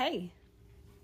Hey. 0.00 0.30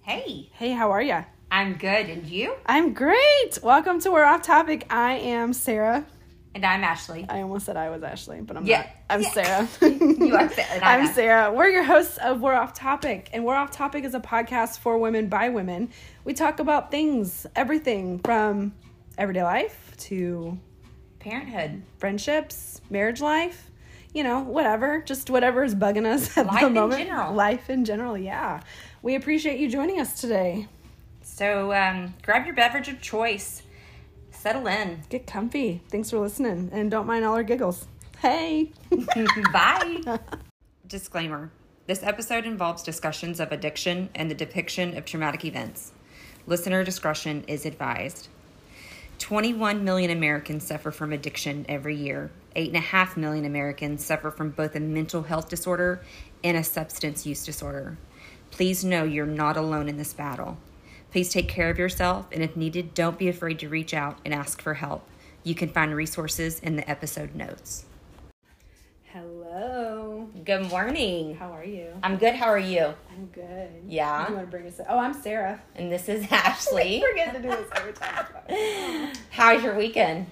Hey, 0.00 0.48
Hey, 0.54 0.70
how 0.72 0.90
are 0.90 1.02
ya? 1.02 1.24
I'm 1.50 1.74
good, 1.74 2.08
and 2.08 2.26
you? 2.26 2.54
I'm 2.64 2.94
great. 2.94 3.58
Welcome 3.62 4.00
to 4.00 4.10
We're 4.10 4.24
Off 4.24 4.40
Topic. 4.40 4.86
I 4.88 5.16
am 5.18 5.52
Sarah. 5.52 6.06
And 6.54 6.64
I'm 6.64 6.82
Ashley. 6.82 7.26
I 7.28 7.42
almost 7.42 7.66
said 7.66 7.76
I 7.76 7.90
was 7.90 8.02
Ashley, 8.02 8.40
but 8.40 8.56
I'm 8.56 8.64
Yeah. 8.64 8.78
not. 8.78 8.88
I'm 9.10 9.20
Yeah. 9.20 9.28
Sarah. 9.28 9.68
You 9.90 10.34
are 10.34 10.48
Sarah, 10.48 10.80
I'm 10.82 11.00
Ash- 11.06 11.14
Sarah. 11.14 11.52
We're 11.52 11.68
your 11.68 11.82
hosts 11.84 12.16
of 12.16 12.40
We're 12.40 12.54
Off 12.54 12.72
Topic, 12.72 13.28
and 13.34 13.44
We're 13.44 13.56
Off 13.56 13.70
Topic 13.70 14.02
is 14.02 14.14
a 14.14 14.20
podcast 14.20 14.78
for 14.78 14.96
women 14.96 15.26
by 15.28 15.50
women. 15.50 15.90
We 16.24 16.32
talk 16.32 16.58
about 16.58 16.90
things, 16.90 17.46
everything 17.54 18.20
from 18.20 18.72
everyday 19.18 19.42
life 19.42 19.94
to 19.98 20.58
Parenthood. 21.18 21.82
friendships, 21.98 22.80
marriage 22.88 23.20
life, 23.20 23.70
you 24.14 24.22
know, 24.22 24.40
whatever, 24.40 25.02
just 25.02 25.28
whatever 25.28 25.62
is 25.62 25.74
bugging 25.74 26.06
us 26.06 26.38
at 26.38 26.46
Life 26.46 26.60
the 26.62 26.66
in 26.68 26.72
moment. 26.72 27.02
general. 27.06 27.34
Life 27.34 27.68
in 27.68 27.84
general, 27.84 28.16
yeah. 28.16 28.60
We 29.02 29.14
appreciate 29.14 29.60
you 29.60 29.68
joining 29.68 30.00
us 30.00 30.20
today. 30.20 30.68
So 31.22 31.72
um, 31.72 32.14
grab 32.22 32.46
your 32.46 32.54
beverage 32.54 32.88
of 32.88 33.00
choice, 33.00 33.62
settle 34.30 34.66
in. 34.66 35.02
Get 35.08 35.26
comfy. 35.26 35.82
Thanks 35.90 36.10
for 36.10 36.18
listening, 36.18 36.70
and 36.72 36.90
don't 36.90 37.06
mind 37.06 37.24
all 37.24 37.34
our 37.34 37.42
giggles. 37.42 37.86
Hey. 38.20 38.72
Bye. 39.52 40.18
Disclaimer 40.86 41.50
This 41.86 42.02
episode 42.02 42.46
involves 42.46 42.82
discussions 42.82 43.40
of 43.40 43.52
addiction 43.52 44.08
and 44.14 44.30
the 44.30 44.34
depiction 44.34 44.96
of 44.96 45.04
traumatic 45.04 45.44
events. 45.44 45.92
Listener 46.46 46.84
discretion 46.84 47.44
is 47.48 47.66
advised. 47.66 48.28
21 49.18 49.84
million 49.84 50.10
Americans 50.10 50.66
suffer 50.66 50.90
from 50.90 51.12
addiction 51.12 51.66
every 51.68 51.96
year. 51.96 52.30
8.5 52.54 53.16
million 53.16 53.44
Americans 53.44 54.04
suffer 54.04 54.30
from 54.30 54.50
both 54.50 54.76
a 54.76 54.80
mental 54.80 55.24
health 55.24 55.48
disorder 55.48 56.02
and 56.44 56.56
a 56.56 56.64
substance 56.64 57.26
use 57.26 57.44
disorder. 57.44 57.98
Please 58.56 58.82
know 58.82 59.04
you're 59.04 59.26
not 59.26 59.58
alone 59.58 59.86
in 59.86 59.98
this 59.98 60.14
battle. 60.14 60.56
Please 61.10 61.28
take 61.28 61.46
care 61.46 61.68
of 61.68 61.78
yourself, 61.78 62.26
and 62.32 62.42
if 62.42 62.56
needed, 62.56 62.94
don't 62.94 63.18
be 63.18 63.28
afraid 63.28 63.58
to 63.58 63.68
reach 63.68 63.92
out 63.92 64.18
and 64.24 64.32
ask 64.32 64.62
for 64.62 64.72
help. 64.72 65.06
You 65.44 65.54
can 65.54 65.68
find 65.68 65.94
resources 65.94 66.58
in 66.60 66.76
the 66.76 66.90
episode 66.90 67.34
notes. 67.34 67.84
Hello. 69.12 70.30
Good 70.42 70.70
morning. 70.70 71.36
How 71.36 71.50
are 71.52 71.66
you? 71.66 71.88
I'm 72.02 72.16
good. 72.16 72.34
How 72.34 72.46
are 72.46 72.58
you? 72.58 72.94
I'm 73.10 73.26
good. 73.26 73.68
Yeah? 73.86 74.26
You 74.26 74.36
want 74.36 74.46
to 74.46 74.50
bring 74.50 74.66
us? 74.66 74.80
Oh, 74.88 75.00
I'm 75.00 75.12
Sarah. 75.12 75.60
And 75.74 75.92
this 75.92 76.08
is 76.08 76.26
Ashley. 76.30 77.04
Forget 77.10 77.34
to 77.34 77.42
do 77.42 77.48
this 77.48 77.68
every 77.76 77.92
time. 77.92 79.12
How's 79.28 79.62
your 79.62 79.76
weekend? 79.76 80.28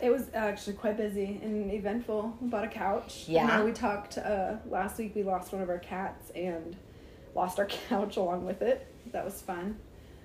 It 0.00 0.08
was 0.08 0.30
actually 0.32 0.76
quite 0.76 0.96
busy 0.96 1.40
and 1.42 1.70
eventful. 1.70 2.38
We 2.40 2.48
bought 2.48 2.64
a 2.64 2.68
couch. 2.68 3.24
Yeah. 3.28 3.62
We 3.62 3.72
talked 3.72 4.16
uh, 4.16 4.54
last 4.66 4.96
week. 4.96 5.14
We 5.14 5.24
lost 5.24 5.52
one 5.52 5.60
of 5.60 5.68
our 5.68 5.78
cats 5.78 6.30
and 6.34 6.74
lost 7.34 7.58
our 7.58 7.66
couch 7.88 8.16
along 8.16 8.44
with 8.44 8.62
it. 8.62 8.86
That 9.12 9.24
was 9.24 9.40
fun 9.42 9.76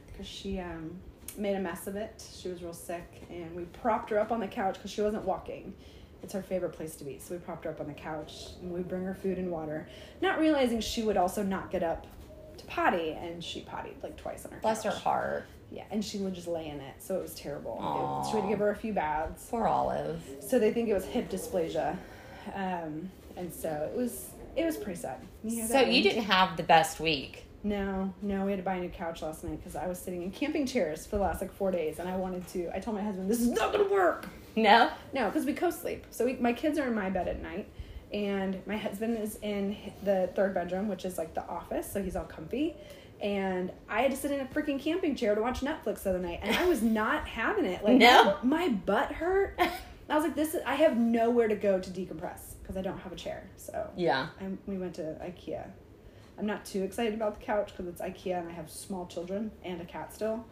because 0.07 0.27
she 0.27 0.59
um, 0.59 0.91
made 1.37 1.55
a 1.55 1.59
mess 1.59 1.87
of 1.87 1.95
it. 1.95 2.23
She 2.37 2.49
was 2.49 2.61
real 2.61 2.73
sick, 2.73 3.23
and 3.29 3.55
we 3.55 3.63
propped 3.65 4.09
her 4.09 4.19
up 4.19 4.31
on 4.31 4.39
the 4.39 4.47
couch 4.47 4.75
because 4.75 4.91
she 4.91 5.01
wasn't 5.01 5.23
walking. 5.23 5.73
It's 6.21 6.33
her 6.33 6.41
favorite 6.41 6.73
place 6.73 6.95
to 6.97 7.05
be, 7.05 7.17
so 7.19 7.33
we 7.35 7.39
propped 7.39 7.63
her 7.63 7.71
up 7.71 7.79
on 7.79 7.87
the 7.87 7.93
couch 7.93 8.47
and 8.61 8.73
we 8.73 8.81
bring 8.81 9.05
her 9.05 9.15
food 9.15 9.37
and 9.37 9.49
water, 9.49 9.87
not 10.21 10.37
realizing 10.37 10.81
she 10.81 11.01
would 11.01 11.15
also 11.15 11.43
not 11.43 11.71
get 11.71 11.81
up 11.81 12.05
to 12.57 12.65
potty, 12.65 13.11
and 13.11 13.41
she 13.43 13.61
pottied 13.61 13.95
like 14.03 14.17
twice 14.17 14.45
on 14.45 14.51
her 14.51 14.59
Bless 14.59 14.83
her 14.83 14.91
heart. 14.91 15.45
Yeah, 15.71 15.83
and 15.91 16.03
she 16.03 16.17
would 16.17 16.33
just 16.33 16.47
lay 16.47 16.67
in 16.67 16.79
it, 16.81 16.95
so 16.99 17.15
it 17.15 17.21
was 17.21 17.35
terrible. 17.35 17.75
It- 17.77 18.25
so 18.25 18.35
we 18.35 18.41
had 18.41 18.47
to 18.47 18.49
give 18.49 18.59
her 18.59 18.71
a 18.71 18.75
few 18.75 18.91
baths. 18.91 19.47
Poor 19.49 19.65
Olive. 19.67 20.19
So 20.41 20.59
they 20.59 20.73
think 20.73 20.89
it 20.89 20.93
was 20.93 21.05
hip 21.05 21.29
dysplasia, 21.29 21.95
um, 22.53 23.09
and 23.37 23.53
so 23.53 23.89
it 23.89 23.95
was 23.95 24.28
it 24.59 24.65
was 24.65 24.77
pretty 24.77 24.99
sad. 24.99 25.19
You 25.43 25.65
So 25.65 25.79
you 25.79 26.03
didn't 26.03 26.23
have 26.23 26.57
the 26.57 26.63
best 26.63 26.99
week. 26.99 27.45
No, 27.63 28.13
no, 28.21 28.45
we 28.45 28.51
had 28.51 28.57
to 28.57 28.63
buy 28.63 28.75
a 28.75 28.79
new 28.79 28.89
couch 28.89 29.21
last 29.21 29.43
night 29.43 29.57
because 29.57 29.75
I 29.75 29.87
was 29.87 29.99
sitting 29.99 30.21
in 30.23 30.31
camping 30.31 30.65
chairs 30.65 31.05
for 31.05 31.17
the 31.17 31.23
last 31.23 31.41
like 31.41 31.53
four 31.53 31.71
days, 31.71 31.99
and 31.99 32.07
I 32.07 32.15
wanted 32.15 32.47
to. 32.49 32.69
I 32.73 32.79
told 32.79 32.95
my 32.95 33.03
husband 33.03 33.29
this 33.29 33.41
is 33.41 33.49
not 33.49 33.71
gonna 33.71 33.89
work. 33.89 34.27
No? 34.55 34.89
No, 35.13 35.25
because 35.25 35.45
we 35.45 35.53
co-sleep. 35.53 36.05
So 36.09 36.25
we, 36.25 36.33
my 36.35 36.53
kids 36.53 36.79
are 36.79 36.87
in 36.87 36.95
my 36.95 37.09
bed 37.09 37.27
at 37.27 37.41
night, 37.41 37.67
and 38.13 38.61
my 38.65 38.77
husband 38.77 39.17
is 39.17 39.37
in 39.41 39.75
the 40.03 40.29
third 40.35 40.53
bedroom, 40.53 40.87
which 40.87 41.03
is 41.05 41.17
like 41.17 41.33
the 41.33 41.45
office, 41.47 41.91
so 41.91 42.01
he's 42.01 42.15
all 42.15 42.25
comfy. 42.25 42.75
And 43.21 43.71
I 43.89 44.01
had 44.01 44.11
to 44.11 44.17
sit 44.17 44.31
in 44.31 44.39
a 44.39 44.45
freaking 44.45 44.79
camping 44.79 45.15
chair 45.15 45.35
to 45.35 45.41
watch 45.41 45.59
Netflix 45.59 46.03
the 46.03 46.11
other 46.11 46.19
night, 46.19 46.39
and 46.41 46.55
I 46.55 46.65
was 46.65 46.81
not 46.81 47.27
having 47.27 47.65
it. 47.65 47.83
Like, 47.83 47.97
No? 47.97 48.37
my 48.41 48.69
butt 48.69 49.11
hurt. 49.11 49.59
I 50.09 50.15
was 50.15 50.23
like, 50.23 50.35
this. 50.35 50.55
Is, 50.55 50.61
I 50.65 50.75
have 50.75 50.97
nowhere 50.97 51.47
to 51.49 51.55
go 51.55 51.79
to 51.79 51.89
decompress 51.89 52.55
because 52.69 52.79
I 52.79 52.87
don't 52.87 52.99
have 52.99 53.11
a 53.11 53.15
chair. 53.15 53.49
So 53.57 53.89
Yeah. 53.95 54.27
I, 54.39 54.45
we 54.67 54.77
went 54.77 54.93
to 54.95 55.17
IKEA. 55.23 55.65
I'm 56.37 56.45
not 56.45 56.65
too 56.65 56.83
excited 56.83 57.15
about 57.15 57.39
the 57.39 57.43
couch 57.43 57.71
because 57.75 57.87
it's 57.87 57.99
IKEA 57.99 58.39
and 58.39 58.47
I 58.47 58.51
have 58.51 58.69
small 58.69 59.07
children 59.07 59.49
and 59.63 59.81
a 59.81 59.85
cat 59.85 60.13
still, 60.13 60.45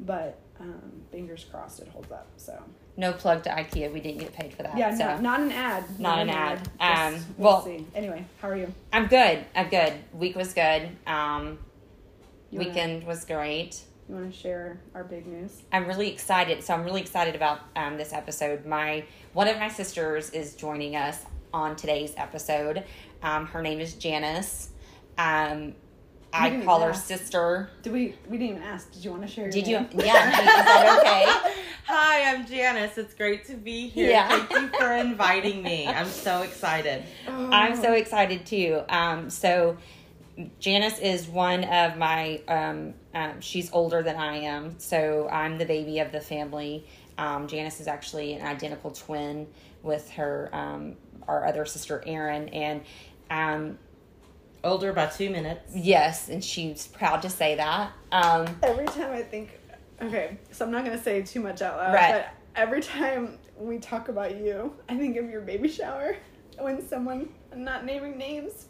but 0.00 0.40
um, 0.58 1.02
fingers 1.12 1.46
crossed 1.48 1.78
it 1.78 1.86
holds 1.88 2.10
up. 2.10 2.26
So 2.36 2.60
No 2.96 3.12
plug 3.12 3.44
to 3.44 3.50
IKEA. 3.50 3.92
We 3.92 4.00
didn't 4.00 4.18
get 4.18 4.32
paid 4.32 4.52
for 4.52 4.64
that. 4.64 4.76
yeah, 4.76 4.92
so. 4.96 5.14
no, 5.14 5.20
not 5.20 5.40
an 5.40 5.52
ad. 5.52 5.84
Not 6.00 6.18
an 6.18 6.30
ad. 6.30 6.58
Just- 6.80 6.80
Um, 6.80 7.24
we'll 7.38 7.52
well- 7.52 7.62
see. 7.64 7.86
Anyway, 7.94 8.24
how 8.42 8.48
are 8.48 8.56
you? 8.56 8.74
I'm 8.92 9.06
good. 9.06 9.44
I'm 9.54 9.68
good. 9.68 9.92
Week 10.12 10.34
was 10.34 10.52
good. 10.52 10.88
Um, 11.06 11.60
wanna- 12.50 12.68
weekend 12.68 13.04
was 13.04 13.24
great. 13.24 13.80
You 14.08 14.16
want 14.16 14.32
to 14.32 14.36
share 14.36 14.80
our 14.92 15.04
big 15.04 15.24
news? 15.28 15.62
I'm 15.72 15.86
really 15.86 16.10
excited. 16.10 16.64
So 16.64 16.74
I'm 16.74 16.82
really 16.82 17.00
excited 17.00 17.36
about 17.36 17.60
um, 17.76 17.96
this 17.96 18.12
episode. 18.12 18.66
My 18.66 19.04
one 19.34 19.46
of 19.46 19.56
my 19.60 19.68
sisters 19.68 20.30
is 20.30 20.56
joining 20.56 20.96
us 20.96 21.24
on 21.52 21.76
today's 21.76 22.14
episode. 22.16 22.84
Um, 23.22 23.46
her 23.46 23.62
name 23.62 23.80
is 23.80 23.94
Janice. 23.94 24.70
Um, 25.18 25.74
I 26.32 26.62
call 26.64 26.80
her 26.82 26.90
ask. 26.90 27.06
sister. 27.06 27.70
Did 27.82 27.92
we? 27.92 28.14
We 28.28 28.38
didn't 28.38 28.56
even 28.56 28.62
ask. 28.62 28.92
Did 28.92 29.04
you 29.04 29.10
want 29.10 29.22
to 29.22 29.28
share? 29.28 29.44
Your 29.44 29.52
Did 29.52 29.66
you? 29.66 29.86
Yeah. 30.04 30.28
Is 30.28 30.46
that 30.46 30.98
okay? 31.00 31.62
Hi, 31.86 32.32
I'm 32.32 32.46
Janice. 32.46 32.96
It's 32.98 33.14
great 33.14 33.44
to 33.46 33.54
be 33.54 33.88
here. 33.88 34.10
Yeah. 34.10 34.28
Thank 34.28 34.50
you 34.52 34.78
for 34.78 34.92
inviting 34.92 35.62
me. 35.62 35.86
I'm 35.88 36.06
so 36.06 36.42
excited. 36.42 37.02
I'm 37.26 37.74
so 37.74 37.94
excited 37.94 38.46
too. 38.46 38.82
Um, 38.88 39.28
so 39.28 39.76
Janice 40.60 40.98
is 41.00 41.26
one 41.26 41.64
of 41.64 41.96
my. 41.96 42.40
Um, 42.46 42.94
um, 43.12 43.40
she's 43.40 43.72
older 43.72 44.02
than 44.02 44.16
I 44.16 44.36
am, 44.36 44.78
so 44.78 45.28
I'm 45.28 45.58
the 45.58 45.66
baby 45.66 45.98
of 45.98 46.12
the 46.12 46.20
family. 46.20 46.86
Um, 47.18 47.48
Janice 47.48 47.80
is 47.80 47.88
actually 47.88 48.34
an 48.34 48.46
identical 48.46 48.92
twin 48.92 49.48
with 49.82 50.08
her 50.10 50.48
um, 50.52 50.96
our 51.28 51.46
other 51.46 51.64
sister 51.66 52.02
Erin, 52.06 52.48
and 52.50 52.82
um, 53.30 53.78
Older 54.62 54.92
by 54.92 55.06
two 55.06 55.30
minutes. 55.30 55.74
yes, 55.74 56.28
and 56.28 56.44
she's 56.44 56.86
proud 56.88 57.22
to 57.22 57.30
say 57.30 57.54
that. 57.56 57.92
Um, 58.12 58.46
Every 58.62 58.84
time 58.86 59.10
I 59.12 59.22
think, 59.22 59.58
okay, 60.02 60.36
so 60.50 60.64
I'm 60.66 60.70
not 60.70 60.84
gonna 60.84 61.02
say 61.02 61.22
too 61.22 61.40
much 61.40 61.62
out 61.62 61.78
loud, 61.78 61.94
Right. 61.94 62.12
but 62.12 62.28
every 62.56 62.82
time 62.82 63.38
we 63.56 63.78
talk 63.78 64.08
about 64.08 64.36
you, 64.36 64.74
I 64.88 64.96
think 64.98 65.16
of 65.16 65.30
your 65.30 65.40
baby 65.40 65.68
shower 65.68 66.16
when 66.58 66.86
someone, 66.86 67.30
I'm 67.52 67.64
not 67.64 67.86
naming 67.86 68.18
names, 68.18 68.66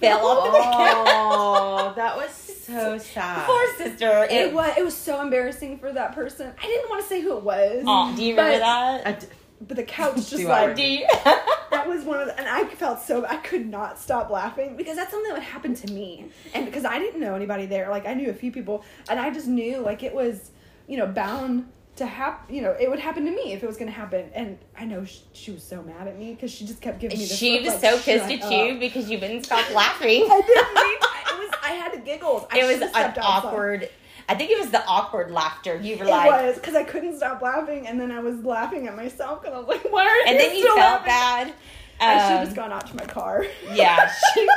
fell 0.00 0.26
off 0.26 0.44
the 0.52 0.58
Oh, 0.62 1.92
that 1.96 2.16
was 2.16 2.30
so 2.32 2.98
sad. 2.98 3.46
Poor 3.46 3.66
sister. 3.76 4.24
It 4.24 4.32
It, 4.48 4.52
was 4.54 4.72
it 4.76 4.84
was 4.84 4.96
so 4.96 5.20
embarrassing 5.20 5.78
for 5.78 5.92
that 5.92 6.12
person. 6.14 6.52
I 6.60 6.66
didn't 6.66 6.90
want 6.90 7.02
to 7.02 7.08
say 7.08 7.20
who 7.20 7.36
it 7.36 7.44
was. 7.44 7.84
Aw, 7.86 8.16
do 8.16 8.24
you 8.24 8.30
remember 8.34 8.58
that? 8.58 9.06
I 9.06 9.12
d- 9.12 9.26
But 9.60 9.76
the 9.76 9.82
couch 9.82 10.14
just 10.30 10.36
Do 10.36 10.48
like 10.48 10.76
that 11.70 11.84
was 11.86 12.04
one 12.04 12.20
of 12.20 12.26
the, 12.26 12.38
and 12.38 12.48
I 12.48 12.64
felt 12.74 13.00
so 13.00 13.26
I 13.26 13.36
could 13.36 13.66
not 13.66 13.98
stop 13.98 14.30
laughing 14.30 14.76
because 14.76 14.96
that's 14.96 15.10
something 15.10 15.28
that 15.28 15.34
would 15.34 15.42
happen 15.42 15.74
to 15.74 15.92
me. 15.92 16.30
And 16.54 16.64
because 16.64 16.84
I 16.84 16.98
didn't 16.98 17.20
know 17.20 17.34
anybody 17.34 17.66
there, 17.66 17.90
like 17.90 18.06
I 18.06 18.14
knew 18.14 18.30
a 18.30 18.34
few 18.34 18.50
people 18.52 18.84
and 19.08 19.20
I 19.20 19.30
just 19.30 19.46
knew 19.46 19.78
like 19.78 20.02
it 20.02 20.14
was, 20.14 20.50
you 20.86 20.96
know, 20.96 21.06
bound 21.06 21.68
to 21.96 22.06
happen, 22.06 22.54
you 22.54 22.62
know, 22.62 22.74
it 22.80 22.88
would 22.88 22.98
happen 22.98 23.24
to 23.26 23.30
me 23.30 23.52
if 23.52 23.62
it 23.62 23.66
was 23.66 23.76
going 23.76 23.90
to 23.90 23.96
happen. 23.96 24.30
And 24.34 24.58
I 24.78 24.86
know 24.86 25.04
she, 25.04 25.20
she 25.32 25.50
was 25.50 25.62
so 25.62 25.82
mad 25.82 26.08
at 26.08 26.18
me 26.18 26.32
because 26.32 26.50
she 26.50 26.66
just 26.66 26.80
kept 26.80 26.98
giving 26.98 27.18
me 27.18 27.24
this 27.26 27.36
she 27.36 27.60
look, 27.60 27.74
was 27.74 27.82
like, 27.82 27.92
so 27.92 27.96
pissed 27.98 28.30
"Shut 28.30 28.52
at 28.52 28.66
you 28.66 28.78
because 28.78 29.10
you 29.10 29.18
wouldn't 29.18 29.44
stop 29.44 29.72
laughing. 29.74 30.22
I 30.30 30.40
didn't 30.40 30.74
mean 30.74 30.96
it 30.96 31.38
was 31.38 31.50
I 31.62 31.72
had 31.72 31.92
the 31.92 31.98
giggles. 31.98 32.46
I 32.50 32.60
it 32.60 32.64
was 32.64 32.80
an 32.80 32.94
outside. 32.94 33.90
I 34.30 34.34
think 34.36 34.52
it 34.52 34.60
was 34.60 34.70
the 34.70 34.84
awkward 34.86 35.32
laughter. 35.32 35.76
You 35.76 35.98
were 35.98 36.04
like. 36.04 36.28
It 36.28 36.30
like, 36.30 36.46
was 36.46 36.54
because 36.54 36.76
I 36.76 36.84
couldn't 36.84 37.16
stop 37.16 37.42
laughing, 37.42 37.88
and 37.88 38.00
then 38.00 38.12
I 38.12 38.20
was 38.20 38.44
laughing 38.44 38.86
at 38.86 38.94
myself, 38.94 39.42
and 39.44 39.52
I 39.52 39.58
was 39.58 39.66
like, 39.66 39.82
"Why 39.92 40.06
are 40.06 40.28
and 40.28 40.36
you 40.36 40.38
then 40.38 40.56
you 40.56 40.62
still 40.62 40.76
felt 40.76 41.04
laughing?" 41.04 41.52
bad. 41.52 41.54
I 42.00 42.14
should 42.14 42.30
have 42.30 42.38
Um, 42.38 42.44
just 42.44 42.56
gone 42.56 42.72
out 42.72 42.86
to 42.86 42.96
my 42.96 43.04
car. 43.06 43.44
Yeah, 43.72 44.08
she, 44.34 44.48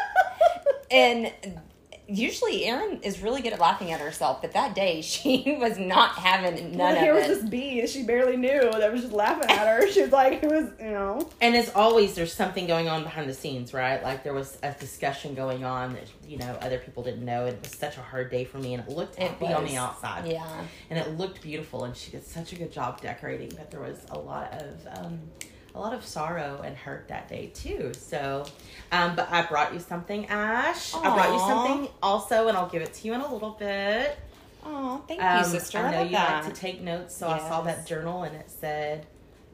and 0.92 1.34
usually 2.08 2.66
Erin 2.66 3.00
is 3.02 3.22
really 3.22 3.42
good 3.42 3.54
at 3.54 3.60
laughing 3.60 3.92
at 3.92 4.00
herself, 4.02 4.42
but 4.42 4.52
that 4.54 4.76
day 4.76 5.02
she 5.14 5.58
was 5.60 5.78
not 5.78 6.12
having 6.12 6.72
none 6.72 6.78
well, 6.78 6.92
of 6.96 6.98
here 7.00 7.14
it. 7.16 7.30
was 7.30 7.40
this 7.42 7.50
bee 7.50 7.86
she 7.88 8.04
barely 8.04 8.38
knew 8.38 8.62
that 8.72 8.92
was 8.92 9.02
just 9.02 9.14
laughing 9.14 9.50
at 9.50 9.68
her. 9.68 9.88
She 9.90 10.02
was 10.02 10.12
like, 10.12 10.44
it 10.44 10.50
was, 10.50 10.70
you 10.80 10.92
know. 10.92 11.30
and 11.42 11.56
as 11.56 11.70
always, 11.76 12.16
there's 12.16 12.34
something 12.34 12.68
going 12.68 12.88
on 12.88 13.04
behind 13.04 13.30
the 13.30 13.34
scenes, 13.34 13.74
right? 13.74 14.02
Like 14.04 14.24
there 14.24 14.34
was 14.34 14.58
a 14.64 14.72
discussion 14.74 15.36
going 15.36 15.64
on 15.64 15.94
that 15.94 16.08
you 16.28 16.38
know 16.38 16.58
other 16.62 16.78
people 16.80 17.04
didn't 17.04 17.26
know. 17.26 17.46
And 17.46 17.56
It 17.56 17.62
was 17.62 17.72
such 17.78 17.98
a 17.98 18.02
hard 18.02 18.30
day 18.32 18.46
for 18.46 18.58
me, 18.58 18.74
and 18.74 18.84
it 18.88 18.90
looked 18.90 19.18
It 19.18 19.30
happy 19.30 19.48
on 19.54 19.66
the 19.66 19.78
outside. 19.78 20.26
yeah, 20.32 20.64
and 20.90 21.00
it 21.00 21.18
looked 21.18 21.42
beautiful 21.42 21.84
and 21.86 21.96
she 21.96 22.12
did 22.12 22.26
such 22.26 22.54
a 22.54 22.56
good 22.56 22.72
job 22.72 23.02
decorating 23.02 23.50
but 23.56 23.70
there 23.72 23.82
was 23.82 24.06
a 24.12 24.18
lot 24.20 24.52
of 24.54 25.06
um, 25.06 25.20
a 25.76 25.80
lot 25.80 25.94
of 25.94 26.06
sorrow 26.06 26.62
and 26.64 26.76
hurt 26.78 27.08
that 27.08 27.28
day 27.28 27.48
too. 27.54 27.92
So, 27.98 28.46
um, 28.92 29.16
but 29.16 29.32
I 29.32 29.42
brought 29.44 29.74
you 29.74 29.80
something, 29.80 30.28
Ash. 30.28 30.94
I 30.94 31.02
brought 31.02 31.34
you 31.34 31.40
something 31.40 31.90
also, 32.02 32.48
and 32.48 32.58
I'll 32.58 32.70
give 32.70 32.82
it 32.82 32.94
to 32.94 33.08
you 33.08 33.14
in 33.14 33.22
a 33.22 33.34
little 33.34 33.52
bit. 33.52 34.18
Oh, 34.66 35.04
thank 35.08 35.22
Um, 35.22 35.40
you, 35.40 35.44
sister. 35.46 35.80
I 35.80 35.82
I, 35.82 35.92
know 35.92 35.98
love 36.00 36.06
you 36.08 36.12
that. 36.18 36.46
like 36.46 36.54
to 36.54 36.60
take 36.60 36.82
notes, 36.82 37.16
so 37.16 37.28
I 37.28 37.40
saw 37.40 37.62
that 37.62 37.86
journal 37.88 38.24
and 38.24 38.36
it 38.36 38.50
said. 38.50 39.08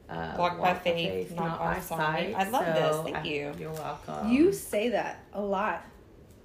Uh, 0.10 0.34
Walk 0.40 0.60
by 0.60 0.74
faith, 0.74 1.32
not 1.36 1.60
by 1.60 1.80
sight. 1.80 2.34
I 2.36 2.50
love 2.50 2.66
this. 2.66 2.98
Thank 3.04 3.18
I- 3.18 3.24
you. 3.24 3.54
You're 3.60 3.72
welcome. 3.74 4.32
You 4.32 4.52
say 4.52 4.90
that 4.90 5.24
a 5.34 5.42
lot. 5.42 5.86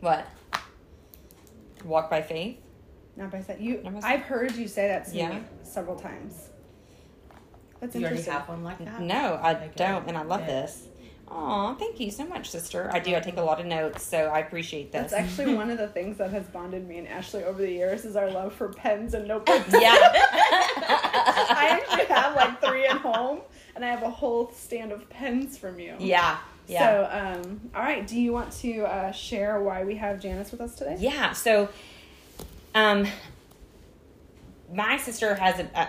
what? 0.00 0.26
Walk 1.84 2.10
by 2.10 2.22
faith. 2.22 2.58
Not 3.16 3.30
by 3.30 3.40
sight. 3.40 3.60
You. 3.60 3.78
By 3.78 3.92
sight. 4.00 4.04
I've 4.04 4.20
heard 4.22 4.52
you 4.54 4.68
say 4.68 4.88
that 4.88 5.12
Yeah. 5.14 5.38
several 5.62 5.96
times. 5.96 6.48
That's 7.92 7.96
you 7.96 8.06
already 8.06 8.22
have 8.22 8.48
one 8.48 8.64
like 8.64 8.84
that? 8.84 9.00
No, 9.00 9.38
I 9.42 9.54
Okay, 9.54 9.70
don't, 9.76 10.08
and 10.08 10.16
I 10.16 10.22
love 10.22 10.40
Good. 10.40 10.48
this. 10.48 10.86
Oh, 11.28 11.74
thank 11.78 11.98
you 12.00 12.10
so 12.10 12.24
much, 12.26 12.50
sister. 12.50 12.90
I 12.92 12.98
do. 12.98 13.14
I 13.16 13.20
take 13.20 13.36
a 13.38 13.42
lot 13.42 13.58
of 13.58 13.66
notes, 13.66 14.02
so 14.04 14.26
I 14.26 14.38
appreciate 14.40 14.92
this. 14.92 15.10
That's 15.10 15.12
actually 15.12 15.54
one 15.54 15.70
of 15.70 15.78
the 15.78 15.88
things 15.88 16.18
that 16.18 16.30
has 16.30 16.44
bonded 16.46 16.86
me 16.86 16.98
and 16.98 17.08
Ashley 17.08 17.42
over 17.44 17.60
the 17.60 17.70
years 17.70 18.04
is 18.04 18.14
our 18.14 18.30
love 18.30 18.52
for 18.54 18.68
pens 18.68 19.14
and 19.14 19.26
notebooks. 19.26 19.66
yeah. 19.72 19.96
I 20.86 21.80
actually 21.82 22.06
have 22.14 22.36
like 22.36 22.60
three 22.62 22.86
at 22.86 22.98
home, 22.98 23.40
and 23.74 23.84
I 23.84 23.88
have 23.88 24.02
a 24.02 24.10
whole 24.10 24.52
stand 24.52 24.92
of 24.92 25.08
pens 25.10 25.58
from 25.58 25.78
you. 25.78 25.94
yeah. 25.98 26.38
Yeah. 26.66 26.78
So, 26.78 27.40
um, 27.42 27.60
all 27.74 27.82
right. 27.82 28.06
Do 28.06 28.18
you 28.18 28.32
want 28.32 28.50
to 28.60 28.84
uh, 28.84 29.12
share 29.12 29.60
why 29.60 29.84
we 29.84 29.96
have 29.96 30.18
Janice 30.18 30.50
with 30.50 30.62
us 30.62 30.74
today? 30.74 30.96
Yeah. 30.98 31.32
So, 31.32 31.68
um, 32.74 33.06
my 34.72 34.96
sister 34.96 35.34
has 35.34 35.58
an 35.58 35.68
a, 35.74 35.88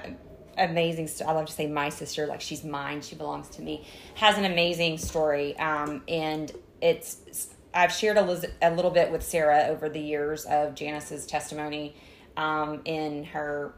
amazing. 0.58 1.10
I 1.28 1.32
love 1.32 1.46
to 1.46 1.54
say 1.54 1.68
my 1.68 1.90
sister, 1.90 2.26
like 2.28 2.42
she's 2.42 2.64
mine. 2.64 3.02
She 3.02 3.16
belongs 3.16 3.50
to 3.50 3.62
me. 3.62 3.86
Has 4.16 4.38
an 4.38 4.46
amazing 4.46 4.98
story, 4.98 5.58
um, 5.60 6.04
and 6.08 6.52
it's. 6.82 7.50
I've 7.74 7.92
shared 7.92 8.16
a, 8.18 8.42
a 8.62 8.72
little 8.74 8.92
bit 8.92 9.12
with 9.12 9.22
Sarah 9.22 9.66
over 9.68 9.90
the 9.90 10.00
years 10.00 10.46
of 10.46 10.76
Janice's 10.76 11.26
testimony, 11.26 11.96
um, 12.38 12.82
in 12.86 13.26
her 13.26 13.74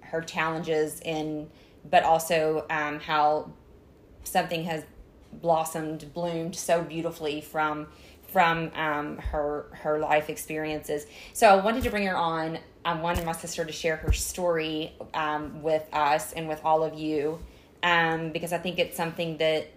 her 0.00 0.20
challenges 0.20 1.00
in, 1.00 1.48
but 1.88 2.02
also 2.02 2.66
um, 2.70 3.00
how 3.00 3.52
something 4.24 4.64
has 4.64 4.84
blossomed, 5.32 6.12
bloomed 6.12 6.56
so 6.56 6.82
beautifully 6.82 7.40
from 7.40 7.86
from 8.32 8.70
um, 8.74 9.18
her 9.18 9.66
her 9.72 9.98
life 9.98 10.30
experiences. 10.30 11.06
So 11.32 11.48
I 11.48 11.56
wanted 11.62 11.82
to 11.84 11.90
bring 11.90 12.06
her 12.06 12.16
on. 12.16 12.58
I 12.84 12.94
wanted 12.94 13.26
my 13.26 13.32
sister 13.32 13.64
to 13.64 13.72
share 13.72 13.96
her 13.96 14.12
story 14.12 14.92
um, 15.12 15.62
with 15.62 15.86
us 15.92 16.32
and 16.32 16.48
with 16.48 16.60
all 16.64 16.82
of 16.82 16.94
you 16.94 17.40
um, 17.82 18.30
because 18.30 18.52
I 18.52 18.58
think 18.58 18.78
it's 18.78 18.96
something 18.96 19.36
that 19.38 19.68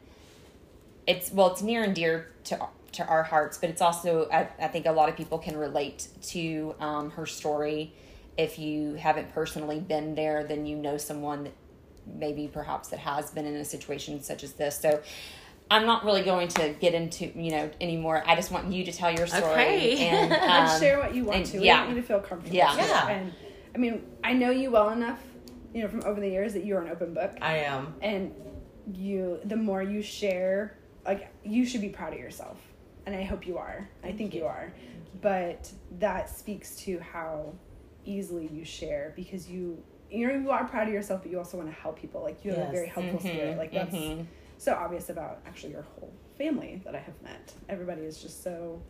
it's 1.08 1.32
well, 1.32 1.52
it's 1.52 1.62
near 1.62 1.84
and 1.84 1.96
dear 1.96 2.30
to 2.46 2.68
to 2.94 3.06
our 3.06 3.24
hearts, 3.24 3.58
but 3.58 3.70
it's 3.70 3.82
also 3.82 4.30
I, 4.32 4.48
I 4.60 4.68
think 4.68 4.86
a 4.86 4.92
lot 4.92 5.10
of 5.10 5.18
people 5.18 5.38
can 5.38 5.58
relate 5.58 6.08
to 6.24 6.76
um, 6.80 7.12
her 7.12 7.26
story. 7.26 7.94
If 8.38 8.58
you 8.58 8.96
haven't 8.96 9.34
personally 9.34 9.80
been 9.80 10.16
there, 10.16 10.44
then 10.44 10.66
you 10.66 10.76
know 10.76 10.98
someone 10.98 11.46
that 11.46 11.54
maybe 12.06 12.50
perhaps 12.52 12.90
that 12.90 13.00
has 13.00 13.32
been 13.32 13.46
in 13.46 13.56
a 13.56 13.66
situation 13.66 14.22
such 14.22 14.44
as 14.44 14.54
this. 14.54 14.80
So 14.80 15.02
I'm 15.72 15.86
not 15.86 16.06
really 16.06 16.22
going 16.24 16.48
to 16.50 16.70
get 16.80 16.94
into 16.94 17.26
you 17.36 17.52
know 17.52 17.70
anymore. 17.82 18.24
I 18.26 18.36
just 18.36 18.52
want 18.52 18.72
you 18.72 18.84
to 18.86 18.92
tell 18.92 19.12
your 19.12 19.28
story 19.28 19.44
Okay. 19.44 20.08
and, 20.10 20.32
and 20.34 20.68
um, 20.70 20.80
share 20.80 21.00
what 21.00 21.16
you 21.16 21.26
want 21.26 21.38
and- 21.38 21.46
to. 21.48 21.60
We 21.60 21.66
yeah. 21.66 21.80
want 21.80 21.90
you 21.96 22.02
to 22.02 22.08
feel 22.08 22.20
comfortable. 22.20 22.56
Yeah. 22.56 22.76
Yeah. 22.76 23.08
And 23.10 23.34
I 23.76 23.78
mean, 23.80 24.04
I 24.24 24.34
know 24.34 24.52
you 24.52 24.70
well 24.72 24.90
enough, 24.92 25.20
you 25.74 25.82
know, 25.82 25.88
from 25.88 26.04
over 26.06 26.20
the 26.22 26.30
years 26.30 26.54
that 26.54 26.64
you're 26.66 26.82
an 26.82 26.90
open 26.90 27.14
book, 27.14 27.32
I 27.42 27.58
am. 27.60 27.96
and 28.02 28.34
you. 28.94 29.40
The 29.46 29.56
more 29.56 29.82
you 29.82 30.02
share, 30.02 30.78
like 31.06 31.30
you 31.44 31.66
should 31.66 31.82
be 31.82 31.90
proud 31.90 32.14
of 32.14 32.20
yourself, 32.20 32.58
and 33.06 33.16
I 33.16 33.24
hope 33.24 33.48
you 33.48 33.58
are. 33.58 33.90
I 34.04 34.12
think 34.12 34.34
you. 34.36 34.42
you. 34.42 34.46
are, 34.48 34.72
but 35.22 35.72
that 36.00 36.30
speaks 36.30 36.76
to 36.82 37.00
how 37.00 37.54
easily 38.06 38.48
you 38.52 38.64
share 38.66 39.14
because 39.16 39.50
you. 39.50 39.82
You 40.12 40.28
know 40.28 40.36
you 40.36 40.52
are 40.52 40.66
proud 40.66 40.88
of 40.88 40.94
yourself, 40.94 41.24
but 41.24 41.32
you 41.32 41.40
also 41.40 41.58
want 41.58 41.70
to 41.70 41.82
help 41.82 41.98
people. 42.00 42.22
Like 42.22 42.46
you 42.46 42.52
have 42.52 42.70
a 42.70 42.72
very 42.72 42.88
helpful 42.88 43.18
Mhm, 43.18 43.22
spirit. 43.22 43.58
Like 43.58 43.72
that's 43.74 43.96
mhm. 43.96 44.28
So 44.64 44.74
obvious 44.74 45.10
about 45.10 45.40
actually 45.46 45.74
your 45.74 45.86
whole 46.00 46.14
family 46.38 46.82
that 46.86 46.96
I 46.96 47.00
have 47.00 47.22
met. 47.22 47.54
Everybody 47.68 48.04
is 48.04 48.22
just 48.22 48.44
so 48.44 48.82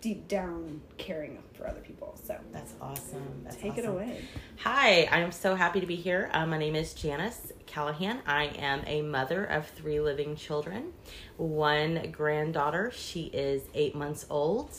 deep 0.00 0.28
down 0.28 0.80
caring 0.98 1.42
for 1.54 1.66
other 1.66 1.80
people. 1.80 2.18
So 2.22 2.36
That's 2.52 2.74
awesome. 2.80 3.40
That's 3.44 3.56
take 3.56 3.78
it 3.78 3.86
away. 3.86 4.22
Hi, 4.58 5.08
I 5.10 5.20
am 5.20 5.32
so 5.32 5.54
happy 5.54 5.80
to 5.80 5.86
be 5.86 5.96
here. 5.96 6.28
Uh, 6.32 6.46
my 6.46 6.58
name 6.58 6.74
is 6.74 6.92
Janice 6.92 7.52
Callahan. 7.66 8.20
I 8.26 8.44
am 8.58 8.82
a 8.86 9.00
mother 9.00 9.44
of 9.44 9.66
three 9.68 10.00
living 10.00 10.36
children, 10.36 10.92
one 11.38 12.10
granddaughter. 12.12 12.90
She 12.94 13.24
is 13.24 13.62
eight 13.74 13.94
months 13.94 14.26
old. 14.28 14.70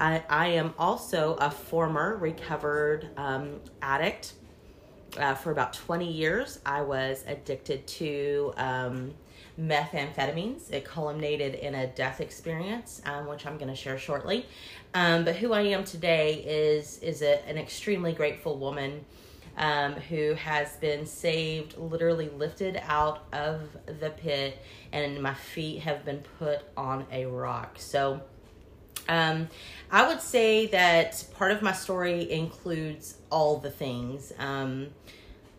I, 0.00 0.24
I 0.28 0.48
am 0.48 0.74
also 0.78 1.34
a 1.34 1.50
former 1.50 2.16
recovered 2.16 3.10
um, 3.16 3.60
addict. 3.80 4.34
Uh, 5.18 5.34
for 5.34 5.50
about 5.50 5.74
20 5.74 6.10
years, 6.10 6.58
I 6.64 6.80
was 6.80 7.22
addicted 7.26 7.86
to 7.86 8.54
um, 8.56 9.12
methamphetamines. 9.60 10.70
It 10.70 10.84
culminated 10.84 11.54
in 11.54 11.74
a 11.74 11.86
death 11.86 12.20
experience, 12.20 13.02
um, 13.04 13.26
which 13.26 13.46
I'm 13.46 13.56
going 13.56 13.68
to 13.68 13.76
share 13.76 13.98
shortly. 13.98 14.46
Um, 14.94 15.24
but 15.24 15.36
who 15.36 15.52
I 15.52 15.62
am 15.62 15.84
today 15.84 16.34
is 16.46 16.98
is 16.98 17.22
a, 17.22 17.46
an 17.48 17.58
extremely 17.58 18.12
grateful 18.12 18.58
woman 18.58 19.04
um, 19.56 19.92
who 19.94 20.34
has 20.34 20.76
been 20.76 21.06
saved, 21.06 21.76
literally 21.76 22.28
lifted 22.30 22.80
out 22.86 23.24
of 23.32 23.60
the 24.00 24.10
pit, 24.10 24.58
and 24.92 25.22
my 25.22 25.34
feet 25.34 25.80
have 25.80 26.04
been 26.04 26.22
put 26.38 26.60
on 26.76 27.06
a 27.12 27.26
rock. 27.26 27.76
So. 27.78 28.22
Um, 29.08 29.48
I 29.90 30.06
would 30.06 30.20
say 30.20 30.66
that 30.66 31.24
part 31.34 31.50
of 31.50 31.60
my 31.60 31.72
story 31.72 32.30
includes 32.30 33.16
all 33.32 33.58
the 33.58 33.70
things. 33.70 34.32
Um, 34.38 34.90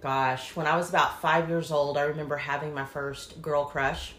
gosh, 0.04 0.56
when 0.56 0.68
I 0.68 0.76
was 0.76 0.90
about 0.90 1.22
five 1.22 1.48
years 1.50 1.72
old, 1.72 1.98
I 1.98 2.02
remember 2.04 2.36
having 2.36 2.74
my 2.74 2.86
first 2.86 3.42
girl 3.42 3.66
crush. 3.66 4.14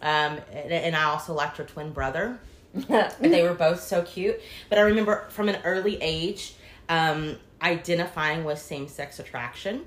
Um, 0.00 0.38
and, 0.52 0.72
and 0.72 0.96
I 0.96 1.04
also 1.04 1.34
liked 1.34 1.56
her 1.56 1.64
twin 1.64 1.92
brother. 1.92 2.38
they 3.20 3.42
were 3.42 3.54
both 3.54 3.80
so 3.80 4.02
cute. 4.02 4.40
But 4.68 4.78
I 4.78 4.82
remember 4.82 5.26
from 5.30 5.48
an 5.48 5.58
early 5.64 5.98
age 6.00 6.54
um, 6.88 7.36
identifying 7.60 8.44
with 8.44 8.60
same 8.60 8.86
sex 8.86 9.18
attraction. 9.18 9.84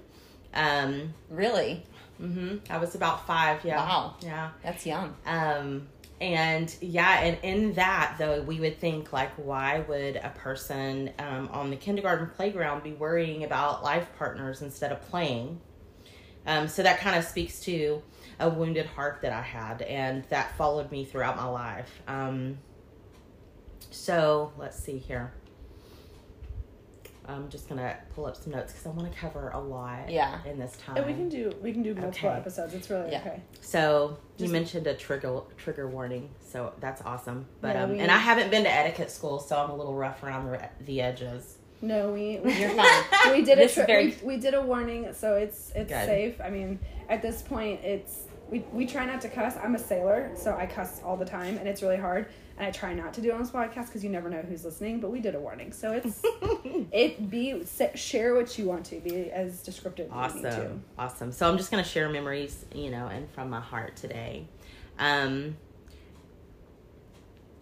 Um, 0.54 1.14
really, 1.30 1.84
hmm 2.18 2.58
I 2.70 2.78
was 2.78 2.94
about 2.94 3.26
five, 3.26 3.64
yeah. 3.64 3.78
Wow. 3.78 4.16
Yeah. 4.22 4.50
that's 4.62 4.86
young. 4.86 5.16
Um, 5.26 5.88
and 6.22 6.74
yeah, 6.82 7.22
and 7.22 7.38
in 7.42 7.74
that 7.74 8.16
though, 8.20 8.44
we 8.44 8.60
would 8.60 8.80
think 8.80 9.12
like, 9.12 9.32
why 9.38 9.80
would 9.80 10.18
a 10.18 10.32
person 10.36 11.12
um, 11.18 11.50
on 11.52 11.72
the 11.72 11.76
kindergarten 11.76 12.28
playground 12.28 12.84
be 12.84 12.94
worrying 12.94 13.44
about 13.44 13.84
life 13.84 14.08
partners 14.20 14.62
instead 14.62 14.92
of 14.92 15.02
playing? 15.02 15.60
Um, 16.46 16.68
so 16.68 16.84
that 16.84 17.00
kind 17.00 17.18
of 17.18 17.26
speaks 17.26 17.60
to 17.62 18.04
a 18.40 18.50
wounded 18.50 18.86
heart 18.86 19.22
that 19.24 19.34
I 19.34 19.42
had, 19.42 19.82
and 19.82 20.24
that 20.26 20.56
followed 20.58 20.92
me 20.92 21.06
throughout 21.06 21.38
my 21.38 21.48
life. 21.48 22.02
Um, 22.08 22.60
so 23.90 24.54
let's 24.58 24.78
see 24.78 25.00
here. 25.00 25.34
I'm 27.32 27.50
just 27.50 27.68
gonna 27.70 27.96
pull 28.16 28.26
up 28.26 28.36
some 28.36 28.52
notes 28.54 28.72
because 28.74 28.86
I 28.88 28.90
want 28.90 29.12
to 29.12 29.18
cover 29.18 29.50
a 29.50 29.60
lot. 29.60 30.10
Yeah. 30.10 30.40
In 30.46 30.60
this 30.60 30.78
time. 30.78 30.98
And 30.98 31.06
we 31.06 31.14
can 31.14 31.30
do 31.30 31.52
we 31.62 31.72
can 31.72 31.84
do 31.84 31.94
multiple 31.96 32.30
Okay. 32.30 32.38
episodes. 32.38 32.74
It's 32.74 32.90
really 32.90 33.12
Yeah. 33.12 33.20
okay. 33.20 33.42
So 33.62 34.18
you 34.38 34.50
mentioned 34.50 34.88
a 34.88 34.94
trigger 34.94 35.42
trigger 35.58 35.88
warning, 35.88 36.30
so 36.40 36.74
that's 36.80 37.02
awesome. 37.04 37.46
But 37.62 37.76
Yeah, 37.76 37.84
um, 37.84 37.92
we- 37.92 38.00
and 38.00 38.12
I 38.12 38.18
haven't 38.18 38.50
been 38.52 38.64
to 38.64 38.72
etiquette 38.72 39.12
school, 39.12 39.40
so 39.40 39.58
I'm 39.58 39.70
a 39.70 39.76
little 39.76 39.96
rough 39.96 40.24
around 40.24 40.52
the 40.52 40.70
the 40.86 41.02
edges. 41.02 41.58
No, 41.82 42.12
we 42.12 42.40
we, 42.44 42.54
You're 42.60 42.70
fine. 42.76 43.32
we 43.32 43.42
did 43.44 43.58
a 43.60 43.68
tri- 43.68 43.86
very- 43.86 44.08
we, 44.22 44.36
we 44.36 44.38
did 44.38 44.54
a 44.54 44.62
warning, 44.62 45.14
so 45.14 45.36
it's 45.36 45.72
it's 45.76 45.92
Good. 45.92 46.06
safe. 46.06 46.42
I 46.42 46.50
mean, 46.50 46.80
at 47.10 47.22
this 47.22 47.42
point, 47.42 47.84
it's 47.84 48.24
we 48.52 48.66
we 48.74 48.86
try 48.86 49.06
not 49.06 49.22
to 49.22 49.30
cuss. 49.30 49.56
I'm 49.64 49.76
a 49.76 49.80
sailor, 49.80 50.30
so 50.36 50.56
I 50.56 50.66
cuss 50.66 51.02
all 51.04 51.16
the 51.16 51.26
time, 51.26 51.58
and 51.58 51.68
it's 51.68 51.82
really 51.82 51.98
hard. 51.98 52.28
And 52.58 52.68
I 52.68 52.72
try 52.72 52.94
not 52.94 53.14
to 53.16 53.22
do 53.22 53.30
it 53.30 53.34
on 53.34 53.42
this 53.42 53.50
podcast 53.50 53.88
because 53.88 54.04
you 54.04 54.10
never 54.10 54.30
know 54.30 54.42
who's 54.42 54.66
listening. 54.66 55.00
But 55.00 55.10
we 55.10 55.22
did 55.22 55.34
a 55.34 55.40
warning, 55.40 55.72
so 55.72 55.94
it's 55.94 56.22
it 56.92 57.30
be 57.30 57.64
share 57.96 58.36
what 58.36 58.58
you 58.60 58.66
want 58.66 58.86
to 58.88 59.00
be 59.00 59.32
as 59.32 59.64
descriptive 59.64 60.12
as 60.14 60.36
you. 60.36 60.48
Awesome, 60.48 60.84
awesome. 61.00 61.32
So 61.32 61.50
I'm 61.50 61.58
just 61.58 61.72
gonna 61.72 61.84
share 61.84 62.10
memories, 62.10 62.66
you 62.76 62.92
know, 62.92 63.08
and 63.08 63.32
from 63.32 63.50
my 63.50 63.62
heart 63.62 63.96
today. 63.96 64.48
Um, 65.00 65.56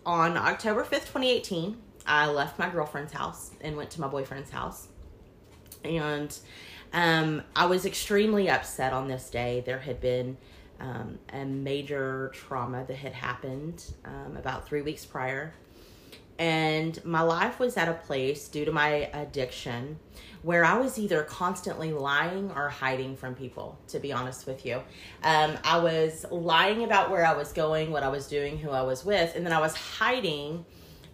on 0.05 0.38
October 0.38 0.84
5th, 0.84 1.05
2018, 1.12 1.77
I 2.08 2.27
left 2.27 2.58
my 2.58 2.67
girlfriend's 2.67 3.13
house 3.13 3.51
and 3.62 3.77
went 3.77 3.91
to 3.91 4.01
my 4.01 4.08
boyfriend's 4.08 4.50
house. 4.50 4.88
And 5.84 6.36
um, 6.91 7.43
I 7.55 7.67
was 7.67 7.86
extremely 7.86 8.50
upset 8.50 8.91
on 8.91 9.08
this 9.08 9.29
day. 9.29 9.62
There 9.65 9.79
had 9.79 10.01
been 10.01 10.38
um, 10.79 11.19
a 11.33 11.45
major 11.45 12.31
trauma 12.33 12.86
that 12.88 12.95
had 12.98 13.13
happened 13.13 13.83
um, 14.05 14.38
about 14.38 14.67
three 14.67 14.81
weeks 14.81 15.05
prior. 15.05 15.53
and 16.39 17.03
my 17.03 17.21
life 17.21 17.59
was 17.59 17.75
at 17.75 17.89
a 17.89 17.93
place 17.93 18.48
due 18.48 18.63
to 18.63 18.71
my 18.71 19.09
addiction 19.13 20.00
where 20.41 20.63
I 20.63 20.77
was 20.77 20.98
either 20.98 21.24
constantly 21.24 21.91
lying 21.91 22.50
or 22.55 22.69
hiding 22.69 23.17
from 23.17 23.36
people, 23.36 23.77
to 23.89 24.00
be 24.00 24.13
honest 24.13 24.48
with 24.48 24.65
you. 24.65 24.81
Um, 25.21 25.57
I 25.65 25.79
was 25.79 26.25
lying 26.31 26.86
about 26.86 27.12
where 27.12 27.25
I 27.25 27.33
was 27.36 27.51
going, 27.51 27.91
what 27.91 28.03
I 28.03 28.07
was 28.07 28.27
doing, 28.27 28.57
who 28.57 28.69
I 28.69 28.81
was 28.81 29.03
with, 29.03 29.36
and 29.36 29.45
then 29.45 29.51
I 29.51 29.59
was 29.59 29.75
hiding 29.75 30.63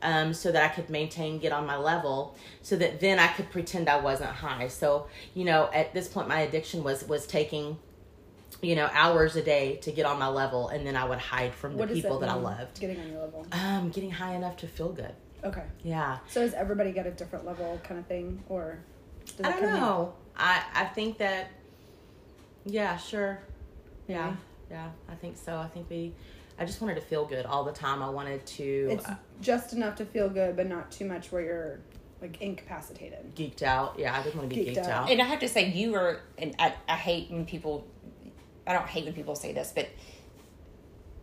um, 0.04 0.32
so 0.32 0.52
that 0.52 0.64
I 0.64 0.68
could 0.76 0.92
maintain, 0.92 1.40
get 1.40 1.52
on 1.52 1.66
my 1.66 1.78
level, 1.78 2.36
so 2.62 2.76
that 2.76 3.00
then 3.00 3.18
I 3.18 3.28
could 3.30 3.50
pretend 3.50 3.90
I 3.90 4.00
wasn't 4.00 4.30
high. 4.30 4.68
So, 4.68 5.08
you 5.34 5.46
know, 5.46 5.72
at 5.74 5.96
this 5.96 6.08
point, 6.08 6.28
my 6.28 6.42
addiction 6.42 6.84
was 6.84 7.04
was 7.08 7.26
taking 7.26 7.80
you 8.66 8.76
know, 8.76 8.90
hours 8.94 9.36
a 9.36 9.42
day 9.42 9.78
to 9.84 9.92
get 9.92 10.06
on 10.06 10.18
my 10.20 10.28
level, 10.28 10.70
and 10.70 10.86
then 10.86 10.96
I 10.96 11.06
would 11.06 11.20
hide 11.20 11.54
from 11.54 11.74
the 11.74 11.80
What 11.80 11.94
people 11.94 12.20
that 12.20 12.30
I 12.30 12.34
loved. 12.36 12.80
Getting 12.80 13.00
on 13.00 13.10
your 13.12 13.22
level. 13.22 13.46
Um, 13.52 13.90
getting 13.90 14.12
high 14.12 14.34
enough 14.36 14.58
to 14.58 14.68
feel 14.68 14.90
good. 14.92 15.14
Okay. 15.44 15.64
Yeah. 15.84 16.18
So 16.28 16.42
does 16.42 16.54
everybody 16.54 16.92
get 16.92 17.06
a 17.06 17.12
different 17.12 17.46
level 17.46 17.80
kind 17.84 18.00
of 18.00 18.08
thing, 18.08 18.44
or? 18.50 18.80
Does 19.38 19.46
I 19.46 19.50
it 19.50 19.52
don't 19.54 19.60
come 19.62 19.70
in- 19.70 19.80
know. 19.80 20.14
I 20.36 20.64
I 20.74 20.86
think 20.86 21.18
that. 21.20 21.48
Yeah, 22.66 22.98
sure. 22.98 23.40
Yeah, 24.08 24.26
Maybe. 24.28 24.38
yeah. 24.72 24.90
I 25.10 25.16
think 25.16 25.38
so. 25.38 25.58
I 25.58 25.68
think 25.68 25.90
we. 25.90 26.14
I 26.58 26.66
just 26.66 26.80
wanted 26.82 26.96
to 26.96 27.02
feel 27.02 27.26
good 27.26 27.46
all 27.46 27.64
the 27.64 27.72
time. 27.72 28.02
I 28.02 28.10
wanted 28.10 28.46
to. 28.46 28.88
It's 28.92 29.06
uh, 29.06 29.16
just 29.42 29.74
enough 29.74 29.96
to 29.98 30.06
feel 30.06 30.30
good, 30.30 30.56
but 30.56 30.68
not 30.68 30.90
too 30.92 31.06
much 31.06 31.32
where 31.32 31.42
you're 31.42 31.80
like 32.22 32.42
incapacitated. 32.42 33.36
geeked 33.36 33.62
out. 33.62 34.00
Yeah, 34.00 34.18
I 34.18 34.24
didn't 34.24 34.38
want 34.38 34.50
to 34.50 34.56
be 34.56 34.64
Geeked 34.66 34.76
geeked, 34.78 34.88
out. 34.88 35.04
out. 35.04 35.12
And 35.12 35.22
I 35.22 35.26
have 35.26 35.40
to 35.40 35.50
say, 35.50 35.70
you 35.70 35.92
were, 35.92 36.22
and 36.38 36.56
I, 36.58 36.74
I 36.88 36.96
hate 36.96 37.30
when 37.30 37.46
people, 37.46 37.86
I 38.68 38.74
don't 38.74 38.88
hate 38.88 39.06
when 39.06 39.14
people 39.14 39.36
say 39.36 39.54
this, 39.54 39.72
but 39.76 39.88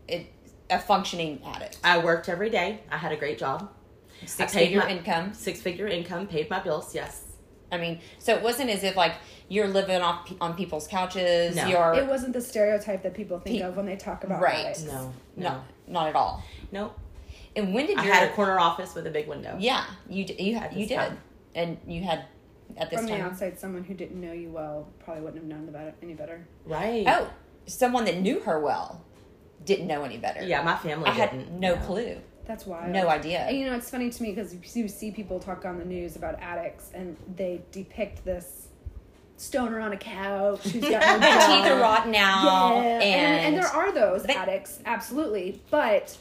it 0.09 0.27
a 0.71 0.79
functioning 0.79 1.41
addict, 1.45 1.79
I 1.85 1.99
worked 1.99 2.29
every 2.29 2.49
day. 2.51 2.81
I 2.91 2.97
had 2.97 3.13
a 3.13 3.17
great 3.17 3.39
job. 3.39 3.71
six 4.25 4.53
paid 4.53 4.67
figure 4.67 4.81
my- 4.81 4.91
income. 4.91 5.35
Six 5.35 5.61
figure 5.61 5.87
income, 5.87 6.27
paid 6.27 6.49
my 6.49 6.61
bills. 6.61 6.95
Yes. 6.95 7.25
I 7.71 7.79
mean, 7.79 8.01
so 8.19 8.35
it 8.35 8.43
wasn't 8.43 8.71
as 8.71 8.83
if 8.85 8.97
like 8.97 9.15
you're 9.49 9.67
living 9.69 10.01
off 10.03 10.27
pe- 10.27 10.37
on 10.41 10.55
people's 10.55 10.87
couches. 10.87 11.57
No. 11.57 11.67
You're 11.67 11.95
It 11.95 12.07
wasn't 12.07 12.33
the 12.35 12.41
stereotype 12.41 13.03
that 13.03 13.15
people 13.15 13.39
think 13.41 13.61
Pe- 13.61 13.67
of 13.67 13.77
when 13.77 13.87
they 13.87 13.97
talk 13.97 14.25
about 14.25 14.41
Right. 14.41 14.59
addicts. 14.67 14.85
No. 14.85 15.13
No. 15.37 15.49
no, 15.51 15.65
not 15.89 16.07
at 16.09 16.15
all. 16.15 16.43
Nope. 16.71 16.99
And 17.57 17.75
when 17.75 17.87
did 17.87 17.99
I 17.99 18.05
your 18.05 18.15
had 18.15 18.29
a 18.31 18.33
corner 18.33 18.59
office 18.59 18.95
with 18.95 19.07
a 19.07 19.11
big 19.11 19.27
window. 19.27 19.57
yeah 19.59 19.85
you 20.09 20.25
d- 20.25 20.37
you 20.43 20.55
had 20.59 20.73
you 20.75 20.87
did 20.87 20.97
time. 20.97 21.19
and 21.55 21.79
you 21.87 22.03
had 22.03 22.25
at 22.77 22.91
this 22.91 23.01
From 23.01 23.07
the 23.09 23.21
outside, 23.21 23.59
someone 23.59 23.85
who 23.85 23.95
didn't 23.95 24.21
know 24.21 24.33
you 24.33 24.51
well 24.51 24.89
probably 25.05 25.23
wouldn't 25.23 25.43
have 25.43 25.51
known 25.59 25.69
about 25.69 25.87
it 25.89 25.95
any 26.03 26.15
better. 26.15 26.47
Right. 26.65 27.05
oh 27.07 27.31
someone 27.67 28.05
that 28.07 28.19
knew 28.21 28.41
her 28.41 28.59
well 28.59 29.05
didn't 29.65 29.87
know 29.87 30.03
any 30.03 30.19
better. 30.19 30.43
Yeah, 30.43 30.63
my 30.63 30.77
family 30.77 31.09
I 31.11 31.13
had 31.13 31.31
didn't. 31.31 31.61
no 31.61 31.75
know. 31.77 31.81
clue, 31.83 32.17
That's 32.45 32.67
why. 32.67 32.89
no 32.89 33.09
idea. 33.09 33.41
And 33.41 33.57
you 33.57 33.67
know, 33.67 33.75
it's 33.77 33.89
funny 33.91 34.11
to 34.11 34.23
me 34.23 34.31
because 34.33 34.55
you 34.77 34.89
see 34.89 35.11
people 35.13 35.39
talk 35.39 35.65
on 35.65 35.79
the 35.79 35.85
news 35.85 36.17
about 36.17 36.41
addicts 36.41 36.91
and 36.95 37.17
they 37.37 37.63
depict 37.71 38.25
this 38.25 38.67
stoner 39.37 39.79
on 39.81 39.93
a 39.93 39.97
couch 39.97 40.63
who's 40.65 40.83
got 40.83 41.21
no 41.21 41.27
job. 41.29 41.63
Teeth 41.63 41.73
are 41.73 41.81
rotten 41.81 42.15
out, 42.17 42.75
Yeah, 42.77 42.81
and, 42.81 43.03
and, 43.03 43.55
and, 43.55 43.57
there 43.57 43.67
are 43.71 43.93
those 43.93 44.23
They- 44.25 44.35
addicts, 44.35 44.81
absolutely. 44.85 45.61
But 45.71 46.17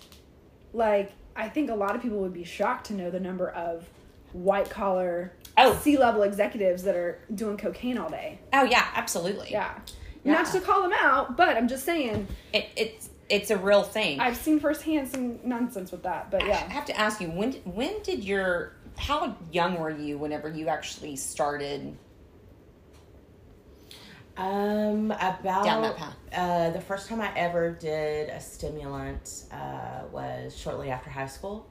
like, 0.74 1.12
I 1.36 1.50
think 1.50 1.70
a 1.72 1.76
lot 1.76 1.96
of 1.96 2.02
people 2.04 2.20
would 2.20 2.34
be 2.34 2.44
shocked 2.44 2.88
to 2.88 2.94
know 2.94 3.10
the 3.10 3.20
number 3.20 3.50
of 3.50 3.88
white 4.34 4.70
collar, 4.70 5.34
Oh. 5.58 5.78
C 5.84 5.98
level 5.98 6.24
executives 6.24 6.84
that 6.84 6.96
are 6.96 7.20
doing 7.36 7.58
cocaine 7.58 7.98
all 7.98 8.10
day. 8.10 8.40
oh 8.54 8.64
yeah, 8.64 8.88
absolutely. 8.96 9.50
Yeah. 9.52 9.78
Yeah. 10.24 10.34
Not 10.34 10.46
to 10.54 10.62
call 10.62 10.84
them 10.84 10.94
out, 10.94 11.36
but 11.36 11.58
I'm 11.58 11.68
just 11.68 11.84
saying 11.86 12.28
It, 12.54 12.70
it's 12.76 13.10
it's 13.30 13.50
a 13.50 13.58
real 13.58 13.84
thing. 13.84 14.20
I've 14.20 14.38
seen 14.38 14.60
firsthand 14.60 15.08
some 15.10 15.40
nonsense 15.44 15.92
with 15.92 16.04
that. 16.04 16.30
But 16.32 16.46
yeah. 16.46 16.64
I 16.68 16.72
have 16.72 16.86
to 16.86 16.98
ask 17.00 17.22
you 17.22 17.28
when 17.30 17.54
when 17.66 18.02
did 18.04 18.24
your 18.24 18.74
how 18.98 19.36
young 19.52 19.80
were 19.80 19.90
you 19.90 20.18
whenever 20.18 20.50
you 20.50 20.68
actually 20.68 21.16
started 21.16 21.98
Um, 24.38 25.12
about 25.12 25.66
Down 25.66 25.82
that 25.84 25.98
path. 25.98 26.16
Uh, 26.34 26.70
the 26.72 26.82
first 26.82 27.08
time 27.10 27.20
I 27.22 27.32
ever 27.38 27.72
did 27.72 28.30
a 28.30 28.40
stimulant 28.40 29.44
uh, 29.52 30.04
was 30.12 30.58
shortly 30.58 30.90
after 30.90 31.10
high 31.10 31.28
school, 31.28 31.68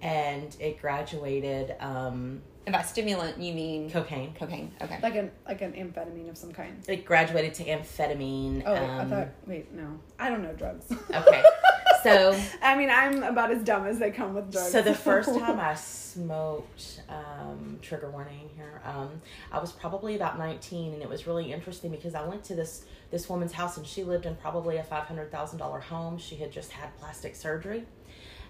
and 0.00 0.56
it 0.58 0.80
graduated 0.80 1.76
um, 1.78 2.42
and 2.66 2.74
by 2.74 2.82
stimulant 2.82 3.38
you 3.38 3.54
mean 3.54 3.90
cocaine. 3.90 4.34
cocaine? 4.34 4.72
Okay. 4.80 4.98
like 5.02 5.14
an 5.14 5.30
like 5.46 5.62
an 5.62 5.72
amphetamine 5.72 6.28
of 6.28 6.36
some 6.36 6.52
kind. 6.52 6.82
It 6.86 7.04
graduated 7.04 7.54
to 7.54 7.64
amphetamine. 7.64 8.62
Oh, 8.66 8.72
wait, 8.72 8.80
I 8.80 8.98
um, 8.98 9.08
thought. 9.10 9.28
Wait, 9.46 9.72
no, 9.72 9.98
I 10.18 10.28
don't 10.28 10.42
know 10.42 10.52
drugs. 10.52 10.86
Okay, 10.92 11.42
so 12.02 12.38
I 12.62 12.76
mean, 12.76 12.90
I'm 12.90 13.22
about 13.22 13.50
as 13.50 13.62
dumb 13.62 13.86
as 13.86 13.98
they 13.98 14.10
come 14.10 14.34
with 14.34 14.52
drugs. 14.52 14.70
so 14.70 14.82
the 14.82 14.94
first 14.94 15.28
time 15.38 15.58
I 15.58 15.74
smoked, 15.74 17.02
um, 17.08 17.78
trigger 17.80 18.10
warning 18.10 18.50
here, 18.54 18.82
um, 18.84 19.20
I 19.50 19.58
was 19.58 19.72
probably 19.72 20.16
about 20.16 20.38
nineteen, 20.38 20.92
and 20.92 21.02
it 21.02 21.08
was 21.08 21.26
really 21.26 21.52
interesting 21.52 21.90
because 21.90 22.14
I 22.14 22.26
went 22.26 22.44
to 22.44 22.54
this 22.54 22.84
this 23.10 23.28
woman's 23.28 23.52
house, 23.52 23.78
and 23.78 23.86
she 23.86 24.04
lived 24.04 24.26
in 24.26 24.36
probably 24.36 24.76
a 24.76 24.84
five 24.84 25.04
hundred 25.04 25.32
thousand 25.32 25.58
dollar 25.58 25.80
home. 25.80 26.18
She 26.18 26.36
had 26.36 26.52
just 26.52 26.72
had 26.72 26.96
plastic 26.98 27.34
surgery. 27.34 27.86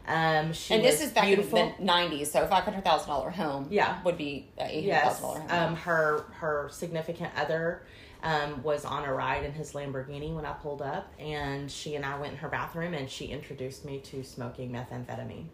Um, 0.07 0.53
she 0.53 0.75
and 0.75 0.83
this 0.85 1.01
is 1.01 1.13
back 1.13 1.25
beautiful. 1.27 1.59
in 1.59 1.75
the 1.79 1.85
nineties, 1.85 2.31
so 2.33 2.47
five 2.47 2.65
hundred 2.65 2.85
thousand 2.85 3.09
dollar 3.09 3.31
home 3.31 3.69
Yeah. 3.71 4.03
would 4.03 4.17
be 4.17 4.49
eight 4.59 4.63
hundred 4.67 4.85
Yes, 4.87 5.05
thousand 5.21 5.23
dollar 5.23 5.41
home. 5.41 5.69
um, 5.71 5.77
her 5.77 6.25
her 6.33 6.69
significant 6.73 7.31
other 7.37 7.83
um, 8.23 8.63
was 8.63 8.85
on 8.85 9.05
a 9.05 9.13
ride 9.13 9.45
in 9.45 9.53
his 9.53 9.73
Lamborghini 9.73 10.35
when 10.35 10.45
I 10.45 10.53
pulled 10.53 10.83
up, 10.83 11.13
and 11.19 11.71
she 11.71 11.95
and 11.95 12.05
I 12.05 12.19
went 12.19 12.33
in 12.33 12.39
her 12.39 12.49
bathroom, 12.49 12.95
and 12.95 13.09
she 13.09 13.27
introduced 13.27 13.85
me 13.85 13.99
to 14.01 14.23
smoking 14.25 14.71
methamphetamine. 14.73 15.47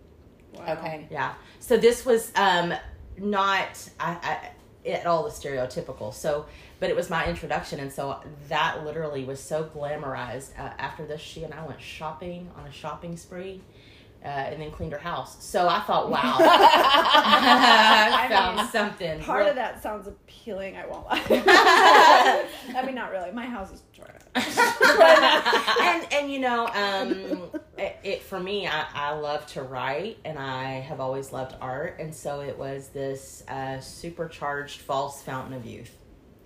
Wow. 0.54 0.72
okay. 0.78 1.06
Yeah, 1.10 1.34
so 1.60 1.76
this 1.76 2.06
was 2.06 2.32
um, 2.34 2.72
not 3.18 3.90
I, 4.00 4.12
I, 4.84 4.88
at 4.88 5.06
all 5.06 5.24
the 5.24 5.30
stereotypical. 5.30 6.14
So, 6.14 6.46
but 6.80 6.88
it 6.88 6.96
was 6.96 7.10
my 7.10 7.26
introduction, 7.26 7.78
and 7.80 7.92
so 7.92 8.20
that 8.48 8.84
literally 8.84 9.24
was 9.24 9.38
so 9.40 9.64
glamorized. 9.64 10.58
Uh, 10.58 10.70
after 10.78 11.04
this, 11.04 11.20
she 11.20 11.44
and 11.44 11.52
I 11.52 11.66
went 11.66 11.80
shopping 11.80 12.48
on 12.56 12.66
a 12.66 12.72
shopping 12.72 13.16
spree. 13.16 13.60
Uh, 14.26 14.28
and 14.28 14.60
then 14.60 14.72
cleaned 14.72 14.90
her 14.90 14.98
house. 14.98 15.36
So 15.38 15.68
I 15.68 15.78
thought, 15.82 16.10
wow, 16.10 16.36
I 16.40 18.18
I 18.24 18.28
found 18.28 18.56
mean, 18.56 18.66
something. 18.66 19.20
Part 19.20 19.40
real- 19.42 19.50
of 19.50 19.54
that 19.54 19.80
sounds 19.80 20.08
appealing. 20.08 20.76
I 20.76 20.84
won't 20.84 21.06
lie. 21.06 21.22
I 22.74 22.82
mean, 22.84 22.96
not 22.96 23.12
really. 23.12 23.30
My 23.30 23.46
house 23.46 23.70
is 23.72 23.82
trash. 23.94 24.58
and 25.80 26.12
and 26.12 26.32
you 26.32 26.40
know, 26.40 26.66
um, 26.66 27.50
it, 27.78 27.96
it 28.02 28.22
for 28.22 28.40
me, 28.40 28.66
I, 28.66 28.84
I 28.92 29.12
love 29.14 29.46
to 29.52 29.62
write, 29.62 30.18
and 30.24 30.38
I 30.40 30.80
have 30.80 30.98
always 30.98 31.32
loved 31.32 31.54
art, 31.60 31.98
and 32.00 32.12
so 32.12 32.40
it 32.40 32.58
was 32.58 32.88
this 32.88 33.44
uh, 33.48 33.78
supercharged 33.78 34.80
false 34.80 35.22
fountain 35.22 35.52
of 35.54 35.64
youth. 35.64 35.96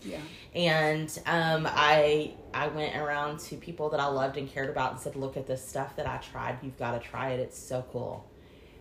Yeah. 0.02 0.20
And 0.54 1.08
um, 1.26 1.66
I 1.70 2.34
I 2.54 2.68
went 2.68 2.96
around 2.96 3.40
to 3.40 3.56
people 3.56 3.90
that 3.90 4.00
I 4.00 4.06
loved 4.06 4.36
and 4.36 4.48
cared 4.50 4.70
about 4.70 4.92
and 4.92 5.00
said, 5.00 5.16
"Look 5.16 5.36
at 5.36 5.46
this 5.46 5.66
stuff 5.66 5.96
that 5.96 6.06
I 6.06 6.16
tried. 6.18 6.58
You've 6.62 6.78
got 6.78 7.00
to 7.00 7.08
try 7.08 7.30
it. 7.30 7.40
It's 7.40 7.58
so 7.58 7.84
cool." 7.92 8.26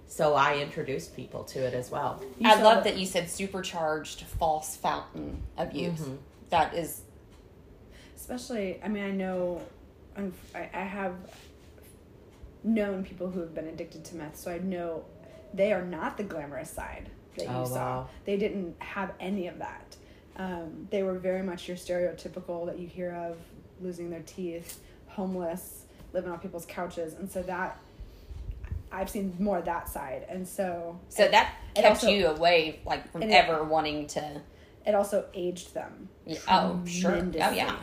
So 0.07 0.33
I 0.33 0.57
introduced 0.57 1.15
people 1.15 1.43
to 1.45 1.59
it 1.59 1.73
as 1.75 1.91
well. 1.91 2.21
You 2.39 2.49
I 2.49 2.61
love 2.61 2.83
the- 2.83 2.89
that 2.91 2.99
you 2.99 3.05
said 3.05 3.29
supercharged 3.29 4.21
false 4.23 4.75
fountain 4.75 5.43
of 5.57 5.71
youth. 5.73 5.99
Mhm. 6.01 6.17
That 6.49 6.73
is 6.73 7.01
Especially, 8.15 8.79
I 8.83 8.87
mean, 8.89 9.03
I 9.03 9.11
know, 9.11 9.61
I'm- 10.15 10.33
I, 10.53 10.69
I 10.73 10.81
have 10.83 11.15
known 12.63 13.03
people 13.03 13.29
who 13.29 13.39
have 13.39 13.53
been 13.55 13.67
addicted 13.67 14.03
to 14.05 14.15
meth, 14.17 14.37
so 14.37 14.51
I 14.51 14.59
know 14.59 15.05
they 15.53 15.71
are 15.73 15.83
not 15.83 16.17
the 16.17 16.23
glamorous 16.23 16.69
side 16.69 17.09
that 17.35 17.45
you 17.45 17.51
Oh, 17.51 17.65
saw. 17.65 17.75
wow. 17.75 18.09
They 18.25 18.37
didn't 18.37 18.75
have 18.81 19.13
any 19.19 19.47
of 19.47 19.57
that. 19.59 19.95
Um, 20.39 20.87
they 20.89 21.03
were 21.03 21.19
very 21.19 21.43
much 21.43 21.67
your 21.67 21.75
stereotypical 21.77 22.65
that 22.65 22.79
you 22.79 22.87
hear 22.87 23.11
of 23.13 23.37
losing 23.81 24.09
their 24.09 24.21
teeth, 24.21 24.79
homeless, 25.07 25.83
living 26.13 26.31
on 26.31 26.39
people's 26.39 26.65
couches, 26.65 27.13
and 27.13 27.29
so 27.29 27.43
that 27.43 27.77
I've 28.91 29.09
seen 29.09 29.35
more 29.37 29.57
of 29.59 29.65
that 29.65 29.89
side, 29.89 30.25
and 30.29 30.47
so 30.47 30.97
so 31.09 31.25
it, 31.25 31.31
that 31.31 31.53
kept 31.75 31.87
also- 31.89 32.09
you 32.09 32.27
away 32.27 32.79
like 32.85 33.11
from 33.11 33.21
and 33.23 33.31
it- 33.31 33.35
ever 33.35 33.63
wanting 33.63 34.07
to 34.07 34.41
it 34.85 34.95
also 34.95 35.25
aged 35.33 35.73
them. 35.73 36.07
Yeah, 36.25 36.37
oh, 36.47 36.83
sure. 36.87 37.11
Oh, 37.15 37.51
yeah. 37.51 37.75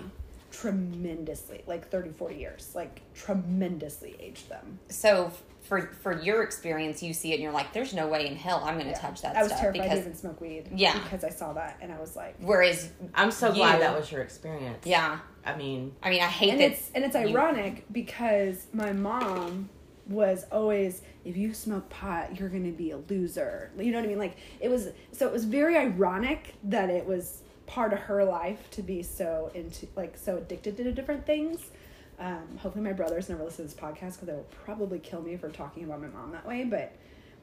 Tremendously, 0.51 1.63
like 1.67 1.89
30, 1.91 2.11
40 2.11 2.37
years, 2.37 2.73
like 2.75 3.03
tremendously 3.15 4.17
aged 4.19 4.49
them. 4.49 4.79
so 4.89 5.31
for 5.67 5.83
for 6.03 6.21
your 6.21 6.43
experience 6.43 7.03
you 7.03 7.13
see 7.13 7.31
it 7.33 7.35
and 7.35 7.43
you're 7.43 7.53
like 7.53 7.73
there's 7.73 7.93
no 7.95 8.07
way 8.07 8.27
in 8.27 8.37
hell 8.37 8.63
i'm 8.65 8.75
going 8.75 8.87
to 8.87 8.91
Yeah. 8.93 8.99
touch 8.99 9.23
that 9.23 9.37
I 9.37 9.43
was 9.43 9.49
stuff 9.49 9.61
terrified 9.61 9.83
because 9.83 9.99
to 9.99 10.05
even 10.07 10.15
smoke 10.17 10.41
weed. 10.41 10.71
Yeah. 10.75 10.99
Because 11.03 11.25
I 11.25 11.31
saw 11.31 11.53
that 11.55 11.79
and 11.81 11.93
I 11.93 11.99
was 12.01 12.15
like, 12.17 12.37
whereas 12.41 12.91
I'm 13.15 13.31
so 13.31 13.53
glad 13.53 13.81
that 13.81 13.97
was 13.99 14.11
your 14.11 14.23
experience. 14.23 14.87
yeah 14.87 15.19
I 15.45 15.55
mean, 15.57 15.95
i 16.03 16.11
mean 16.11 16.23
i 16.23 16.27
hate 16.27 16.51
and 16.51 16.61
that 16.61 16.73
it's 16.73 16.91
and 16.95 17.05
it's 17.05 17.15
you- 17.15 17.21
ironic 17.37 17.85
because 17.93 18.67
my 18.73 18.93
mom 18.93 19.69
was 20.09 20.45
always 20.53 21.03
if 21.25 21.37
you 21.37 21.53
smoke 21.53 21.89
pot 21.91 22.39
you're 22.39 22.49
gonna 22.49 22.71
be 22.71 22.93
a 22.93 22.97
loser 22.97 23.71
you 23.79 23.91
know 23.91 23.99
what 23.99 24.05
i 24.05 24.09
mean 24.09 24.19
like 24.19 24.37
it 24.61 24.69
was 24.69 24.89
so 25.13 25.27
it 25.27 25.33
was 25.33 25.45
very 25.45 25.77
ironic 25.77 26.55
that 26.63 26.91
it 26.91 27.05
was 27.07 27.43
part 27.67 27.93
of 27.93 27.99
her 27.99 28.25
life 28.25 28.71
to 28.71 28.83
be 28.83 29.03
so 29.03 29.51
into 29.55 29.87
like 29.97 30.17
so 30.17 30.37
addicted 30.37 30.77
to 30.77 30.93
different 30.93 31.27
things 31.27 31.71
um, 32.19 32.57
hopefully 32.59 32.85
my 32.85 32.93
brothers 32.93 33.29
never 33.29 33.45
listen 33.45 33.67
to 33.69 33.75
this 33.75 33.81
podcast 33.81 34.15
because 34.15 34.27
they 34.27 34.33
will 34.33 34.47
probably 34.65 34.99
kill 34.99 35.23
me 35.23 35.37
for 35.37 35.51
talking 35.51 35.85
about 35.85 36.01
my 36.01 36.09
mom 36.09 36.33
that 36.33 36.47
way 36.47 36.65
but 36.65 36.95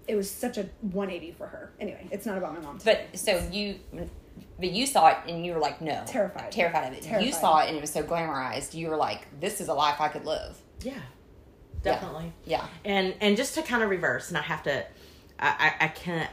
it 0.07 0.15
was 0.15 0.29
such 0.29 0.57
a 0.57 0.63
180 0.81 1.31
for 1.31 1.47
her. 1.47 1.71
Anyway, 1.79 2.07
it's 2.11 2.25
not 2.25 2.37
about 2.37 2.53
my 2.53 2.59
mom. 2.59 2.79
But 2.83 3.07
so 3.13 3.41
you, 3.51 3.79
but 4.59 4.71
you 4.71 4.85
saw 4.85 5.07
it 5.09 5.17
and 5.27 5.45
you 5.45 5.53
were 5.53 5.59
like, 5.59 5.81
no, 5.81 6.03
Terrified. 6.05 6.51
terrified 6.51 6.91
of 6.93 7.05
it. 7.05 7.23
You 7.23 7.31
saw 7.31 7.59
it 7.61 7.67
and 7.69 7.77
it 7.77 7.81
was 7.81 7.91
so 7.91 8.03
glamorized. 8.03 8.73
You 8.73 8.89
were 8.89 8.97
like, 8.97 9.27
this 9.39 9.61
is 9.61 9.69
a 9.69 9.73
life 9.73 10.01
I 10.01 10.09
could 10.09 10.25
live. 10.25 10.57
Yeah, 10.81 10.99
definitely. 11.83 12.33
Yeah. 12.45 12.65
And 12.83 13.15
and 13.21 13.37
just 13.37 13.55
to 13.55 13.61
kind 13.61 13.83
of 13.83 13.89
reverse, 13.89 14.27
and 14.29 14.37
I 14.37 14.41
have 14.41 14.63
to, 14.63 14.85
I, 15.39 15.73
I 15.79 15.85
I 15.85 15.87
can't, 15.87 16.29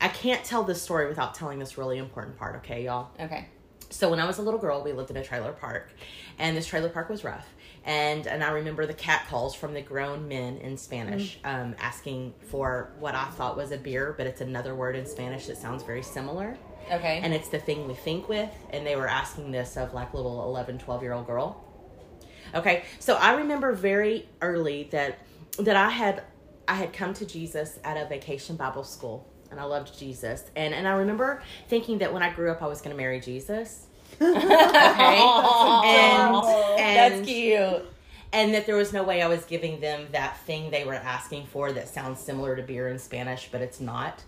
I 0.00 0.08
can't 0.08 0.42
tell 0.44 0.62
this 0.62 0.80
story 0.80 1.06
without 1.08 1.34
telling 1.34 1.58
this 1.58 1.76
really 1.76 1.98
important 1.98 2.38
part. 2.38 2.56
Okay, 2.56 2.84
y'all. 2.84 3.10
Okay. 3.20 3.48
So 3.90 4.08
when 4.10 4.18
I 4.18 4.26
was 4.26 4.38
a 4.38 4.42
little 4.42 4.58
girl, 4.58 4.82
we 4.82 4.92
lived 4.92 5.10
in 5.10 5.16
a 5.16 5.24
trailer 5.24 5.52
park, 5.52 5.90
and 6.38 6.56
this 6.56 6.66
trailer 6.66 6.88
park 6.88 7.08
was 7.10 7.22
rough. 7.22 7.46
And 7.86 8.26
and 8.26 8.42
I 8.44 8.50
remember 8.50 8.84
the 8.84 8.94
cat 8.94 9.26
calls 9.28 9.54
from 9.54 9.72
the 9.72 9.80
grown 9.80 10.26
men 10.28 10.58
in 10.58 10.76
Spanish, 10.76 11.38
um, 11.44 11.74
asking 11.78 12.34
for 12.50 12.90
what 12.98 13.14
I 13.14 13.26
thought 13.26 13.56
was 13.56 13.70
a 13.70 13.78
beer, 13.78 14.12
but 14.18 14.26
it's 14.26 14.40
another 14.42 14.74
word 14.74 14.96
in 14.96 15.06
Spanish 15.06 15.46
that 15.46 15.56
sounds 15.56 15.82
very 15.84 16.02
similar. 16.02 16.58
Okay. 16.90 17.18
and 17.20 17.34
it's 17.34 17.48
the 17.48 17.58
thing 17.58 17.88
we 17.88 17.94
think 17.94 18.28
with 18.28 18.48
and 18.70 18.86
they 18.86 18.94
were 18.94 19.08
asking 19.08 19.50
this 19.50 19.76
of 19.76 19.92
like 19.92 20.14
little 20.14 20.44
11 20.44 20.78
12 20.78 21.02
year 21.02 21.12
old 21.14 21.26
girl 21.26 21.64
okay 22.54 22.84
so 23.00 23.14
i 23.16 23.34
remember 23.34 23.72
very 23.72 24.28
early 24.40 24.84
that 24.92 25.18
that 25.58 25.74
i 25.74 25.88
had 25.88 26.22
i 26.68 26.74
had 26.74 26.92
come 26.92 27.12
to 27.14 27.26
jesus 27.26 27.80
at 27.82 27.96
a 27.96 28.08
vacation 28.08 28.54
bible 28.54 28.84
school 28.84 29.26
and 29.50 29.58
i 29.58 29.64
loved 29.64 29.98
jesus 29.98 30.44
and 30.54 30.72
and 30.74 30.86
i 30.86 30.92
remember 30.92 31.42
thinking 31.68 31.98
that 31.98 32.12
when 32.12 32.22
i 32.22 32.30
grew 32.32 32.52
up 32.52 32.62
i 32.62 32.66
was 32.66 32.80
going 32.80 32.94
to 32.94 32.96
marry 32.96 33.18
jesus 33.18 33.85
okay 34.20 35.20
and, 35.20 36.34
and 36.78 37.14
That's 37.14 37.26
cute. 37.28 37.82
and 38.32 38.54
that 38.54 38.66
there 38.66 38.76
was 38.76 38.92
no 38.92 39.02
way 39.02 39.22
I 39.22 39.28
was 39.28 39.44
giving 39.44 39.80
them 39.80 40.06
that 40.12 40.38
thing 40.40 40.70
they 40.70 40.84
were 40.84 40.94
asking 40.94 41.46
for 41.46 41.72
that 41.72 41.88
sounds 41.88 42.20
similar 42.20 42.56
to 42.56 42.62
beer 42.62 42.88
in 42.88 42.98
Spanish, 42.98 43.48
but 43.50 43.60
it's 43.60 43.80
not. 43.80 44.22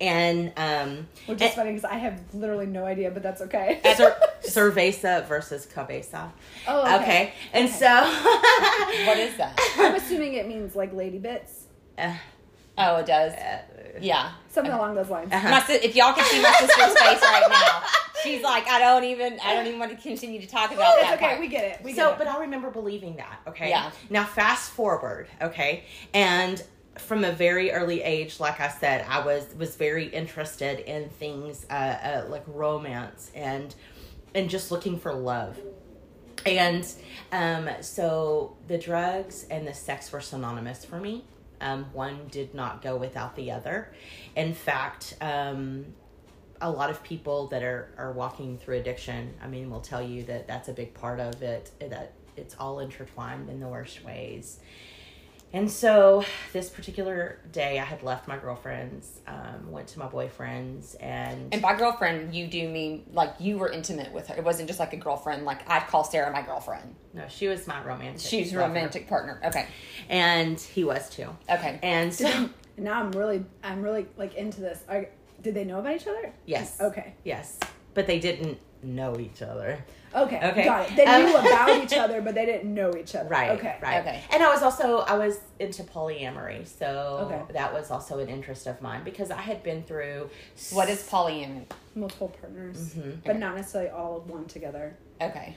And 0.00 0.52
um, 0.56 1.06
Which 1.26 1.36
is 1.40 1.42
and- 1.42 1.52
funny 1.52 1.70
because 1.72 1.84
I 1.84 1.94
have 1.98 2.20
literally 2.34 2.66
no 2.66 2.84
idea, 2.84 3.10
but 3.12 3.22
that's 3.22 3.40
okay. 3.42 3.80
Cer- 3.96 4.16
cerveza 4.42 5.24
versus 5.26 5.66
cabeza. 5.66 6.32
oh, 6.66 6.80
Okay. 6.80 6.96
okay. 6.96 7.32
And 7.52 7.70
so, 7.70 7.86
What 9.06 9.18
is 9.18 9.36
that? 9.36 9.58
I'm 9.78 9.94
assuming 9.94 10.34
it 10.34 10.48
means 10.48 10.74
like 10.74 10.92
lady 10.92 11.18
bits, 11.18 11.66
Uh, 11.96 12.14
Oh, 12.76 12.96
it 12.96 13.06
does. 13.06 13.32
Yeah. 14.00 14.32
something 14.50 14.72
along 14.74 14.96
those 14.96 15.08
lines. 15.08 15.30
Uh-huh. 15.32 15.48
My 15.48 15.64
if 15.76 15.94
y'all 15.94 16.12
can 16.12 16.24
see 16.24 16.42
my 16.42 16.50
sister's 16.58 16.98
face 17.00 17.22
right 17.22 17.46
now, 17.48 17.82
she's 18.24 18.42
like, 18.42 18.66
I 18.68 18.78
don't 18.78 19.04
even, 19.04 19.38
I 19.44 19.54
don't 19.54 19.66
even 19.66 19.78
want 19.78 19.92
to 19.92 19.96
continue 19.96 20.40
to 20.40 20.46
talk 20.46 20.72
about 20.72 20.94
that. 21.00 21.14
okay, 21.14 21.26
part. 21.26 21.40
we 21.40 21.48
get 21.48 21.64
it. 21.64 21.84
We 21.84 21.94
so, 21.94 22.10
get 22.10 22.18
but. 22.18 22.26
I 22.26 22.40
remember 22.40 22.70
believing 22.70 23.16
that. 23.16 23.40
Okay. 23.46 23.68
Yeah. 23.68 23.90
Now, 24.10 24.24
fast 24.24 24.72
forward. 24.72 25.28
Okay. 25.40 25.84
And 26.12 26.62
from 26.98 27.24
a 27.24 27.32
very 27.32 27.70
early 27.70 28.02
age, 28.02 28.40
like 28.40 28.60
I 28.60 28.68
said, 28.68 29.04
I 29.08 29.24
was 29.24 29.46
was 29.58 29.76
very 29.76 30.06
interested 30.06 30.80
in 30.80 31.08
things 31.08 31.66
uh, 31.70 31.72
uh, 31.72 32.26
like 32.28 32.44
romance 32.46 33.30
and 33.34 33.74
and 34.34 34.50
just 34.50 34.70
looking 34.70 34.98
for 34.98 35.12
love. 35.12 35.58
And 36.46 36.86
um, 37.32 37.70
so 37.80 38.56
the 38.68 38.78
drugs 38.78 39.46
and 39.50 39.66
the 39.66 39.74
sex 39.74 40.12
were 40.12 40.20
synonymous 40.20 40.84
for 40.84 41.00
me. 41.00 41.24
Um, 41.60 41.86
one 41.92 42.26
did 42.30 42.54
not 42.54 42.82
go 42.82 42.96
without 42.96 43.36
the 43.36 43.52
other. 43.52 43.92
In 44.36 44.52
fact, 44.52 45.16
um, 45.20 45.86
a 46.60 46.70
lot 46.70 46.90
of 46.90 47.02
people 47.02 47.48
that 47.48 47.62
are, 47.62 47.94
are 47.98 48.12
walking 48.12 48.58
through 48.58 48.76
addiction, 48.78 49.34
I 49.42 49.48
mean, 49.48 49.70
will 49.70 49.80
tell 49.80 50.02
you 50.02 50.22
that 50.24 50.46
that's 50.46 50.68
a 50.68 50.72
big 50.72 50.94
part 50.94 51.20
of 51.20 51.42
it, 51.42 51.70
that 51.80 52.12
it's 52.36 52.56
all 52.58 52.80
intertwined 52.80 53.48
in 53.48 53.60
the 53.60 53.68
worst 53.68 54.04
ways. 54.04 54.58
And 55.54 55.70
so 55.70 56.24
this 56.52 56.68
particular 56.68 57.38
day, 57.52 57.78
I 57.78 57.84
had 57.84 58.02
left 58.02 58.26
my 58.26 58.36
girlfriends, 58.36 59.20
um, 59.28 59.70
went 59.70 59.86
to 59.88 60.00
my 60.00 60.06
boyfriend's, 60.06 60.96
and, 60.96 61.52
And 61.52 61.62
by 61.62 61.76
girlfriend, 61.76 62.34
you 62.34 62.48
do 62.48 62.68
mean 62.68 63.04
like 63.12 63.34
you 63.38 63.56
were 63.56 63.70
intimate 63.70 64.12
with 64.12 64.26
her. 64.26 64.34
It 64.34 64.42
wasn't 64.42 64.66
just 64.66 64.80
like 64.80 64.94
a 64.94 64.96
girlfriend. 64.96 65.44
Like 65.44 65.68
I'd 65.70 65.86
call 65.86 66.02
Sarah 66.02 66.32
my 66.32 66.42
girlfriend. 66.42 66.96
no, 67.12 67.28
she 67.28 67.46
was 67.46 67.68
my 67.68 67.80
romantic. 67.84 68.28
She's 68.28 68.52
a 68.52 68.58
romantic 68.58 69.08
partner. 69.08 69.40
Okay. 69.44 69.66
and 70.08 70.58
he 70.58 70.82
was 70.82 71.08
too. 71.08 71.28
Okay. 71.48 71.78
And 71.84 72.12
so, 72.12 72.50
now 72.76 72.98
I'm 72.98 73.12
really, 73.12 73.44
I'm 73.62 73.80
really 73.80 74.06
like 74.16 74.34
into 74.34 74.60
this. 74.60 74.82
Are, 74.88 75.06
did 75.44 75.54
they 75.54 75.64
know 75.64 75.78
about 75.78 75.94
each 75.94 76.06
other? 76.08 76.32
yes, 76.46 76.80
Okay. 76.80 77.14
yes, 77.22 77.60
but 77.94 78.06
they 78.08 78.18
didn't 78.18 78.58
know 78.82 79.16
each 79.20 79.40
other. 79.42 79.84
Okay. 80.14 80.36
Okay. 80.50 80.64
Got 80.64 80.90
it. 80.90 80.96
They 80.96 81.04
Um, 81.04 81.24
knew 81.24 81.36
about 81.46 81.82
each 81.82 81.92
other, 81.94 82.20
but 82.20 82.34
they 82.34 82.46
didn't 82.46 82.72
know 82.72 82.94
each 82.96 83.14
other. 83.16 83.28
Right. 83.28 83.50
Okay. 83.52 83.76
Right. 83.82 83.98
Okay. 84.00 84.22
And 84.30 84.42
I 84.42 84.52
was 84.52 84.62
also 84.62 84.98
I 85.00 85.16
was 85.18 85.38
into 85.58 85.82
polyamory, 85.82 86.66
so 86.66 87.28
Okay. 87.30 87.52
that 87.54 87.72
was 87.72 87.90
also 87.90 88.18
an 88.20 88.28
interest 88.28 88.66
of 88.66 88.80
mine 88.80 89.02
because 89.04 89.30
I 89.30 89.40
had 89.40 89.62
been 89.62 89.82
through. 89.82 90.30
What 90.72 90.88
is 90.88 91.02
polyamory? 91.08 91.64
Multiple 91.94 92.28
partners, 92.40 92.94
Mhm. 92.94 93.24
but 93.24 93.38
not 93.38 93.56
necessarily 93.56 93.90
all 93.90 94.16
of 94.18 94.28
one 94.30 94.44
together. 94.46 94.96
Okay. 95.20 95.56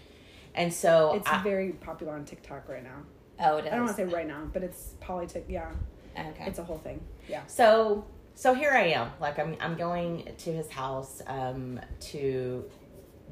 And 0.56 0.74
so 0.74 1.14
It's 1.16 1.30
I, 1.30 1.44
very 1.44 1.72
popular 1.74 2.14
on 2.14 2.26
TikTok 2.26 2.68
right 2.68 2.84
now. 2.84 3.04
Oh, 3.40 3.58
it 3.58 3.66
is. 3.66 3.72
I 3.72 3.76
don't 3.76 3.86
want 3.86 3.98
to 3.98 4.06
say 4.08 4.12
right 4.12 4.28
now, 4.28 4.42
but 4.52 4.64
it's 4.64 4.94
politic. 5.02 5.46
Yeah, 5.48 5.70
Okay. 6.18 6.46
it's 6.48 6.58
a 6.60 6.64
whole 6.64 6.80
thing. 6.80 7.00
Yeah. 7.30 7.42
so 7.46 8.06
so 8.38 8.54
here 8.54 8.70
I 8.72 8.90
am. 8.90 9.10
Like 9.20 9.40
I'm 9.40 9.58
I'm 9.60 9.76
going 9.76 10.30
to 10.38 10.54
his 10.54 10.70
house 10.70 11.24
um, 11.26 11.80
to 12.12 12.64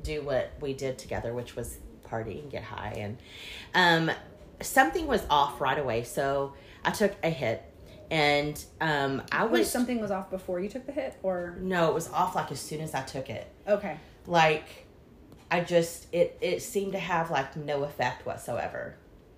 do 0.04 0.24
what 0.24 0.52
we 0.60 0.74
did 0.74 0.98
together, 0.98 1.32
which 1.32 1.56
was 1.56 1.78
party 2.04 2.40
and 2.40 2.52
get 2.52 2.64
high, 2.64 2.96
and 2.98 3.18
um, 3.76 4.12
something 4.62 5.06
was 5.06 5.24
off 5.30 5.62
right 5.62 5.78
away. 5.78 6.04
So 6.04 6.54
I 6.84 6.90
took 6.90 7.14
a 7.24 7.30
hit, 7.30 7.64
and 8.10 8.62
um, 8.82 9.22
I 9.32 9.46
Wait, 9.46 9.60
was 9.60 9.72
something 9.72 10.02
was 10.02 10.10
off 10.10 10.32
before 10.32 10.60
you 10.60 10.70
took 10.70 10.88
the 10.88 10.92
hit, 10.92 11.16
or 11.22 11.56
no, 11.62 11.90
it 11.90 11.94
was 11.94 12.10
off 12.10 12.34
like 12.34 12.52
as 12.52 12.60
soon 12.60 12.82
as 12.82 12.96
I 12.96 13.04
took 13.04 13.30
it. 13.30 13.48
okay. 13.68 13.98
like 14.28 14.66
i 15.52 15.60
just 15.62 16.08
it 16.12 16.36
it 16.42 16.60
seemed 16.60 16.94
to 16.94 16.98
have 16.98 17.30
like 17.30 17.56
no 17.56 17.84
effect 17.84 18.26
whatsoever 18.26 18.96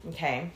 okay 0.07 0.49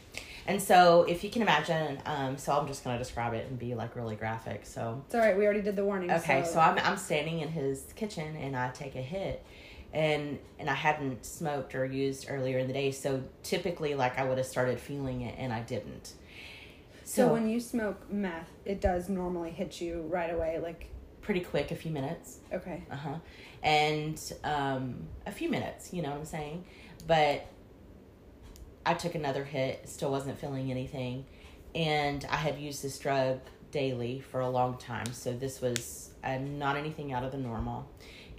and 0.48 0.62
so 0.62 1.04
if 1.04 1.24
you 1.24 1.30
can 1.30 1.42
imagine 1.42 2.02
um 2.06 2.38
so 2.38 2.52
i'm 2.54 2.68
just 2.68 2.84
gonna 2.84 2.98
describe 2.98 3.34
it 3.34 3.48
and 3.48 3.58
be 3.60 3.76
like 3.76 3.96
really 3.96 4.16
graphic 4.16 4.66
so 4.66 5.02
It's 5.06 5.16
all 5.16 5.22
right. 5.22 5.38
We 5.38 5.46
already 5.46 5.62
did 5.62 5.76
the 5.76 5.86
warning. 5.86 6.12
okay 6.12 6.44
so, 6.44 6.60
i'm 6.60 6.78
i'm 6.80 6.98
standing 6.98 7.40
in 7.40 7.50
his 7.50 7.86
kitchen 7.96 8.36
and 8.36 8.56
i 8.56 8.70
take 8.72 8.96
a 8.96 9.02
hit 9.02 9.46
and 9.94 10.40
and 10.60 10.70
i 10.70 10.74
hadn't 10.74 11.26
smoked 11.26 11.76
or 11.76 11.86
used 11.86 12.28
earlier 12.30 12.60
in 12.60 12.68
the 12.68 12.74
day 12.74 12.92
so 12.92 13.24
typically 13.44 13.94
like 13.96 14.18
i 14.18 14.24
would 14.24 14.38
have 14.38 14.48
started 14.48 14.80
feeling 14.80 15.22
it 15.22 15.36
and 15.38 15.52
i 15.54 15.60
didn't 15.62 16.14
So 17.04 17.32
when 17.34 17.50
you 17.50 17.60
smoke 17.60 18.10
meth, 18.10 18.50
it 18.64 18.80
does 18.80 19.10
normally 19.10 19.52
hit 19.52 19.82
you 19.82 20.04
right 20.10 20.34
away. 20.34 20.60
Like, 20.64 20.88
pretty 21.22 21.42
quick 21.42 21.72
a 21.72 21.76
few 21.76 21.92
minutes 21.92 22.40
okay, 22.54 22.84
uh-huh 22.90 23.16
and 23.64 24.34
um 24.44 24.96
a 25.28 25.32
few 25.32 25.50
minutes 25.50 25.94
you 25.94 26.02
know 26.02 26.10
what 26.10 26.18
i'm 26.20 26.26
saying 26.26 26.64
but 27.06 27.46
i 28.86 28.94
took 28.94 29.16
another 29.16 29.44
hit 29.44 29.88
still 29.88 30.12
wasn't 30.12 30.38
feeling 30.40 30.72
anything 30.72 31.26
and 31.76 32.26
i 32.30 32.36
had 32.36 32.60
used 32.60 32.84
this 32.84 32.98
drug 33.00 33.40
daily 33.72 34.20
for 34.20 34.42
a 34.42 34.50
long 34.50 34.78
time 34.78 35.12
so 35.14 35.34
this 35.34 35.62
was 35.62 36.12
uh, 36.24 36.38
not 36.38 36.76
anything 36.78 37.14
out 37.14 37.24
of 37.24 37.32
the 37.32 37.38
normal. 37.38 37.90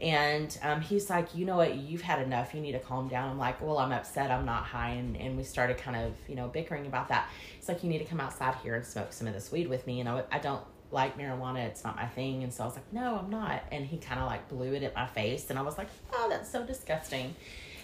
And 0.00 0.57
um, 0.62 0.81
he's 0.81 1.09
like 1.09 1.35
you 1.35 1.44
know 1.44 1.57
what? 1.57 1.76
You've 1.76 2.02
had 2.02 2.20
enough. 2.20 2.55
You 2.55 2.61
need 2.61 2.72
to 2.72 2.81
calm 2.81 3.09
down. 3.09 3.31
I'm 3.31 3.38
like 3.38 3.61
well 3.61 3.78
i'm 3.78 3.92
upset. 3.92 4.31
I'm 4.31 4.44
not 4.44 4.64
high 4.64 4.90
and, 4.90 5.16
and 5.16 5.37
we 5.37 5.44
started 5.44 5.78
kind 5.78 5.96
of 5.96 6.12
you 6.28 6.35
know 6.35 6.48
bickering 6.48 6.87
about 6.87 7.09
that. 7.09 7.28
It's 7.59 7.68
like 7.68 7.85
you 7.85 7.88
need 7.88 7.98
to 7.98 8.05
come 8.05 8.20
outside 8.20 8.57
here 8.62 8.74
and 8.74 8.85
smoke 8.85 9.12
some 9.12 9.28
of 9.28 9.35
this 9.35 9.52
weed 9.52 9.68
with 9.68 9.87
me. 9.87 10.00
And 10.00 10.09
i, 10.09 10.24
I 10.33 10.38
don't 10.38 10.64
like 10.90 11.16
marijuana. 11.16 11.64
It's 11.66 11.85
not 11.85 11.96
my 11.96 12.07
thing. 12.07 12.42
And 12.42 12.52
so 12.52 12.64
i 12.64 12.66
was 12.66 12.74
like 12.74 12.92
no 12.92 13.16
i'm 13.16 13.31
not. 13.31 13.62
And 13.70 13.87
he 13.87 13.98
kind 13.98 14.18
of 14.20 14.26
like 14.26 14.48
blew 14.48 14.74
it 14.74 14.83
at 14.83 14.94
my 14.94 15.07
face 15.07 15.50
and 15.50 15.59
i 15.59 15.62
was 15.62 15.78
like 15.78 15.88
oh 16.12 16.26
that's 16.28 16.50
so 16.50 16.64
disgusting 16.64 17.37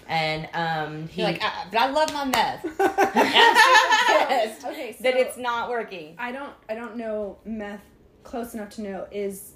and 0.08 0.48
um 0.54 1.06
he 1.08 1.20
You're 1.22 1.30
like, 1.32 1.44
"Uh, 1.44 1.50
but 1.70 1.78
I 1.80 1.90
love 1.90 2.12
my 2.12 2.24
meth. 2.24 2.64
I'm 2.64 3.56
super 3.56 4.26
pissed 4.26 4.66
okay. 4.66 4.92
So 4.96 5.02
that 5.04 5.16
it's 5.16 5.36
not 5.36 5.70
working. 5.70 6.16
I 6.18 6.32
don't. 6.32 6.52
I 6.68 6.74
don't 6.74 6.96
know 6.96 7.38
meth 7.44 7.82
close 8.24 8.54
enough 8.54 8.70
to 8.70 8.82
know 8.82 9.06
is 9.10 9.52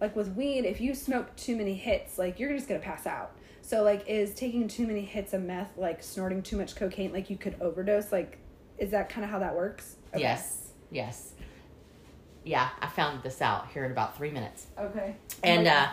like 0.00 0.16
with 0.16 0.28
weed. 0.34 0.64
If 0.64 0.80
you 0.80 0.94
smoke 0.94 1.34
too 1.36 1.56
many 1.56 1.74
hits, 1.74 2.18
like 2.18 2.40
you're 2.40 2.52
just 2.54 2.68
gonna 2.68 2.80
pass 2.80 3.06
out. 3.06 3.36
So 3.60 3.82
like, 3.82 4.08
is 4.08 4.34
taking 4.34 4.66
too 4.66 4.86
many 4.86 5.02
hits 5.02 5.32
of 5.34 5.42
meth 5.42 5.76
like 5.76 6.02
snorting 6.02 6.42
too 6.42 6.56
much 6.56 6.74
cocaine? 6.74 7.12
Like 7.12 7.30
you 7.30 7.36
could 7.36 7.56
overdose. 7.60 8.10
Like, 8.10 8.38
is 8.78 8.90
that 8.90 9.08
kind 9.08 9.24
of 9.24 9.30
how 9.30 9.38
that 9.40 9.54
works? 9.54 9.96
Okay. 10.14 10.20
yes 10.22 10.72
yes 10.90 11.32
yeah 12.44 12.68
i 12.82 12.86
found 12.86 13.22
this 13.22 13.40
out 13.40 13.66
here 13.72 13.84
in 13.86 13.92
about 13.92 14.14
three 14.16 14.30
minutes 14.30 14.66
Okay. 14.78 15.14
And 15.42 15.64
Like- 15.64 15.74
uh, 15.74 15.88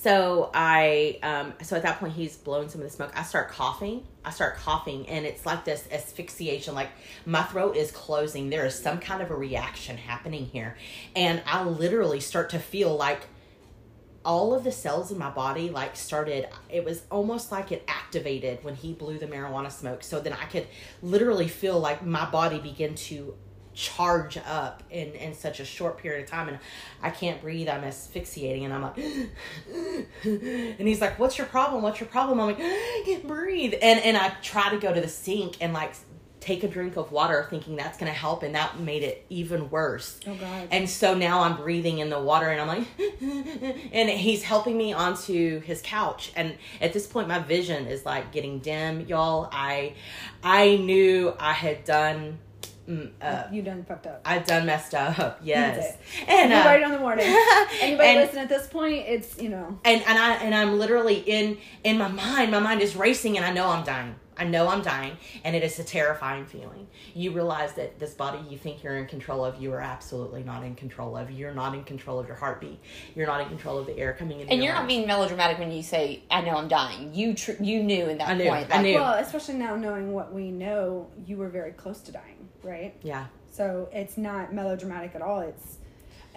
so 0.00 0.48
I, 0.54 1.18
um, 1.24 1.54
so 1.60 1.74
at 1.74 1.82
that 1.82 1.98
point, 1.98 2.12
he's 2.12 2.36
blowing 2.36 2.68
some 2.68 2.80
of 2.80 2.86
the 2.86 2.94
smoke. 2.94 3.10
I 3.16 3.24
start 3.24 3.48
coughing. 3.48 4.06
I 4.24 4.30
start 4.30 4.56
coughing, 4.58 5.08
and 5.08 5.26
it's 5.26 5.44
like 5.44 5.64
this 5.64 5.88
asphyxiation. 5.90 6.76
Like 6.76 6.90
my 7.26 7.42
throat 7.42 7.76
is 7.76 7.90
closing. 7.90 8.48
There 8.48 8.64
is 8.64 8.78
some 8.78 9.00
kind 9.00 9.22
of 9.22 9.32
a 9.32 9.34
reaction 9.34 9.96
happening 9.96 10.46
here, 10.46 10.76
and 11.16 11.42
I 11.46 11.64
literally 11.64 12.20
start 12.20 12.50
to 12.50 12.60
feel 12.60 12.96
like 12.96 13.22
all 14.24 14.54
of 14.54 14.62
the 14.62 14.70
cells 14.70 15.10
in 15.10 15.18
my 15.18 15.30
body 15.30 15.70
like 15.70 15.96
started 15.96 16.48
it 16.68 16.84
was 16.84 17.02
almost 17.08 17.52
like 17.52 17.70
it 17.72 17.82
activated 17.86 18.62
when 18.64 18.74
he 18.74 18.92
blew 18.92 19.16
the 19.16 19.28
marijuana 19.28 19.70
smoke 19.70 20.02
so 20.02 20.18
then 20.18 20.32
i 20.32 20.44
could 20.46 20.66
literally 21.02 21.46
feel 21.46 21.78
like 21.78 22.04
my 22.04 22.28
body 22.28 22.58
begin 22.58 22.96
to 22.96 23.32
charge 23.78 24.36
up 24.38 24.82
in 24.90 25.12
in 25.12 25.32
such 25.32 25.60
a 25.60 25.64
short 25.64 25.98
period 25.98 26.24
of 26.24 26.28
time. 26.28 26.48
And 26.48 26.58
i 27.00 27.10
can't 27.10 27.40
breathe. 27.40 27.68
I'm 27.68 27.84
asphyxiating 27.84 28.64
and 28.64 28.74
i'm 28.74 28.82
like 28.82 28.98
and 30.24 30.88
he's 30.88 31.00
like 31.00 31.18
what's 31.18 31.38
your 31.38 31.46
problem? 31.46 31.82
What's 31.82 32.00
your 32.00 32.08
problem? 32.08 32.40
I'm 32.40 32.48
like 32.48 32.58
i 32.60 33.02
can't 33.06 33.26
breathe. 33.26 33.74
And 33.80 34.00
and 34.00 34.16
i 34.16 34.30
try 34.42 34.68
to 34.70 34.78
go 34.78 34.92
to 34.92 35.00
the 35.00 35.08
sink 35.08 35.58
and 35.60 35.72
like 35.72 35.94
take 36.40 36.64
a 36.64 36.68
drink 36.68 36.96
of 36.96 37.12
water 37.12 37.46
thinking 37.50 37.76
that's 37.76 37.98
going 37.98 38.10
to 38.10 38.18
help. 38.18 38.42
And 38.42 38.54
that 38.56 38.80
made 38.80 39.02
it 39.04 39.24
even 39.28 39.70
worse. 39.70 40.18
Oh 40.26 40.34
God. 40.34 40.68
and 40.72 40.90
so 40.90 41.14
now 41.14 41.42
i'm 41.42 41.56
breathing 41.56 41.98
in 41.98 42.10
the 42.10 42.20
water 42.20 42.48
and 42.48 42.60
i'm 42.60 42.66
like 42.68 42.86
and 43.92 44.08
he's 44.10 44.42
helping 44.42 44.76
me 44.76 44.92
onto 44.92 45.60
his 45.60 45.80
couch. 45.82 46.32
And 46.34 46.56
at 46.80 46.92
this 46.92 47.06
point 47.06 47.28
my 47.28 47.38
vision 47.38 47.86
is 47.86 48.04
like 48.04 48.32
getting 48.32 48.58
dim 48.58 49.02
y'all. 49.02 49.48
I 49.52 49.94
i 50.42 50.74
knew 50.76 51.32
i 51.38 51.52
had 51.52 51.84
done 51.84 52.38
mm, 52.88 53.10
uh, 53.20 53.44
you 53.52 53.62
done 53.62 53.84
fucked 53.84 54.06
up. 54.06 54.22
I've 54.24 54.46
done 54.46 54.66
messed 54.66 54.94
up, 54.94 55.40
yes. 55.42 55.96
And 56.26 56.52
uh, 56.52 56.56
right 56.56 56.82
on 56.82 56.92
the 56.92 56.98
morning. 56.98 57.26
Anybody 57.80 58.08
and, 58.08 58.20
listen 58.20 58.38
at 58.38 58.48
this 58.48 58.66
point, 58.66 59.04
it's 59.06 59.40
you 59.40 59.48
know. 59.48 59.78
and 59.84 60.02
and 60.02 60.18
I 60.18 60.34
and 60.36 60.54
I'm 60.54 60.78
literally 60.78 61.18
in 61.18 61.58
in 61.84 61.98
my 61.98 62.08
mind. 62.08 62.50
My 62.50 62.60
mind 62.60 62.80
is 62.80 62.96
racing, 62.96 63.36
and 63.36 63.44
I 63.44 63.52
know 63.52 63.68
I'm 63.68 63.84
dying. 63.84 64.14
I 64.38 64.44
know 64.44 64.68
I'm 64.68 64.82
dying, 64.82 65.16
and 65.42 65.56
it 65.56 65.64
is 65.64 65.78
a 65.80 65.84
terrifying 65.84 66.46
feeling. 66.46 66.86
You 67.12 67.32
realize 67.32 67.72
that 67.72 67.98
this 67.98 68.14
body 68.14 68.38
you 68.48 68.56
think 68.56 68.84
you're 68.84 68.96
in 68.96 69.06
control 69.06 69.44
of, 69.44 69.60
you 69.60 69.72
are 69.72 69.80
absolutely 69.80 70.44
not 70.44 70.62
in 70.62 70.76
control 70.76 71.16
of. 71.16 71.30
You're 71.30 71.52
not 71.52 71.74
in 71.74 71.82
control 71.82 72.20
of 72.20 72.28
your 72.28 72.36
heartbeat. 72.36 72.78
You're 73.16 73.26
not 73.26 73.40
in 73.40 73.48
control 73.48 73.78
of 73.78 73.86
the 73.86 73.98
air 73.98 74.12
coming 74.12 74.40
in. 74.40 74.48
And 74.48 74.62
your 74.62 74.66
you're 74.66 74.74
not 74.74 74.86
being 74.86 75.08
melodramatic 75.08 75.58
when 75.58 75.72
you 75.72 75.82
say, 75.82 76.22
"I 76.30 76.42
know 76.42 76.56
I'm 76.56 76.68
dying." 76.68 77.12
You 77.12 77.34
tr- 77.34 77.60
you 77.60 77.82
knew 77.82 78.06
in 78.06 78.18
that 78.18 78.28
I 78.28 78.34
knew, 78.34 78.48
point. 78.48 78.68
I 78.70 78.80
knew. 78.80 78.94
Well, 78.94 79.14
especially 79.14 79.54
now 79.54 79.74
knowing 79.74 80.12
what 80.12 80.32
we 80.32 80.52
know, 80.52 81.08
you 81.26 81.36
were 81.36 81.48
very 81.48 81.72
close 81.72 82.00
to 82.02 82.12
dying, 82.12 82.37
right? 82.62 82.94
Yeah, 83.02 83.26
So 83.50 83.88
it's 83.92 84.16
not 84.16 84.52
melodramatic 84.54 85.14
at 85.14 85.22
all. 85.22 85.40
It's, 85.40 85.76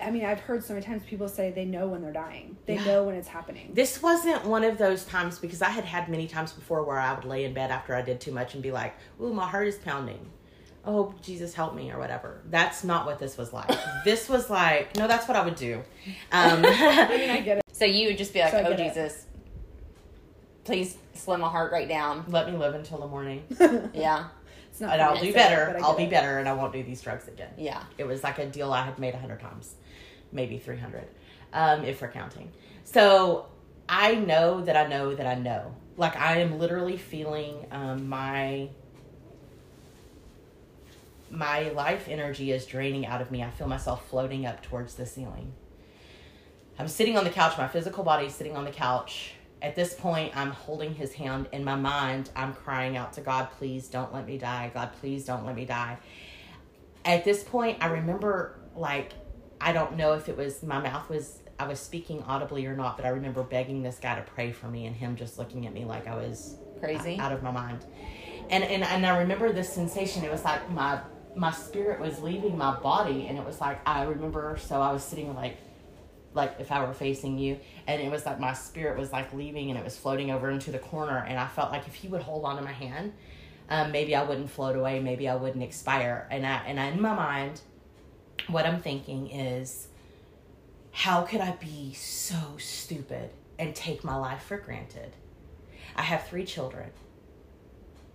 I 0.02 0.10
mean, 0.12 0.26
I've 0.26 0.40
heard 0.40 0.64
so 0.64 0.74
many 0.74 0.86
times 0.86 1.04
people 1.06 1.28
say 1.28 1.52
they 1.52 1.66
know 1.66 1.88
when 1.88 2.02
they're 2.02 2.12
dying. 2.14 2.58
They 2.66 2.76
Yeah. 2.76 2.86
know 2.86 3.04
when 3.04 3.16
it's 3.16 3.28
happening. 3.28 3.70
this 3.74 4.02
wasn't 4.02 4.44
one 4.46 4.64
of 4.64 4.78
those 4.78 5.06
times 5.06 5.38
because 5.40 5.62
I 5.62 5.70
had 5.70 5.84
had 5.86 6.10
many 6.10 6.28
times 6.28 6.52
before 6.54 6.84
where 6.84 7.00
I 7.00 7.14
would 7.14 7.26
lay 7.26 7.46
in 7.46 7.54
bed 7.54 7.70
after 7.72 7.94
I 7.96 8.02
did 8.02 8.20
too 8.22 8.32
much 8.32 8.54
and 8.56 8.64
be 8.64 8.72
like, 8.72 8.96
"Ooh, 9.22 9.34
my 9.34 9.48
heart 9.48 9.68
is 9.68 9.76
pounding." 9.78 10.26
Oh, 10.84 11.14
Jesus, 11.22 11.54
help 11.54 11.76
me, 11.76 11.92
or 11.92 12.00
whatever. 12.00 12.42
That's 12.50 12.84
not 12.84 13.06
what 13.06 13.20
this 13.20 13.38
was 13.38 13.54
like. 13.54 13.70
this 14.04 14.28
was 14.28 14.50
like, 14.50 14.96
no, 14.98 15.08
that's 15.08 15.28
what 15.28 15.38
I 15.38 15.46
would 15.46 15.56
do. 15.56 15.84
Um, 16.32 16.66
I 16.66 17.18
mean, 17.18 17.30
I 17.30 17.42
get 17.42 17.58
it. 17.60 17.64
So 17.74 17.86
you 17.86 18.08
would 18.08 18.18
just 18.18 18.34
be 18.34 18.40
like, 18.40 18.52
So 18.52 18.60
"Oh 18.60 18.70
get 18.72 18.80
it. 18.80 18.88
Jesus, 18.88 19.26
please 20.64 20.98
slow 21.14 21.38
my 21.38 21.50
heart 21.50 21.72
right 21.72 21.88
down." 21.88 22.26
let 22.30 22.50
me 22.52 22.58
live 22.58 22.74
until 22.74 22.98
the 23.00 23.08
morning, 23.08 23.44
Yeah, 23.94 24.26
It's 24.41 24.41
not. 24.82 24.94
and 24.94 25.02
I'll 25.02 25.20
do 25.20 25.32
better. 25.34 25.78
I'll 25.82 25.96
be 25.96 26.04
it. 26.04 26.10
better, 26.10 26.39
and 26.39 26.50
I 26.50 26.54
won't 26.54 26.74
do 26.74 26.84
these 26.84 27.02
drugs 27.02 27.28
again. 27.28 27.52
yeah. 27.58 27.84
It 27.98 28.06
was 28.06 28.24
like 28.24 28.39
a 28.39 28.46
deal 28.46 28.74
I 28.74 28.84
had 28.84 29.00
made 29.00 29.13
a 29.13 29.17
hundred 29.17 29.39
times, 29.39 29.76
maybe 30.32 30.58
three 30.58 30.78
hundred, 30.78 31.08
um, 31.54 31.84
if 31.86 32.02
we're 32.02 32.12
counting. 32.12 32.52
So 32.84 33.46
I 33.88 34.15
know 34.15 34.62
that 34.62 34.76
I 34.76 34.88
know 34.88 35.15
that 35.15 35.28
I 35.28 35.36
know. 35.36 35.76
Like 35.98 36.15
I 36.15 36.39
am 36.39 36.60
literally 36.60 36.98
feeling 36.98 37.65
um, 37.72 38.08
my 38.10 38.70
my 41.30 41.70
life 41.70 42.08
energy 42.10 42.52
is 42.52 42.65
draining 42.65 43.06
out 43.06 43.22
of 43.22 43.32
me. 43.32 43.44
I 43.44 43.50
feel 43.50 43.67
myself 43.67 44.08
floating 44.10 44.46
up 44.46 44.62
towards 44.62 44.96
the 44.96 45.06
ceiling. 45.06 45.54
I'm 46.78 46.88
sitting 46.88 47.17
on 47.17 47.24
the 47.24 47.30
couch. 47.30 47.58
My 47.58 47.67
physical 47.67 48.04
body 48.04 48.26
is 48.26 48.34
sitting 48.36 48.56
on 48.58 48.65
the 48.65 48.72
couch. 48.72 49.34
At 49.62 49.76
this 49.76 49.93
point, 49.93 50.36
I'm 50.36 50.52
holding 50.52 50.95
his 50.95 51.13
hand. 51.13 51.47
In 51.52 51.63
my 51.63 51.76
mind, 51.76 52.32
I'm 52.36 52.54
crying 52.54 52.97
out 52.97 53.13
to 53.13 53.21
God, 53.21 53.50
please 53.58 53.88
don't 53.88 54.13
let 54.13 54.26
me 54.26 54.38
die. 54.38 54.71
God, 54.74 54.91
please 55.00 55.26
don't 55.26 55.45
let 55.45 55.56
me 55.56 55.65
die 55.65 55.97
at 57.06 57.24
this 57.24 57.43
point 57.43 57.78
i 57.82 57.88
remember 57.88 58.60
like 58.76 59.13
i 59.60 59.71
don't 59.71 59.95
know 59.95 60.13
if 60.13 60.30
it 60.30 60.38
was 60.38 60.63
my 60.63 60.80
mouth 60.80 61.08
was 61.10 61.39
i 61.60 61.67
was 61.67 61.80
speaking 61.80 62.21
audibly 62.24 62.65
or 62.65 62.76
not 62.76 62.97
but 62.97 63.06
i 63.06 63.10
remember 63.10 63.43
begging 63.43 63.82
this 63.82 63.97
guy 63.97 64.15
to 64.15 64.21
pray 64.21 64.52
for 64.52 64.67
me 64.67 64.86
and 64.86 64.95
him 64.95 65.15
just 65.15 65.38
looking 65.38 65.65
at 65.65 65.74
me 65.74 65.86
like 65.86 66.08
i 66.08 66.15
was 66.15 66.58
Crazy. 66.80 67.17
out 67.19 67.32
of 67.32 67.43
my 67.43 67.52
mind 67.52 67.86
and 68.50 68.63
and, 68.63 68.84
and 68.84 69.06
i 69.06 69.17
remember 69.17 69.52
this 69.52 69.71
sensation 69.71 70.24
it 70.24 70.32
was 70.32 70.43
like 70.43 70.69
my 70.71 71.00
my 71.36 71.52
spirit 71.52 72.00
was 72.00 72.19
leaving 72.19 72.58
my 72.58 72.78
body 72.80 73.28
and 73.28 73.38
it 73.38 73.45
was 73.45 73.62
like 73.62 73.80
i 73.88 74.04
remember 74.04 74.58
so 74.60 74.82
i 74.82 74.91
was 74.91 75.04
sitting 75.04 75.34
like 75.36 75.58
like 76.34 76.56
if 76.60 76.72
i 76.72 76.86
were 76.86 76.94
facing 76.94 77.38
you 77.38 77.60
and 77.88 78.02
it 78.02 78.10
was 78.10 78.26
like 78.26 78.39
my 78.39 78.54
spirit 78.54 78.98
was 78.98 79.12
like 79.12 79.34
leaving 79.34 79.70
and 79.70 79.78
it 79.78 79.84
was 79.84 79.98
floating 79.98 80.32
over 80.32 80.50
into 80.50 80.72
the 80.72 80.80
corner 80.80 81.26
and 81.28 81.38
i 81.38 81.48
felt 81.48 81.72
like 81.72 81.88
if 81.88 81.96
he 81.96 82.08
would 82.08 82.22
hold 82.22 82.46
on 82.46 82.56
to 82.56 82.62
my 82.62 82.72
hand 82.72 83.12
um, 83.72 83.94
maybe 83.94 84.13
I 84.17 84.24
wouldn't 84.24 84.50
float 84.50 84.76
away, 84.76 85.00
maybe 85.00 85.30
I 85.30 85.36
wouldn't 85.36 85.63
expire. 85.63 86.28
And 86.30 86.46
I 86.46 86.62
and 86.67 86.78
I, 86.78 86.88
in 86.88 87.02
my 87.02 87.15
mind, 87.15 87.62
what 88.48 88.65
I'm 88.65 88.82
thinking 88.82 89.32
is, 89.32 89.88
how 90.91 91.22
could 91.22 91.39
I 91.39 91.52
be 91.52 91.94
so 91.94 92.58
stupid 92.58 93.30
and 93.58 93.74
take 93.74 94.04
my 94.04 94.17
life 94.17 94.44
for 94.44 94.58
granted? 94.58 95.15
I 95.96 96.02
have 96.02 96.28
three 96.28 96.44
children. 96.44 96.89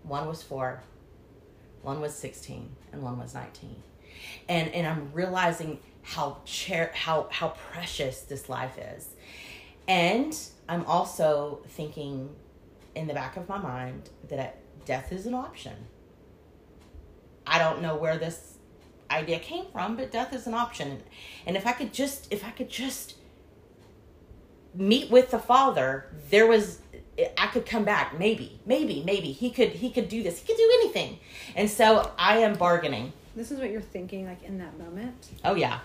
One 0.03 0.29
was 0.29 0.43
four, 0.43 0.83
one 1.81 2.03
was 2.03 2.15
sixteen, 2.15 2.77
and 2.93 3.03
one 3.03 3.19
was 3.19 3.33
nineteen. 3.33 3.83
And 4.51 4.71
and 4.75 4.87
I'm 4.87 5.11
realizing 5.15 5.81
how 6.07 6.39
cher- 6.45 6.93
how 6.95 7.27
how 7.31 7.49
precious 7.73 8.21
this 8.21 8.49
life 8.49 8.79
is. 8.79 9.09
And 9.89 10.37
I'm 10.69 10.85
also 10.87 11.61
thinking 11.69 12.31
in 12.95 13.07
the 13.07 13.15
back 13.15 13.37
of 13.37 13.49
my 13.49 13.59
mind 13.59 14.11
that 14.29 14.59
death 14.85 15.13
is 15.13 15.27
an 15.27 15.35
option. 15.35 15.75
I 17.47 17.59
don't 17.59 17.83
know 17.83 17.97
where 17.97 18.19
this 18.19 18.59
idea 19.11 19.39
came 19.39 19.67
from, 19.73 19.97
but 19.97 20.11
death 20.11 20.33
is 20.33 20.47
an 20.47 20.55
option. 20.55 21.03
And 21.47 21.57
if 21.57 21.67
I 21.67 21.73
could 21.73 21.93
just, 21.93 22.33
if 22.33 22.45
I 22.45 22.51
could 22.51 22.69
just 22.69 23.15
meet 24.75 25.11
with 25.11 25.31
the 25.31 25.39
Father, 25.39 26.07
there 26.31 26.47
was, 26.47 26.81
I 27.39 27.47
could 27.49 27.67
come 27.67 27.85
back. 27.85 28.19
Maybe, 28.19 28.61
maybe, 28.67 29.03
maybe 29.05 29.31
he 29.33 29.51
could, 29.51 29.71
he 29.71 29.91
could 29.91 30.09
do 30.09 30.23
this. 30.23 30.41
He 30.41 30.47
could 30.47 30.57
do 30.57 30.71
anything. 30.81 31.19
And 31.55 31.71
so 31.71 32.11
I 32.19 32.39
am 32.39 32.55
bargaining. 32.55 33.13
This 33.37 33.51
is 33.51 33.61
what 33.61 33.71
you're 33.71 33.81
thinking, 33.81 34.27
like 34.27 34.43
in 34.43 34.59
that 34.59 34.77
moment. 34.79 35.29
Oh 35.45 35.55
yeah, 35.55 35.81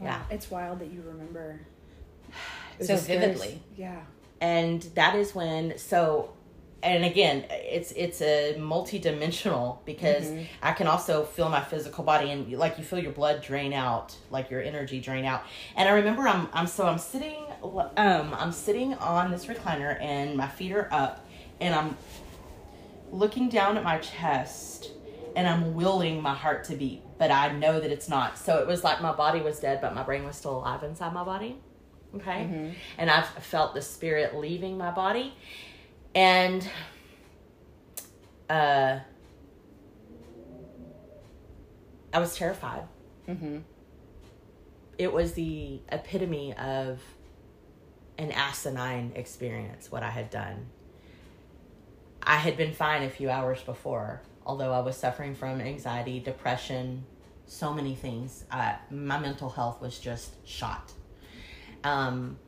yeah. 0.00 0.22
It's 0.30 0.50
wild 0.50 0.78
that 0.80 0.92
you 0.92 1.02
remember. 1.06 1.60
So 2.80 2.96
vividly. 2.96 3.60
Yeah. 3.76 4.02
and 4.40 4.82
that 4.94 5.16
is 5.16 5.34
when 5.34 5.76
so 5.78 6.32
and 6.80 7.04
again 7.04 7.44
it's 7.50 7.90
it's 7.96 8.22
a 8.22 8.56
multi-dimensional 8.56 9.82
because 9.84 10.30
i 10.62 10.70
can 10.70 10.86
also 10.86 11.24
feel 11.24 11.48
my 11.48 11.60
physical 11.60 12.04
body 12.04 12.30
and 12.30 12.48
like 12.52 12.78
you 12.78 12.84
feel 12.84 13.00
your 13.00 13.10
blood 13.10 13.42
drain 13.42 13.72
out 13.72 14.14
like 14.30 14.48
your 14.48 14.62
energy 14.62 15.00
drain 15.00 15.24
out 15.24 15.42
and 15.74 15.88
i 15.88 15.92
remember 15.92 16.28
i'm 16.28 16.48
i'm 16.52 16.68
so 16.68 16.86
i'm 16.86 16.98
sitting 16.98 17.34
um 17.96 18.32
i'm 18.38 18.52
sitting 18.52 18.94
on 18.94 19.32
this 19.32 19.46
recliner 19.46 20.00
and 20.00 20.36
my 20.36 20.46
feet 20.46 20.70
are 20.70 20.86
up 20.92 21.26
and 21.60 21.74
i'm 21.74 21.96
looking 23.10 23.48
down 23.48 23.76
at 23.76 23.82
my 23.82 23.98
chest 23.98 24.92
and 25.34 25.48
i'm 25.48 25.74
willing 25.74 26.22
my 26.22 26.34
heart 26.34 26.62
to 26.62 26.76
beat 26.76 27.02
but 27.18 27.30
i 27.30 27.50
know 27.52 27.80
that 27.80 27.90
it's 27.90 28.08
not. 28.08 28.38
So 28.38 28.58
it 28.58 28.66
was 28.66 28.84
like 28.84 29.02
my 29.02 29.12
body 29.12 29.40
was 29.40 29.58
dead 29.60 29.80
but 29.80 29.94
my 29.94 30.02
brain 30.02 30.24
was 30.24 30.36
still 30.36 30.58
alive 30.58 30.82
inside 30.82 31.12
my 31.12 31.24
body. 31.24 31.56
Okay? 32.16 32.74
And 32.96 33.10
i've 33.10 33.26
felt 33.28 33.74
the 33.74 33.82
spirit 33.82 34.36
leaving 34.36 34.78
my 34.78 34.90
body. 34.90 35.34
And 36.14 36.66
uh 38.48 38.98
i 42.12 42.18
was 42.18 42.34
terrified. 42.36 42.84
Mm-hmm. 43.28 43.58
it 44.96 45.12
was 45.12 45.34
the 45.34 45.80
epitome 45.92 46.54
of 46.56 46.98
an 48.16 48.32
asinine 48.32 49.12
experience 49.14 49.92
what 49.92 50.02
i 50.02 50.10
had 50.10 50.30
done. 50.30 50.66
I 52.22 52.36
had 52.36 52.56
been 52.56 52.72
fine 52.72 53.02
a 53.02 53.10
few 53.10 53.30
hours 53.30 53.62
before 53.62 54.22
although 54.48 54.72
i 54.72 54.80
was 54.80 54.96
suffering 54.96 55.34
from 55.34 55.60
anxiety 55.60 56.18
depression 56.18 57.04
so 57.46 57.72
many 57.72 57.94
things 57.94 58.44
uh, 58.50 58.72
my 58.90 59.18
mental 59.18 59.48
health 59.48 59.80
was 59.80 59.98
just 59.98 60.34
shot. 60.46 60.92
Um, 61.82 62.38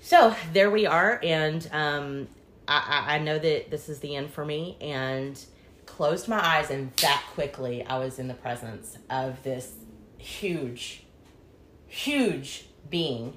so 0.00 0.34
there 0.52 0.70
we 0.70 0.86
are 0.86 1.20
and 1.22 1.68
um, 1.72 2.28
I, 2.66 3.16
I, 3.16 3.18
know 3.18 3.38
that 3.38 3.70
this 3.70 3.90
is 3.90 4.00
the 4.00 4.16
end 4.16 4.32
for 4.32 4.44
me 4.44 4.78
and 4.80 5.38
closed 5.84 6.26
my 6.26 6.42
eyes 6.42 6.70
and 6.70 6.90
that 6.94 7.22
quickly 7.34 7.84
i 7.84 7.98
was 7.98 8.18
in 8.18 8.26
the 8.26 8.34
presence 8.34 8.96
of 9.10 9.42
this 9.42 9.74
huge 10.16 11.04
huge 11.90 12.66
being. 12.88 13.36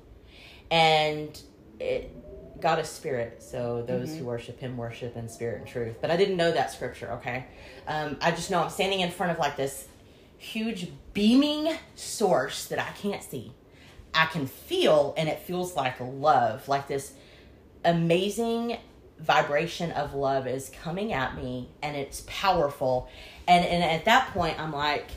And 0.71 1.37
it 1.79 2.15
god 2.63 2.79
is 2.79 2.87
spirit 2.87 3.43
so 3.43 3.83
those 3.87 4.15
who 4.15 4.23
worship 4.25 4.59
him 4.59 4.75
worship 4.77 5.15
in 5.15 5.29
spirit 5.29 5.59
and 5.59 5.67
truth 5.67 5.97
but 6.01 6.09
i 6.09 6.17
didn't 6.17 6.37
know 6.37 6.51
that 6.51 6.71
scripture 6.71 7.11
okay 7.11 7.45
um, 7.87 8.17
i 8.21 8.31
just 8.31 8.49
know 8.49 8.61
i'm 8.63 8.69
standing 8.69 9.01
in 9.01 9.11
front 9.11 9.31
of 9.31 9.37
like 9.37 9.55
this 9.55 9.87
huge 10.37 10.91
beaming 11.13 11.75
source 11.95 12.65
that 12.65 12.79
i 12.79 12.89
can't 12.97 13.21
see 13.21 13.53
i 14.13 14.25
can 14.25 14.47
feel 14.47 15.13
and 15.17 15.29
it 15.29 15.39
feels 15.39 15.75
like 15.75 15.99
love 15.99 16.67
like 16.67 16.87
this 16.87 17.13
amazing 17.85 18.77
vibration 19.19 19.91
of 19.91 20.13
love 20.13 20.47
is 20.47 20.71
coming 20.81 21.13
at 21.13 21.35
me 21.35 21.69
and 21.81 21.95
it's 21.95 22.23
powerful 22.27 23.07
and 23.47 23.63
and 23.65 23.83
at 23.83 24.05
that 24.05 24.33
point 24.33 24.59
i'm 24.59 24.71
like 24.71 25.11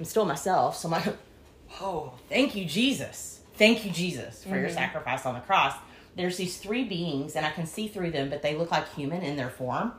I'm 0.00 0.06
still 0.06 0.24
myself. 0.24 0.78
So 0.78 0.88
I'm 0.88 0.92
like, 0.92 1.14
oh, 1.80 2.14
thank 2.28 2.56
you, 2.56 2.64
Jesus. 2.64 3.40
Thank 3.54 3.84
you, 3.84 3.90
Jesus, 3.92 4.42
for 4.42 4.58
your 4.58 4.70
sacrifice 4.70 5.26
on 5.26 5.34
the 5.34 5.40
cross. 5.40 5.74
There's 6.20 6.36
these 6.36 6.58
three 6.58 6.84
beings, 6.84 7.34
and 7.34 7.46
I 7.46 7.50
can 7.50 7.64
see 7.66 7.88
through 7.88 8.10
them, 8.10 8.28
but 8.28 8.42
they 8.42 8.54
look 8.54 8.70
like 8.70 8.92
human 8.94 9.22
in 9.22 9.36
their 9.36 9.48
form. 9.48 9.92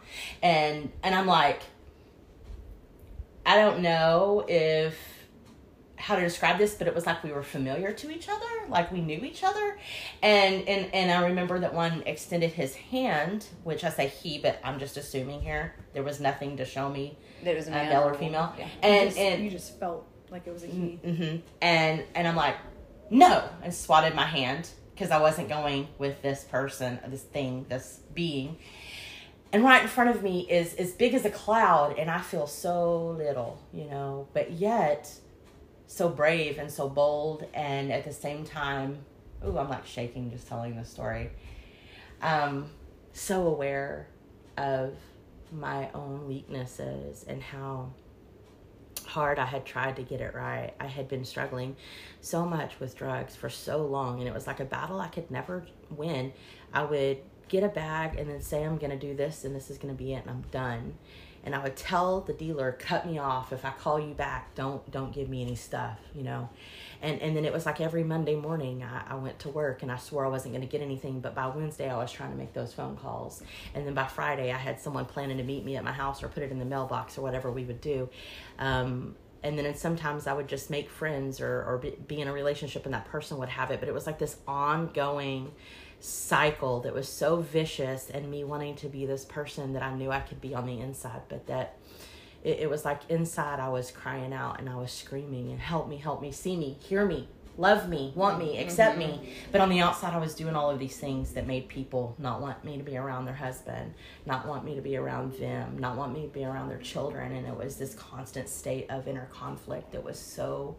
And 0.44 0.92
and 1.02 1.16
I'm 1.16 1.26
like, 1.26 1.64
I 3.44 3.58
don't 3.58 3.82
know 3.82 4.46
if 4.48 4.96
how 5.96 6.16
to 6.16 6.22
describe 6.22 6.58
this, 6.60 6.76
but 6.76 6.88
it 6.88 6.94
was 6.96 7.06
like 7.08 7.24
we 7.24 7.32
were 7.32 7.42
familiar 7.44 7.92
to 7.92 8.12
each 8.12 8.28
other, 8.30 8.46
like 8.70 8.92
we 8.92 9.02
knew 9.02 9.20
each 9.24 9.44
other. 9.44 9.78
And 10.22 10.68
and 10.68 10.94
and 10.94 11.12
I 11.12 11.26
remember 11.26 11.58
that 11.60 11.74
one 11.74 12.04
extended 12.06 12.52
his 12.52 12.76
hand, 12.76 13.48
which 13.64 13.84
I 13.84 13.90
say 13.90 14.08
he, 14.08 14.38
but 14.38 14.60
I'm 14.64 14.78
just 14.78 14.98
assuming 14.98 15.42
here. 15.42 15.74
There 15.94 16.04
was 16.04 16.20
nothing 16.20 16.58
to 16.58 16.66
show 16.66 16.88
me 16.90 17.18
There 17.44 17.56
was 17.56 17.68
a 17.68 17.72
uh, 17.72 17.84
male 17.84 18.02
or 18.02 18.04
or 18.04 18.10
a 18.10 18.14
woman. 18.14 18.20
female. 18.20 18.54
Yeah. 18.60 18.68
And 18.84 19.02
you 19.02 19.06
just, 19.08 19.18
and 19.20 19.44
you 19.46 19.50
just 19.50 19.80
felt 19.80 20.08
like 20.30 20.46
it 20.46 20.54
was 20.54 20.64
a 20.64 20.68
he. 20.68 21.00
hmm 21.04 21.38
And 21.64 22.04
and 22.14 22.28
I'm 22.28 22.36
like, 22.36 22.58
no, 23.10 23.44
and 23.64 23.74
swatted 23.74 24.14
my 24.16 24.26
hand 24.26 24.70
because 25.02 25.12
I 25.12 25.20
wasn't 25.20 25.50
going 25.50 25.88
with 25.98 26.22
this 26.22 26.44
person, 26.44 27.00
this 27.08 27.24
thing, 27.24 27.66
this 27.68 28.02
being. 28.14 28.60
And 29.52 29.64
right 29.64 29.82
in 29.82 29.88
front 29.88 30.12
of 30.12 30.22
me 30.22 30.42
is 30.48 30.76
as 30.76 30.92
big 30.92 31.16
as 31.16 31.26
a 31.26 31.32
cloud, 31.32 31.98
and 31.98 32.08
I 32.08 32.22
feel 32.22 32.46
so 32.46 33.08
little, 33.18 33.60
you 33.74 33.86
know, 33.86 34.28
but 34.32 34.52
yet 34.52 35.12
so 35.88 36.08
brave 36.08 36.60
and 36.60 36.70
so 36.70 36.88
bold, 36.88 37.48
and 37.56 37.92
at 37.92 38.06
the 38.06 38.14
same 38.14 38.46
time, 38.46 39.00
ooh, 39.44 39.58
I'm 39.58 39.70
like 39.70 39.88
shaking 39.88 40.30
just 40.30 40.48
telling 40.48 40.76
this 40.76 40.90
story. 40.90 41.32
Um, 42.22 42.70
so 43.12 43.48
aware 43.48 44.06
of 44.56 44.94
my 45.52 45.90
own 45.96 46.28
weaknesses 46.28 47.26
and 47.28 47.42
how 47.42 47.90
hard 49.12 49.40
I 49.40 49.46
had 49.46 49.66
tried 49.66 49.98
to 49.98 50.04
get 50.04 50.22
it 50.22 50.34
right. 50.34 50.74
I 50.80 50.88
had 50.88 51.08
been 51.08 51.26
struggling 51.26 51.76
so 52.22 52.46
much 52.46 52.80
with 52.80 52.96
drugs 52.96 53.36
for 53.36 53.50
so 53.50 53.86
long, 53.86 54.20
and 54.20 54.28
it 54.28 54.34
was 54.34 54.48
like 54.48 54.60
a 54.62 54.66
battle 54.66 55.02
I 55.02 55.10
could 55.10 55.30
never 55.30 55.66
win. 55.90 56.32
I 56.74 56.84
would 56.84 57.18
get 57.50 57.64
a 57.64 57.68
bag 57.68 58.18
and 58.18 58.30
then 58.30 58.42
say, 58.42 58.64
I'm 58.64 58.78
going 58.78 58.92
to 58.92 59.08
do 59.08 59.14
this, 59.14 59.44
and 59.44 59.54
this 59.54 59.70
is 59.70 59.78
going 59.78 59.94
to 59.94 59.98
be 59.98 60.14
it, 60.14 60.22
and 60.22 60.30
I'm 60.30 60.44
done. 60.52 60.94
And 61.44 61.56
I 61.56 61.64
would 61.64 61.76
tell 61.76 62.22
the 62.22 62.34
dealer, 62.34 62.72
cut 62.74 63.08
me 63.08 63.18
off. 63.18 63.52
If 63.52 63.66
I 63.66 63.72
call 63.72 64.00
you 64.00 64.14
back, 64.14 64.54
don't 64.54 64.90
don't 64.92 65.12
give 65.12 65.28
me 65.28 65.42
any 65.42 65.56
stuff, 65.56 65.98
you 66.14 66.24
know. 66.24 66.50
And 67.02 67.20
and 67.22 67.36
then 67.36 67.46
it 67.46 67.54
was 67.54 67.66
like 67.66 67.82
every 67.82 68.04
Monday 68.04 68.36
morning 68.36 68.84
I, 68.84 69.14
I 69.14 69.16
went 69.16 69.40
to 69.40 69.50
work 69.50 69.82
and 69.82 69.92
I 69.92 69.98
swore 69.98 70.26
I 70.26 70.30
wasn't 70.30 70.54
going 70.54 70.62
to 70.62 70.72
get 70.72 70.82
anything. 70.82 71.20
But 71.20 71.34
by 71.34 71.48
Wednesday 71.48 71.90
I 71.90 71.98
was 71.98 72.12
trying 72.12 72.32
to 72.32 72.38
make 72.38 72.54
those 72.54 72.74
phone 72.74 72.96
calls. 72.96 73.42
And 73.74 73.88
then 73.88 73.94
by 73.94 74.06
Friday 74.06 74.52
I 74.52 74.58
had 74.58 74.80
someone 74.80 75.06
planning 75.06 75.38
to 75.38 75.44
meet 75.44 75.66
me 75.66 75.78
at 75.78 75.84
my 75.84 75.92
house 75.92 76.22
or 76.22 76.28
put 76.28 76.44
it 76.44 76.52
in 76.52 76.60
the 76.60 76.66
mailbox 76.66 77.18
or 77.18 77.22
whatever 77.22 77.52
we 77.52 77.64
would 77.64 77.82
do. 77.82 78.10
Um, 78.60 79.16
and 79.44 79.58
then 79.58 79.74
sometimes 79.76 80.28
I 80.28 80.34
would 80.34 80.48
just 80.48 80.70
make 80.70 80.90
friends 80.90 81.42
or, 81.42 81.64
or 81.64 81.80
be, 81.80 81.92
be 82.08 82.22
in 82.22 82.28
a 82.28 82.34
relationship 82.34 82.86
and 82.86 82.94
that 82.94 83.06
person 83.06 83.38
would 83.38 83.50
have 83.50 83.72
it. 83.72 83.80
But 83.80 83.90
it 83.90 83.94
was 83.94 84.06
like 84.06 84.20
this 84.20 84.38
ongoing 84.48 85.52
cycle 86.02 86.82
that 86.82 86.94
was 86.94 87.08
so 87.08 87.38
vicious 87.38 88.10
and 88.10 88.30
me 88.30 88.44
wanting 88.44 88.76
to 88.76 88.90
be 88.90 89.06
this 89.06 89.24
person 89.24 89.74
that 89.74 89.84
I 89.84 89.94
knew 89.94 90.12
I 90.12 90.20
could 90.20 90.42
be 90.42 90.54
on 90.54 90.66
the 90.66 90.80
inside, 90.80 91.22
but 91.30 91.48
that 91.48 91.78
it, 92.44 92.62
it 92.62 92.70
was 92.70 92.84
like 92.84 93.02
inside 93.10 93.60
I 93.60 93.70
was 93.70 93.92
crying 93.92 94.34
out 94.34 94.60
and 94.60 94.68
I 94.68 94.76
was 94.76 94.92
screaming 94.92 95.52
and 95.52 95.60
help 95.60 95.88
me, 95.88 95.98
help 95.98 96.22
me, 96.22 96.32
see 96.32 96.58
me, 96.58 96.78
hear 96.82 97.06
me, 97.06 97.28
love 97.58 97.88
me, 97.88 98.14
want 98.16 98.40
me, 98.40 98.54
mm-hmm. 98.54 98.64
accept 98.64 98.98
me. 98.98 99.06
Mm-hmm. 99.06 99.52
But 99.52 99.62
on 99.62 99.70
the 99.70 99.80
outside, 99.80 100.14
I 100.14 100.18
was 100.18 100.34
doing 100.34 100.56
all 100.56 100.72
of 100.72 100.80
these 100.80 100.98
things 100.98 101.34
that 101.34 101.46
made 101.46 101.68
people 101.68 102.16
not 102.18 102.42
want 102.42 102.64
me 102.64 102.78
to 102.78 102.84
be 102.84 102.98
around 102.98 103.26
their 103.26 103.36
husband, 103.36 103.94
not 104.26 104.48
want 104.48 104.66
me 104.66 104.76
to 104.76 104.82
be 104.82 104.98
around 104.98 105.34
them, 105.34 105.78
not 105.78 105.98
want 105.98 106.14
me 106.14 106.24
to 106.24 106.30
be 106.30 106.44
around 106.44 106.70
their 106.70 106.80
children. 106.80 107.32
And 107.32 107.46
it 107.46 107.56
was 107.56 107.78
this 107.78 107.94
constant 107.94 108.50
state 108.50 108.88
of 108.90 109.08
inner 109.08 109.28
conflict 109.32 109.92
that 109.92 110.04
was 110.04 110.18
so 110.18 110.78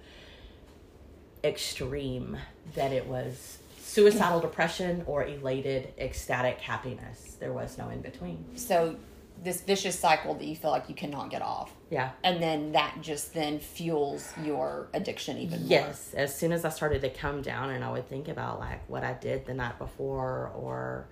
extreme 1.44 2.37
that 2.74 2.92
it 2.92 3.06
was 3.06 3.58
suicidal 3.92 4.40
depression 4.40 5.02
or 5.07 5.24
elated 5.24 5.92
ecstatic 5.98 6.59
happiness. 6.61 7.37
There 7.38 7.52
was 7.52 7.76
no 7.76 7.90
in 7.90 8.00
between. 8.00 8.44
So 8.57 8.96
this 9.42 9.61
vicious 9.61 9.98
cycle 9.98 10.35
that 10.35 10.44
you 10.44 10.57
feel 10.57 10.70
like 10.70 10.88
you 10.88 10.94
cannot 10.94 11.31
get 11.31 11.42
off. 11.42 11.72
Yeah. 11.90 12.12
And 12.24 12.42
then 12.42 12.72
that 12.72 12.98
just 13.02 13.35
then 13.35 13.59
fuels 13.59 14.33
your 14.42 14.88
addiction 14.94 15.37
even 15.37 15.61
more. 15.61 15.68
Yes, 15.68 16.14
as 16.14 16.35
soon 16.35 16.52
as 16.52 16.64
I 16.64 16.70
started 16.70 17.02
to 17.02 17.11
come 17.11 17.42
down 17.42 17.70
and 17.70 17.85
I 17.85 17.90
would 17.90 18.09
think 18.09 18.28
about 18.28 18.61
like 18.61 18.88
what 18.88 19.05
I 19.05 19.12
did 19.12 19.44
the 19.44 19.52
night 19.52 19.78
before 19.78 20.52
or 20.55 21.07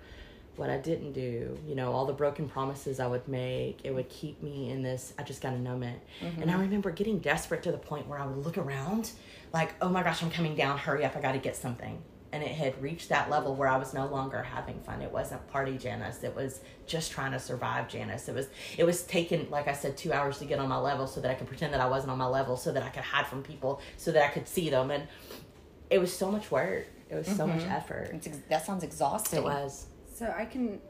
what 0.57 0.71
I 0.71 0.79
didn't 0.79 1.13
do, 1.13 1.59
you 1.67 1.75
know, 1.75 1.93
all 1.93 2.07
the 2.07 2.13
broken 2.15 2.49
promises 2.49 2.99
I 2.99 3.07
would 3.07 3.27
make, 3.29 3.81
it 3.85 3.95
would 3.95 4.09
keep 4.09 4.43
me 4.43 4.71
in 4.71 4.83
this 4.83 5.13
I 5.19 5.23
just 5.23 5.43
got 5.43 5.51
to 5.51 5.59
numb 5.59 5.83
it. 5.83 6.01
And 6.23 6.45
I 6.45 6.55
mm-hmm. 6.55 6.61
remember 6.61 6.91
getting 6.93 7.19
desperate 7.19 7.63
to 7.65 7.73
the 7.73 7.79
point 7.79 8.07
where 8.07 8.19
I 8.19 8.25
would 8.25 8.45
look 8.45 8.57
around 8.57 9.11
like, 9.53 9.75
"Oh 9.83 9.89
my 9.89 10.03
gosh, 10.03 10.23
I'm 10.23 10.31
coming 10.31 10.55
down, 10.55 10.79
hurry 10.79 11.05
up, 11.05 11.17
I 11.17 11.21
got 11.21 11.33
to 11.33 11.39
get 11.39 11.57
something." 11.57 12.01
And 12.33 12.45
it 12.45 12.53
had 12.53 12.81
reached 12.81 13.09
that 13.09 13.29
level 13.29 13.57
where 13.57 13.69
I 13.69 13.77
was 13.77 13.93
no 13.93 14.07
longer 14.07 14.41
having 14.41 14.79
fun. 14.81 15.03
It 15.03 15.11
wasn't 15.11 15.45
party 15.49 15.77
Janice. 15.77 16.23
It 16.23 16.35
was 16.35 16.61
just 16.87 17.11
trying 17.11 17.33
to 17.33 17.41
survive 17.41 17.89
Janice. 17.89 18.29
It 18.29 18.35
was 18.37 18.49
it 18.79 18.85
was 18.85 19.03
taking, 19.03 19.51
like 19.51 19.67
I 19.67 19.73
said, 19.73 19.97
two 19.97 20.13
hours 20.13 20.39
to 20.39 20.45
get 20.45 20.61
on 20.61 20.69
my 20.69 20.79
level 20.79 21.09
so 21.09 21.21
that 21.21 21.31
I 21.31 21.35
could 21.35 21.49
pretend 21.49 21.75
that 21.75 21.81
I 21.81 21.87
wasn't 21.87 22.13
on 22.13 22.19
my 22.19 22.27
level, 22.29 22.57
so 22.57 22.71
that 22.71 22.85
I 22.85 22.89
could 22.89 23.03
hide 23.03 23.27
from 23.27 23.43
people, 23.43 23.81
so 23.97 24.13
that 24.13 24.23
I 24.25 24.29
could 24.29 24.47
see 24.47 24.71
them. 24.71 24.93
And 24.93 25.09
it 25.91 25.99
was 25.99 26.17
so 26.17 26.31
much 26.31 26.51
work. 26.53 26.87
It 27.09 27.17
was 27.17 27.27
so 27.27 27.47
much 27.47 27.63
mm-hmm. 27.63 27.73
effort. 27.73 28.11
It's 28.15 28.29
ex- 28.29 28.39
that 28.49 28.65
sounds 28.65 28.85
exhausting. 28.85 29.41
It 29.41 29.43
was. 29.43 29.87
So 30.15 30.33
I 30.37 30.45
can, 30.45 30.81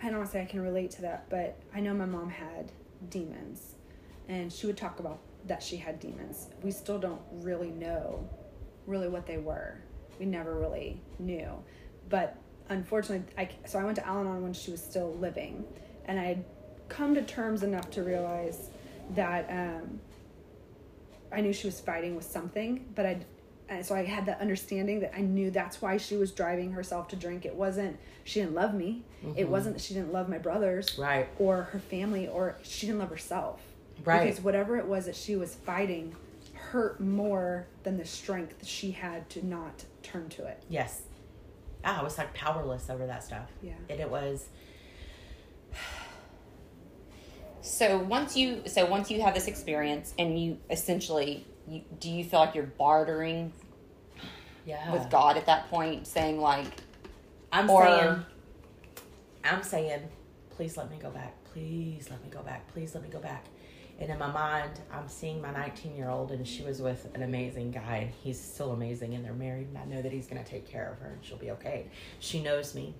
I 0.00 0.06
don't 0.06 0.18
want 0.18 0.26
to 0.26 0.32
say 0.32 0.42
I 0.42 0.44
can 0.44 0.60
relate 0.60 0.92
to 0.92 1.02
that, 1.02 1.28
but 1.28 1.58
I 1.74 1.80
know 1.80 1.92
my 1.94 2.06
mom 2.06 2.30
had 2.30 2.70
demons, 3.10 3.74
and 4.28 4.52
she 4.52 4.68
would 4.68 4.76
talk 4.76 5.00
about 5.00 5.18
that 5.46 5.62
she 5.62 5.76
had 5.76 5.98
demons. 5.98 6.48
We 6.62 6.70
still 6.70 6.98
don't 6.98 7.20
really 7.32 7.70
know, 7.70 8.28
really 8.86 9.08
what 9.08 9.26
they 9.26 9.38
were. 9.38 9.80
We 10.18 10.26
never 10.26 10.54
really 10.54 11.00
knew, 11.18 11.50
but 12.08 12.36
unfortunately, 12.68 13.26
I 13.36 13.48
so 13.66 13.78
I 13.78 13.84
went 13.84 13.96
to 13.96 14.06
Al-Anon 14.06 14.42
when 14.42 14.52
she 14.52 14.70
was 14.70 14.82
still 14.82 15.14
living, 15.14 15.64
and 16.06 16.18
I 16.18 16.24
had 16.24 16.44
come 16.88 17.14
to 17.14 17.22
terms 17.22 17.62
enough 17.62 17.90
to 17.92 18.02
realize 18.02 18.70
that 19.14 19.48
um, 19.50 20.00
I 21.32 21.40
knew 21.40 21.52
she 21.52 21.66
was 21.66 21.80
fighting 21.80 22.16
with 22.16 22.24
something, 22.24 22.84
but 22.94 23.06
I 23.06 23.18
and 23.68 23.84
so 23.84 23.96
I 23.96 24.04
had 24.04 24.26
that 24.26 24.40
understanding 24.40 25.00
that 25.00 25.12
I 25.16 25.22
knew 25.22 25.50
that's 25.50 25.82
why 25.82 25.96
she 25.96 26.16
was 26.16 26.30
driving 26.30 26.70
herself 26.72 27.08
to 27.08 27.16
drink. 27.16 27.44
It 27.44 27.54
wasn't 27.54 27.98
she 28.24 28.40
didn't 28.40 28.54
love 28.54 28.74
me. 28.74 29.02
It 29.36 29.48
wasn't 29.48 29.74
that 29.76 29.82
she 29.82 29.94
didn't 29.94 30.12
love 30.12 30.28
my 30.28 30.38
brothers 30.38 30.96
Right. 30.98 31.28
or 31.38 31.62
her 31.64 31.80
family 31.80 32.28
or 32.28 32.56
she 32.62 32.86
didn't 32.86 33.00
love 33.00 33.10
herself. 33.10 33.60
Right. 34.04 34.24
Because 34.24 34.40
whatever 34.40 34.76
it 34.76 34.86
was 34.86 35.06
that 35.06 35.16
she 35.16 35.34
was 35.34 35.54
fighting 35.56 36.14
hurt 36.54 37.00
more 37.00 37.66
than 37.82 37.98
the 37.98 38.04
strength 38.04 38.64
she 38.66 38.92
had 38.92 39.28
to 39.30 39.44
not 39.44 39.84
turn 40.06 40.28
to 40.30 40.46
it. 40.46 40.62
Yes. 40.68 41.02
Ah, 41.84 42.00
I 42.00 42.02
was 42.02 42.18
like 42.18 42.34
powerless 42.34 42.88
over 42.90 43.06
that 43.06 43.22
stuff. 43.24 43.50
Yeah. 43.62 43.72
And 43.88 44.00
it 44.00 44.10
was 44.10 44.48
So 47.60 47.98
once 47.98 48.36
you 48.36 48.62
so 48.66 48.86
once 48.86 49.10
you 49.10 49.22
have 49.22 49.34
this 49.34 49.48
experience 49.48 50.14
and 50.18 50.40
you 50.40 50.58
essentially 50.70 51.44
you, 51.66 51.82
do 51.98 52.08
you 52.08 52.22
feel 52.24 52.38
like 52.38 52.54
you're 52.54 52.64
bartering 52.64 53.52
yeah. 54.64 54.92
with 54.92 55.10
God 55.10 55.36
at 55.36 55.46
that 55.46 55.68
point, 55.68 56.06
saying 56.06 56.40
like, 56.40 56.66
I'm 57.52 57.68
Or- 57.68 57.84
saying, 57.84 58.24
I'm 59.44 59.62
saying, 59.62 60.08
please 60.50 60.76
let 60.76 60.90
me 60.90 60.96
go 61.02 61.10
back. 61.10 61.34
Please 61.52 62.08
let 62.08 62.22
me 62.22 62.30
go 62.30 62.40
back. 62.42 62.72
Please 62.72 62.94
let 62.94 63.02
me 63.02 63.08
go 63.08 63.18
back. 63.18 63.44
And 63.98 64.10
in 64.10 64.18
my 64.18 64.30
mind, 64.30 64.72
I'm 64.92 65.08
seeing 65.08 65.40
my 65.40 65.50
19 65.50 65.96
year 65.96 66.10
old, 66.10 66.30
and 66.30 66.46
she 66.46 66.62
was 66.62 66.82
with 66.82 67.08
an 67.14 67.22
amazing 67.22 67.70
guy, 67.70 67.96
and 67.96 68.10
he's 68.10 68.38
still 68.38 68.72
amazing, 68.72 69.14
and 69.14 69.24
they're 69.24 69.32
married, 69.32 69.68
and 69.68 69.78
I 69.78 69.84
know 69.86 70.02
that 70.02 70.12
he's 70.12 70.26
going 70.26 70.42
to 70.42 70.48
take 70.48 70.68
care 70.68 70.92
of 70.92 70.98
her, 70.98 71.08
and 71.08 71.24
she'll 71.24 71.38
be 71.38 71.50
okay. 71.52 71.86
She 72.18 72.42
knows 72.42 72.74
me, 72.74 72.94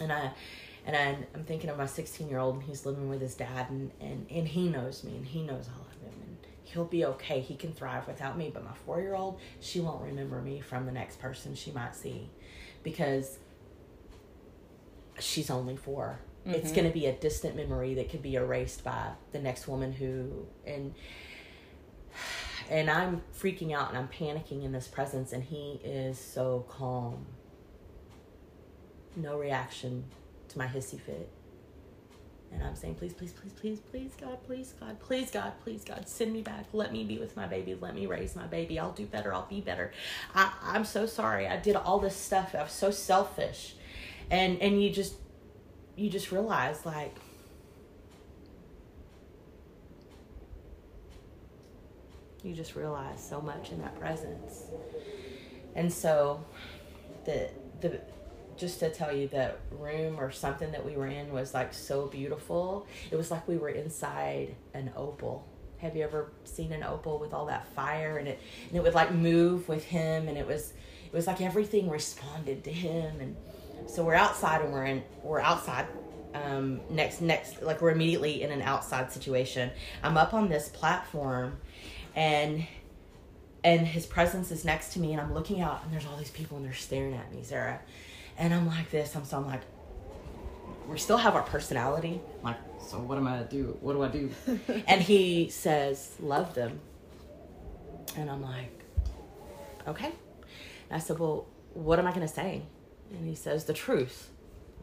and 0.00 0.12
I, 0.12 0.32
and 0.84 0.94
I, 0.94 1.16
I'm 1.34 1.44
thinking 1.44 1.70
of 1.70 1.78
my 1.78 1.86
16 1.86 2.28
year 2.28 2.38
old, 2.38 2.56
and 2.56 2.64
he's 2.64 2.84
living 2.84 3.08
with 3.08 3.22
his 3.22 3.34
dad, 3.34 3.70
and, 3.70 3.90
and 4.00 4.26
and 4.30 4.46
he 4.46 4.68
knows 4.68 5.02
me, 5.02 5.16
and 5.16 5.26
he 5.26 5.42
knows 5.42 5.68
all 5.74 5.86
of 5.86 6.02
him, 6.02 6.20
and 6.20 6.36
he'll 6.64 6.84
be 6.84 7.06
okay. 7.06 7.40
He 7.40 7.56
can 7.56 7.72
thrive 7.72 8.06
without 8.06 8.36
me. 8.36 8.50
But 8.52 8.64
my 8.64 8.74
four 8.84 9.00
year 9.00 9.14
old, 9.14 9.40
she 9.60 9.80
won't 9.80 10.02
remember 10.02 10.42
me 10.42 10.60
from 10.60 10.84
the 10.84 10.92
next 10.92 11.20
person 11.20 11.54
she 11.54 11.72
might 11.72 11.96
see, 11.96 12.28
because 12.82 13.38
she's 15.18 15.50
only 15.50 15.76
4 16.46 16.54
It's 16.54 16.66
mm-hmm. 16.66 16.74
going 16.74 16.86
to 16.86 16.92
be 16.92 17.06
a 17.06 17.12
distant 17.12 17.56
memory 17.56 17.94
that 17.94 18.10
could 18.10 18.22
be 18.22 18.34
erased 18.34 18.84
by 18.84 19.10
the 19.32 19.38
next 19.38 19.68
woman 19.68 19.92
who 19.92 20.46
and 20.66 20.94
and 22.68 22.90
I'm 22.90 23.22
freaking 23.38 23.72
out 23.72 23.90
and 23.90 23.98
I'm 23.98 24.08
panicking 24.08 24.64
in 24.64 24.72
this 24.72 24.88
presence 24.88 25.32
and 25.32 25.44
he 25.44 25.80
is 25.84 26.18
so 26.18 26.66
calm. 26.68 27.26
No 29.14 29.38
reaction 29.38 30.04
to 30.48 30.58
my 30.58 30.66
hissy 30.66 31.00
fit. 31.00 31.30
And 32.52 32.62
I'm 32.62 32.76
saying, 32.76 32.94
please, 32.94 33.12
please, 33.12 33.32
please, 33.32 33.52
please, 33.52 33.80
please, 33.80 34.12
God, 34.20 34.38
please, 34.46 34.74
God, 34.78 35.00
please, 35.00 35.30
God, 35.30 35.52
please, 35.62 35.84
God, 35.84 36.08
send 36.08 36.32
me 36.32 36.42
back. 36.42 36.66
Let 36.72 36.92
me 36.92 37.04
be 37.04 37.18
with 37.18 37.36
my 37.36 37.46
baby. 37.46 37.76
Let 37.78 37.94
me 37.94 38.06
raise 38.06 38.36
my 38.36 38.46
baby. 38.46 38.78
I'll 38.78 38.92
do 38.92 39.04
better. 39.04 39.34
I'll 39.34 39.46
be 39.46 39.60
better. 39.60 39.92
I, 40.34 40.52
I'm 40.62 40.84
so 40.84 41.06
sorry. 41.06 41.48
I 41.48 41.56
did 41.56 41.76
all 41.76 41.98
this 41.98 42.16
stuff. 42.16 42.54
I 42.54 42.62
was 42.62 42.72
so 42.72 42.90
selfish. 42.90 43.74
And 44.30 44.60
and 44.60 44.82
you 44.82 44.90
just 44.90 45.14
you 45.96 46.10
just 46.10 46.30
realize 46.30 46.84
like 46.84 47.14
You 52.46 52.54
just 52.54 52.76
realize 52.76 53.26
so 53.28 53.40
much 53.40 53.72
in 53.72 53.80
that 53.80 53.98
presence. 53.98 54.62
And 55.74 55.92
so, 55.92 56.44
the 57.24 57.50
the 57.80 58.00
just 58.56 58.78
to 58.80 58.88
tell 58.88 59.14
you 59.14 59.26
that 59.28 59.58
room 59.72 60.18
or 60.18 60.30
something 60.30 60.70
that 60.70 60.86
we 60.86 60.96
were 60.96 61.08
in 61.08 61.32
was 61.32 61.52
like 61.52 61.74
so 61.74 62.06
beautiful. 62.06 62.86
It 63.10 63.16
was 63.16 63.32
like 63.32 63.48
we 63.48 63.56
were 63.56 63.68
inside 63.68 64.54
an 64.74 64.92
opal. 64.96 65.44
Have 65.78 65.96
you 65.96 66.04
ever 66.04 66.30
seen 66.44 66.72
an 66.72 66.84
opal 66.84 67.18
with 67.18 67.34
all 67.34 67.46
that 67.46 67.66
fire 67.74 68.16
and 68.16 68.28
it 68.28 68.40
and 68.68 68.76
it 68.76 68.82
would 68.82 68.94
like 68.94 69.12
move 69.12 69.68
with 69.68 69.84
him 69.84 70.28
and 70.28 70.38
it 70.38 70.46
was 70.46 70.72
it 71.04 71.12
was 71.12 71.26
like 71.26 71.40
everything 71.40 71.90
responded 71.90 72.62
to 72.64 72.72
him 72.72 73.20
and 73.20 73.36
so 73.86 74.04
we're 74.04 74.14
outside 74.14 74.62
and 74.62 74.72
we're 74.72 74.84
in 74.84 75.02
we're 75.22 75.40
outside 75.40 75.86
um, 76.34 76.80
next 76.90 77.20
next 77.20 77.62
like 77.62 77.80
we're 77.80 77.90
immediately 77.90 78.42
in 78.42 78.50
an 78.50 78.62
outside 78.62 79.12
situation. 79.12 79.70
I'm 80.02 80.16
up 80.16 80.34
on 80.34 80.48
this 80.48 80.68
platform 80.68 81.58
and 82.14 82.66
and 83.64 83.86
his 83.86 84.06
presence 84.06 84.50
is 84.50 84.64
next 84.64 84.92
to 84.92 85.00
me 85.00 85.12
and 85.12 85.20
I'm 85.20 85.34
looking 85.34 85.60
out 85.60 85.82
and 85.84 85.92
there's 85.92 86.06
all 86.06 86.16
these 86.16 86.30
people 86.30 86.56
and 86.56 86.66
they're 86.66 86.72
staring 86.72 87.14
at 87.14 87.32
me, 87.32 87.42
Sarah. 87.42 87.80
And 88.38 88.52
I'm 88.52 88.66
like 88.66 88.90
this, 88.90 89.16
I'm 89.16 89.24
so 89.24 89.38
I'm 89.38 89.46
like 89.46 89.62
we 90.88 90.98
still 90.98 91.16
have 91.16 91.34
our 91.34 91.42
personality. 91.42 92.20
I'm 92.38 92.44
like, 92.44 92.58
so 92.80 92.98
what 92.98 93.18
am 93.18 93.26
I 93.26 93.38
to 93.38 93.44
do? 93.44 93.76
What 93.80 93.94
do 93.94 94.02
I 94.02 94.08
do? 94.08 94.30
and 94.86 95.00
he 95.00 95.48
says, 95.48 96.14
Love 96.20 96.54
them. 96.54 96.80
And 98.16 98.30
I'm 98.30 98.42
like, 98.42 98.84
Okay. 99.88 100.12
And 100.90 100.96
I 100.96 100.98
said, 100.98 101.18
Well, 101.18 101.46
what 101.74 101.98
am 101.98 102.06
I 102.06 102.12
gonna 102.12 102.28
say? 102.28 102.62
And 103.12 103.26
he 103.28 103.34
says, 103.34 103.64
The 103.64 103.72
truth. 103.72 104.30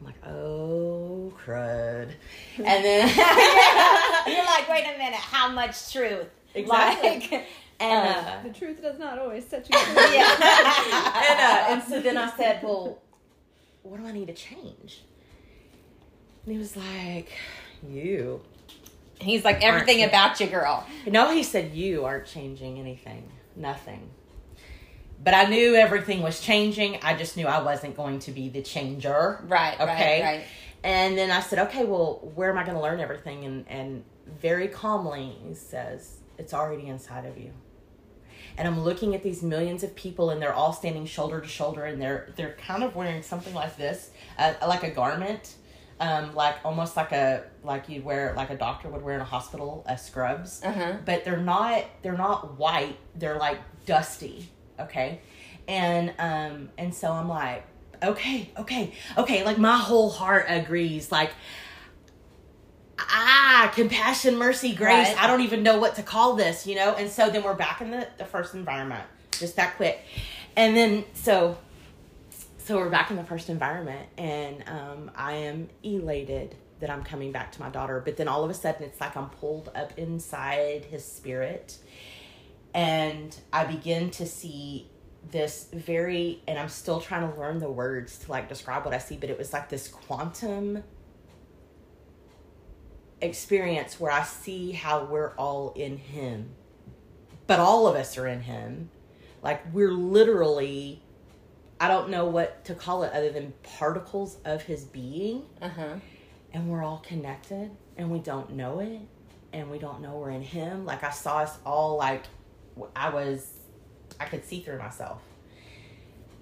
I'm 0.00 0.06
like, 0.06 0.26
oh 0.26 1.32
crud. 1.46 2.10
And 2.58 2.84
then 2.84 3.08
You're 4.26 4.44
like, 4.44 4.68
wait 4.68 4.84
a 4.92 4.98
minute, 4.98 5.14
how 5.14 5.48
much 5.50 5.92
truth? 5.92 6.26
Exactly. 6.54 7.10
Like, 7.10 7.46
and 7.80 8.08
uh, 8.26 8.30
uh, 8.30 8.42
The 8.42 8.50
truth 8.50 8.82
does 8.82 8.98
not 8.98 9.18
always 9.18 9.46
set 9.46 9.68
you. 9.70 9.78
yeah. 9.78 11.22
and, 11.30 11.40
uh, 11.40 11.66
and 11.72 11.82
so 11.82 12.00
then 12.00 12.16
I 12.16 12.30
said, 12.36 12.62
Well, 12.62 12.98
what 13.82 14.00
do 14.00 14.06
I 14.06 14.12
need 14.12 14.26
to 14.28 14.34
change? 14.34 15.02
And 16.44 16.52
he 16.52 16.58
was 16.58 16.76
like, 16.76 17.30
You. 17.88 18.40
He's 19.20 19.44
like, 19.44 19.62
everything 19.62 20.00
Aren't- 20.00 20.10
about 20.12 20.40
you, 20.40 20.48
girl. 20.48 20.84
No, 21.06 21.32
he 21.32 21.42
said, 21.44 21.72
You 21.72 22.04
aren't 22.04 22.26
changing 22.26 22.78
anything. 22.78 23.30
Nothing. 23.56 24.10
But 25.24 25.32
I 25.34 25.44
knew 25.44 25.74
everything 25.74 26.20
was 26.22 26.40
changing. 26.40 26.98
I 27.02 27.16
just 27.16 27.36
knew 27.36 27.46
I 27.46 27.62
wasn't 27.62 27.96
going 27.96 28.18
to 28.20 28.30
be 28.30 28.50
the 28.50 28.60
changer. 28.62 29.42
Right, 29.48 29.80
Okay. 29.80 30.22
right, 30.22 30.22
right. 30.22 30.44
And 30.84 31.16
then 31.16 31.30
I 31.30 31.40
said, 31.40 31.58
okay, 31.60 31.84
well, 31.86 32.30
where 32.34 32.50
am 32.50 32.58
I 32.58 32.62
going 32.62 32.76
to 32.76 32.82
learn 32.82 33.00
everything? 33.00 33.44
And, 33.44 33.64
and 33.68 34.04
very 34.40 34.68
calmly 34.68 35.34
he 35.48 35.54
says, 35.54 36.18
it's 36.36 36.52
already 36.52 36.88
inside 36.88 37.24
of 37.24 37.38
you. 37.38 37.52
And 38.58 38.68
I'm 38.68 38.80
looking 38.84 39.14
at 39.14 39.22
these 39.22 39.42
millions 39.42 39.82
of 39.82 39.96
people, 39.96 40.30
and 40.30 40.40
they're 40.40 40.52
all 40.52 40.72
standing 40.72 41.06
shoulder 41.06 41.40
to 41.40 41.48
shoulder, 41.48 41.84
and 41.86 42.00
they're 42.00 42.32
they're 42.36 42.52
kind 42.52 42.84
of 42.84 42.94
wearing 42.94 43.20
something 43.22 43.52
like 43.52 43.76
this, 43.76 44.10
uh, 44.38 44.52
like 44.68 44.84
a 44.84 44.90
garment, 44.90 45.54
um, 45.98 46.36
like 46.36 46.56
almost 46.64 46.96
like 46.96 47.10
a 47.10 47.42
like 47.64 47.88
you'd 47.88 48.04
wear 48.04 48.32
like 48.36 48.50
a 48.50 48.56
doctor 48.56 48.88
would 48.88 49.02
wear 49.02 49.16
in 49.16 49.20
a 49.20 49.24
hospital, 49.24 49.84
uh, 49.88 49.96
scrubs. 49.96 50.62
Uh-huh. 50.62 50.98
But 51.04 51.24
they're 51.24 51.36
not 51.38 51.84
they're 52.02 52.16
not 52.16 52.56
white. 52.56 52.96
They're 53.16 53.38
like 53.38 53.58
dusty. 53.86 54.48
Okay, 54.78 55.20
and 55.68 56.12
um 56.18 56.70
and 56.78 56.94
so 56.94 57.10
I'm 57.10 57.28
like, 57.28 57.64
okay, 58.02 58.50
okay, 58.58 58.92
okay. 59.16 59.44
Like 59.44 59.58
my 59.58 59.76
whole 59.78 60.10
heart 60.10 60.46
agrees. 60.48 61.10
Like 61.12 61.30
ah, 62.98 63.72
compassion, 63.74 64.36
mercy, 64.36 64.74
grace. 64.74 65.08
Right. 65.08 65.22
I 65.22 65.26
don't 65.26 65.40
even 65.40 65.62
know 65.62 65.78
what 65.78 65.96
to 65.96 66.02
call 66.02 66.34
this, 66.34 66.66
you 66.66 66.74
know? 66.74 66.94
And 66.94 67.10
so 67.10 67.30
then 67.30 67.42
we're 67.42 67.54
back 67.54 67.80
in 67.80 67.90
the, 67.90 68.08
the 68.18 68.24
first 68.24 68.54
environment, 68.54 69.04
just 69.32 69.56
that 69.56 69.76
quick. 69.76 70.00
And 70.56 70.76
then 70.76 71.04
so 71.14 71.58
so 72.58 72.76
we're 72.78 72.88
back 72.88 73.10
in 73.10 73.16
the 73.16 73.24
first 73.24 73.50
environment 73.50 74.08
and 74.16 74.64
um, 74.68 75.10
I 75.14 75.34
am 75.34 75.68
elated 75.82 76.54
that 76.80 76.88
I'm 76.88 77.04
coming 77.04 77.30
back 77.30 77.52
to 77.52 77.60
my 77.60 77.68
daughter. 77.68 78.00
But 78.02 78.16
then 78.16 78.26
all 78.26 78.42
of 78.42 78.50
a 78.50 78.54
sudden 78.54 78.84
it's 78.84 79.00
like 79.00 79.16
I'm 79.16 79.28
pulled 79.28 79.70
up 79.74 79.98
inside 79.98 80.86
his 80.86 81.04
spirit 81.04 81.76
and 82.74 83.34
I 83.52 83.64
begin 83.64 84.10
to 84.10 84.26
see 84.26 84.90
this 85.30 85.68
very 85.72 86.42
and 86.46 86.58
I'm 86.58 86.68
still 86.68 87.00
trying 87.00 87.30
to 87.32 87.38
learn 87.40 87.58
the 87.58 87.70
words 87.70 88.18
to 88.18 88.30
like 88.30 88.48
describe 88.48 88.84
what 88.84 88.92
I 88.92 88.98
see, 88.98 89.16
but 89.16 89.30
it 89.30 89.38
was 89.38 89.52
like 89.52 89.68
this 89.70 89.88
quantum 89.88 90.82
experience 93.20 93.98
where 93.98 94.12
I 94.12 94.22
see 94.24 94.72
how 94.72 95.04
we're 95.04 95.32
all 95.36 95.72
in 95.76 95.96
him. 95.96 96.50
But 97.46 97.58
all 97.60 97.86
of 97.86 97.94
us 97.96 98.16
are 98.18 98.26
in 98.26 98.42
him. 98.42 98.90
Like 99.42 99.72
we're 99.72 99.92
literally 99.92 101.00
I 101.80 101.88
don't 101.88 102.08
know 102.08 102.26
what 102.26 102.64
to 102.66 102.74
call 102.74 103.02
it 103.02 103.12
other 103.12 103.30
than 103.30 103.52
particles 103.62 104.38
of 104.44 104.62
his 104.62 104.84
being 104.84 105.42
Uh-huh. 105.60 105.96
and 106.52 106.68
we're 106.68 106.82
all 106.84 107.02
connected 107.06 107.70
and 107.96 108.10
we 108.10 108.20
don't 108.20 108.50
know 108.52 108.80
it 108.80 109.00
and 109.52 109.70
we 109.70 109.78
don't 109.78 110.00
know 110.00 110.16
we're 110.16 110.30
in 110.30 110.40
him 110.42 110.84
like 110.86 111.02
i 111.04 111.10
saw 111.10 111.38
us 111.38 111.58
all 111.66 111.96
like 111.96 112.22
i 112.96 113.08
was 113.10 113.50
i 114.20 114.24
could 114.24 114.44
see 114.44 114.60
through 114.60 114.78
myself. 114.78 115.20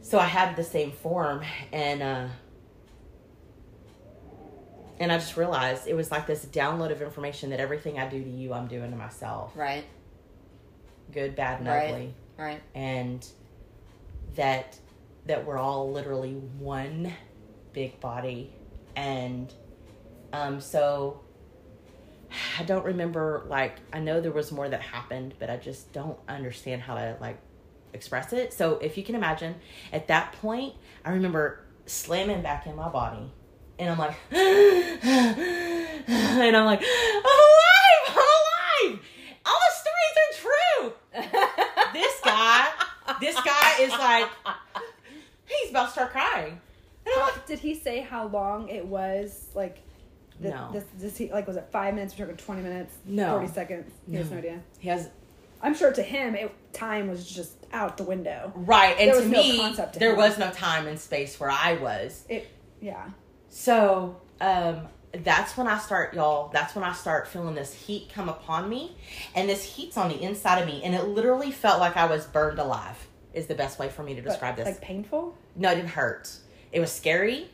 So 0.00 0.18
i 0.18 0.26
had 0.26 0.56
the 0.56 0.64
same 0.64 0.92
form 0.92 1.42
and 1.72 2.02
uh 2.02 2.28
and 4.98 5.10
i 5.12 5.18
just 5.18 5.36
realized 5.36 5.86
it 5.86 5.94
was 5.94 6.10
like 6.10 6.26
this 6.26 6.44
download 6.46 6.90
of 6.92 7.02
information 7.02 7.50
that 7.50 7.60
everything 7.60 7.98
i 7.98 8.08
do 8.08 8.22
to 8.22 8.30
you 8.30 8.52
i'm 8.52 8.66
doing 8.68 8.90
to 8.90 8.96
myself. 8.96 9.52
Right, 9.56 9.84
good 11.12 11.34
bad 11.36 11.60
and 11.60 11.68
Right. 11.68 11.88
ugly. 11.90 12.14
Right. 12.38 12.62
and 12.74 13.26
that 14.36 14.78
that 15.26 15.44
we're 15.46 15.58
all 15.58 15.92
literally 15.92 16.32
one 16.32 17.12
big 17.72 18.00
body. 18.00 18.52
And 18.96 19.52
um 20.32 20.60
so 20.60 21.20
i 22.58 22.62
don't 22.62 22.84
remember 22.84 23.44
like 23.48 23.76
i 23.92 23.98
know 23.98 24.20
there 24.20 24.32
was 24.32 24.52
more 24.52 24.68
that 24.68 24.80
happened 24.80 25.34
but 25.38 25.50
i 25.50 25.56
just 25.56 25.92
don't 25.92 26.18
understand 26.28 26.82
how 26.82 26.94
to 26.94 27.16
like 27.20 27.38
express 27.92 28.32
it 28.32 28.52
so 28.52 28.78
if 28.78 28.96
you 28.96 29.04
can 29.04 29.14
imagine 29.14 29.54
at 29.92 30.08
that 30.08 30.32
point 30.34 30.74
i 31.04 31.10
remember 31.10 31.64
slamming 31.86 32.42
back 32.42 32.66
in 32.66 32.74
my 32.74 32.88
body 32.88 33.30
and 33.78 33.90
i'm 33.90 33.98
like 33.98 34.16
and 34.30 35.46
i'm 36.56 36.64
like 36.64 36.82
i'm 36.82 37.24
alive 37.24 38.08
i'm 38.08 38.16
alive 38.16 39.00
all 39.44 39.58
the 39.58 39.72
stories 39.74 40.16
are 40.16 40.32
true 40.40 40.92
this 41.92 42.20
guy, 42.24 42.68
this 43.20 43.36
guy 43.42 43.74
is 43.80 43.90
like, 43.90 44.28
he's 45.44 45.70
about 45.70 45.86
to 45.86 45.92
start 45.92 46.12
crying. 46.12 46.60
How, 47.06 47.22
like, 47.22 47.46
did 47.46 47.58
he 47.58 47.74
say 47.74 48.00
how 48.00 48.28
long 48.28 48.68
it 48.68 48.86
was? 48.86 49.48
Like, 49.54 49.82
the, 50.42 50.50
No. 50.50 50.70
This, 50.72 50.84
this 50.98 51.16
he, 51.16 51.30
like 51.32 51.46
was 51.46 51.56
it 51.56 51.68
five 51.70 51.94
minutes? 51.94 52.14
We're 52.18 52.26
talking 52.26 52.36
twenty 52.44 52.62
minutes. 52.62 52.94
No. 53.04 53.38
Forty 53.38 53.48
seconds. 53.52 53.90
He 54.08 54.16
has 54.16 54.26
No. 54.30 54.32
no 54.32 54.38
idea. 54.38 54.60
he 54.78 54.88
has 54.88 55.08
I'm 55.64 55.74
sure 55.74 55.92
to 55.92 56.02
him, 56.02 56.34
it 56.34 56.50
time 56.72 57.08
was 57.08 57.24
just 57.30 57.52
out 57.72 57.96
the 57.96 58.02
window. 58.02 58.52
right, 58.56 58.96
and 58.98 59.12
to 59.12 59.20
no 59.28 59.28
me, 59.28 59.58
to 59.74 59.90
there 59.98 60.10
him. 60.12 60.16
was 60.18 60.36
no 60.36 60.50
time 60.50 60.88
and 60.88 60.98
space 60.98 61.38
where 61.38 61.50
I 61.50 61.74
was. 61.74 62.24
It, 62.28 62.48
yeah. 62.80 63.10
So, 63.48 64.20
um, 64.40 64.88
that's 65.12 65.56
when 65.56 65.68
I 65.68 65.78
start, 65.78 66.14
y'all. 66.14 66.48
That's 66.52 66.74
when 66.74 66.82
I 66.82 66.92
start 66.94 67.28
feeling 67.28 67.54
this 67.54 67.72
heat 67.74 68.10
come 68.12 68.28
upon 68.28 68.68
me, 68.68 68.96
and 69.36 69.48
this 69.48 69.62
heat's 69.62 69.96
on 69.96 70.08
the 70.08 70.20
inside 70.20 70.58
of 70.60 70.66
me, 70.66 70.82
and 70.82 70.94
it 70.96 71.04
literally 71.06 71.52
felt 71.52 71.78
like 71.78 71.96
I 71.96 72.06
was 72.06 72.24
burned 72.26 72.58
alive. 72.58 72.96
Is 73.32 73.46
the 73.46 73.54
best 73.54 73.78
way 73.78 73.88
for 73.88 74.02
me 74.02 74.14
to 74.16 74.20
But, 74.22 74.30
describe 74.30 74.56
this. 74.56 74.66
Like 74.66 74.80
painful. 74.80 75.34
no, 75.54 75.70
it 75.70 75.76
didn't 75.76 75.90
hurt. 75.90 76.28
It 76.72 76.80
was 76.80 76.90
scary. 76.90 77.48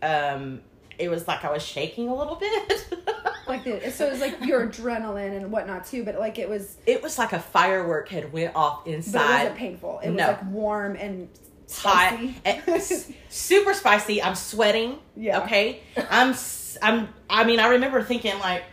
Um, 0.00 0.60
it 0.98 1.08
was 1.10 1.28
like 1.28 1.44
I 1.44 1.52
was 1.52 1.62
shaking 1.64 2.08
a 2.08 2.14
little 2.14 2.36
bit. 2.36 2.94
Like 3.48 3.64
the, 3.64 3.90
so 3.90 4.06
it 4.06 4.10
was 4.12 4.20
like 4.20 4.44
your 4.44 4.66
adrenaline 4.66 5.34
and 5.34 5.50
whatnot 5.50 5.86
too, 5.86 6.04
but 6.04 6.18
like 6.18 6.38
it 6.38 6.50
was, 6.50 6.76
it 6.84 7.02
was 7.02 7.16
like 7.16 7.32
a 7.32 7.38
firework 7.40 8.10
had 8.10 8.30
went 8.30 8.54
off 8.54 8.86
inside. 8.86 9.18
but 9.18 9.24
it 9.24 9.32
wasn't 9.38 9.56
painful. 9.56 10.00
It 10.00 10.08
was 10.10 10.18
No. 10.18 10.26
like 10.26 10.44
warm 10.50 10.96
and 10.96 11.30
hot, 11.72 12.12
spicy. 12.12 12.34
eh, 12.44 12.60
super 13.30 13.72
spicy. 13.72 14.22
I'm 14.22 14.34
sweating. 14.34 14.98
Yeah. 15.16 15.40
Okay. 15.44 15.80
I'm. 16.10 16.34
I'm. 16.82 17.08
I 17.30 17.44
mean, 17.44 17.58
I 17.58 17.68
remember 17.68 18.02
thinking 18.02 18.38
like, 18.38 18.64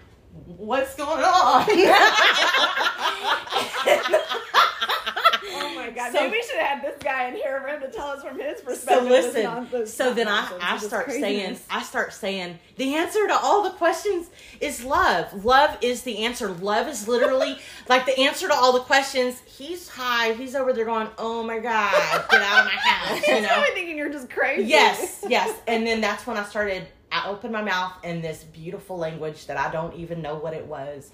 what's 0.45 0.93
going 0.95 1.23
on? 1.23 1.65
oh 5.54 5.74
my 5.76 5.89
god! 5.91 6.12
So- 6.14 6.22
Maybe 6.22 6.32
we 6.32 6.41
should 6.43 6.58
have 6.58 6.80
had 6.80 6.82
this 6.84 7.02
guy 7.04 7.28
in 7.28 7.36
here 7.36 7.62
for 7.62 7.68
him 7.68 7.82
to 7.82 7.89
tell 7.89 8.08
us 8.08 8.24
from 8.24 8.39
his 8.39 8.62
perspective. 8.62 9.10
this 9.10 9.36
listen. 9.36 9.88
so 9.88 10.14
then 10.14 10.28
I, 10.28 10.41
nonsense, 10.41 10.64
I 10.64 10.78
start 10.78 11.12
saying. 11.12 11.58
I 11.70 11.84
start 11.84 12.14
saying, 12.14 12.60
the 12.78 12.96
answer 12.96 13.28
to 13.28 13.36
all 13.36 13.64
the 13.64 13.72
questions 13.72 14.30
is 14.62 14.84
love. 14.84 15.46
Love 15.46 15.78
is 15.82 16.04
the 16.04 16.20
answer. 16.26 16.50
Love 16.50 16.88
is 16.88 17.08
literally 17.08 17.58
like 17.89 18.06
the 18.06 18.18
answer 18.20 18.48
to 18.48 18.54
all 18.54 18.74
the 18.74 18.80
questions. 18.82 19.41
He's 19.46 19.88
high. 19.89 20.34
He's 20.34 20.56
over 20.56 20.74
there 20.74 20.86
going, 20.86 21.08
oh 21.18 21.43
my 21.43 21.60
god, 21.60 21.91
get 22.30 22.41
out 22.41 22.60
of 22.60 22.66
my 22.66 22.72
house. 22.72 23.22
You 23.28 23.41
know. 23.41 23.48
probably 23.48 23.72
thinking 23.74 23.98
you're 23.98 24.12
just 24.12 24.30
crazy. 24.30 24.64
Yes, 24.70 25.24
yes. 25.30 25.58
And 25.68 25.86
then 25.86 26.02
that's 26.02 26.26
when 26.28 26.38
I 26.38 26.43
started, 26.43 26.88
I 27.12 27.30
opened 27.30 27.54
my 27.54 27.62
mouth 27.62 27.93
and 28.04 28.24
this 28.24 28.43
beautiful 28.43 28.98
language 28.98 29.48
that 29.48 29.58
I 29.58 29.72
don't 29.72 29.96
even 29.96 30.22
know 30.22 30.36
what 30.36 30.54
it 30.54 30.66
was 30.66 31.12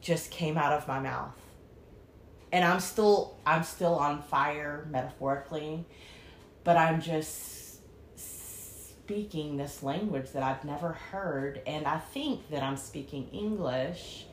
just 0.00 0.30
came 0.30 0.56
out 0.58 0.72
of 0.72 0.86
my 0.88 1.00
mouth. 1.00 1.32
And 2.54 2.64
I'm 2.64 2.78
still 2.78 3.36
I'm 3.44 3.64
still 3.64 3.96
on 3.96 4.22
fire 4.22 4.86
metaphorically, 4.88 5.84
but 6.62 6.76
I'm 6.76 7.00
just 7.00 7.80
speaking 8.16 9.56
this 9.56 9.82
language 9.82 10.30
that 10.30 10.44
I've 10.44 10.64
never 10.64 10.92
heard, 10.92 11.60
and 11.66 11.84
I 11.84 11.98
think 11.98 12.48
that 12.50 12.62
I'm 12.62 12.76
speaking 12.76 13.28
English. 13.32 14.26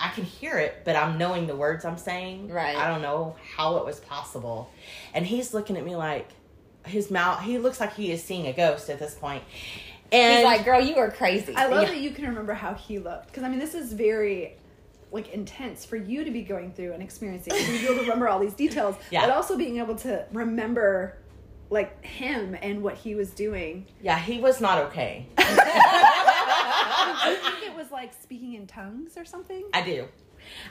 I 0.00 0.08
can 0.08 0.24
hear 0.24 0.56
it, 0.58 0.82
but 0.84 0.96
I'm 0.96 1.18
knowing 1.18 1.46
the 1.46 1.54
words 1.54 1.84
I'm 1.84 1.98
saying. 1.98 2.48
Right. 2.48 2.76
I 2.76 2.88
don't 2.88 3.02
know 3.02 3.36
how 3.56 3.76
it 3.76 3.84
was 3.84 4.00
possible, 4.00 4.70
and 5.12 5.26
he's 5.26 5.52
looking 5.52 5.76
at 5.76 5.84
me 5.84 5.96
like 5.96 6.30
his 6.86 7.10
mouth. 7.10 7.42
He 7.42 7.58
looks 7.58 7.78
like 7.78 7.92
he 7.92 8.10
is 8.10 8.24
seeing 8.24 8.46
a 8.46 8.54
ghost 8.54 8.88
at 8.88 8.98
this 8.98 9.14
point. 9.14 9.42
point, 9.42 10.12
and 10.12 10.36
He's 10.36 10.44
like, 10.44 10.64
girl, 10.64 10.80
you 10.80 10.96
are 10.96 11.10
crazy. 11.10 11.54
I 11.54 11.66
love 11.66 11.82
Yeah. 11.82 11.90
that 11.90 12.00
you 12.00 12.10
can 12.10 12.24
remember 12.26 12.54
how 12.54 12.72
he 12.72 12.98
looked 12.98 13.26
because 13.26 13.42
I 13.42 13.50
mean 13.50 13.58
this 13.58 13.74
is 13.74 13.92
very 13.92 14.56
like 15.14 15.32
intense 15.32 15.84
for 15.84 15.96
you 15.96 16.24
to 16.24 16.30
be 16.30 16.42
going 16.42 16.72
through 16.72 16.92
and 16.92 17.02
experiencing. 17.02 17.52
To 17.54 17.66
be 17.72 17.84
able 17.86 17.94
to 17.94 18.00
remember 18.08 18.28
all 18.28 18.40
these 18.40 18.52
details, 18.54 18.96
Yeah. 19.10 19.20
but 19.22 19.30
also 19.30 19.56
being 19.56 19.78
able 19.78 19.94
to 19.96 20.26
remember 20.32 21.16
like 21.70 22.04
him 22.04 22.56
and 22.60 22.82
what 22.82 22.96
he 22.96 23.14
was 23.14 23.30
doing. 23.30 23.86
yeah, 24.02 24.18
he 24.18 24.38
was 24.40 24.60
not 24.60 24.78
okay. 24.86 25.26
I 25.38 27.36
think 27.60 27.72
it 27.72 27.76
was 27.76 27.90
like 27.90 28.12
speaking 28.22 28.54
in 28.54 28.66
tongues 28.66 29.16
or 29.16 29.24
something. 29.24 29.64
I 29.72 29.82
do. 29.82 30.08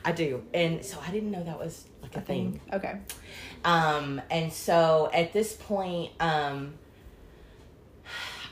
I 0.06 0.12
do. 0.12 0.44
And 0.54 0.86
so 0.86 1.00
I 1.06 1.10
didn't 1.12 1.32
know 1.32 1.44
that 1.44 1.58
was 1.58 1.86
like 2.02 2.16
a, 2.16 2.22
thing. 2.22 2.62
Okay. 2.72 3.00
Um, 3.66 4.22
and 4.30 4.54
so 4.54 5.10
at 5.14 5.34
this 5.34 5.54
point, 5.54 6.12
um, 6.20 6.74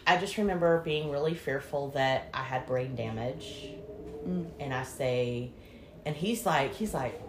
I 0.07 0.17
just 0.17 0.37
remember 0.37 0.81
being 0.81 1.11
really 1.11 1.35
fearful 1.35 1.89
that 1.89 2.29
I 2.33 2.41
had 2.43 2.65
brain 2.65 2.95
damage. 2.95 3.67
And 4.59 4.73
I 4.73 4.83
say, 4.83 5.51
and 6.05 6.15
he's 6.15 6.45
like, 6.45 6.73
he's 6.75 6.93
like, 6.93 7.19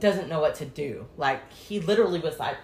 doesn't 0.00 0.28
know 0.28 0.40
what 0.40 0.56
to 0.56 0.64
do. 0.64 1.06
Like, 1.16 1.52
he 1.52 1.80
literally 1.80 2.20
was 2.20 2.38
like 2.38 2.56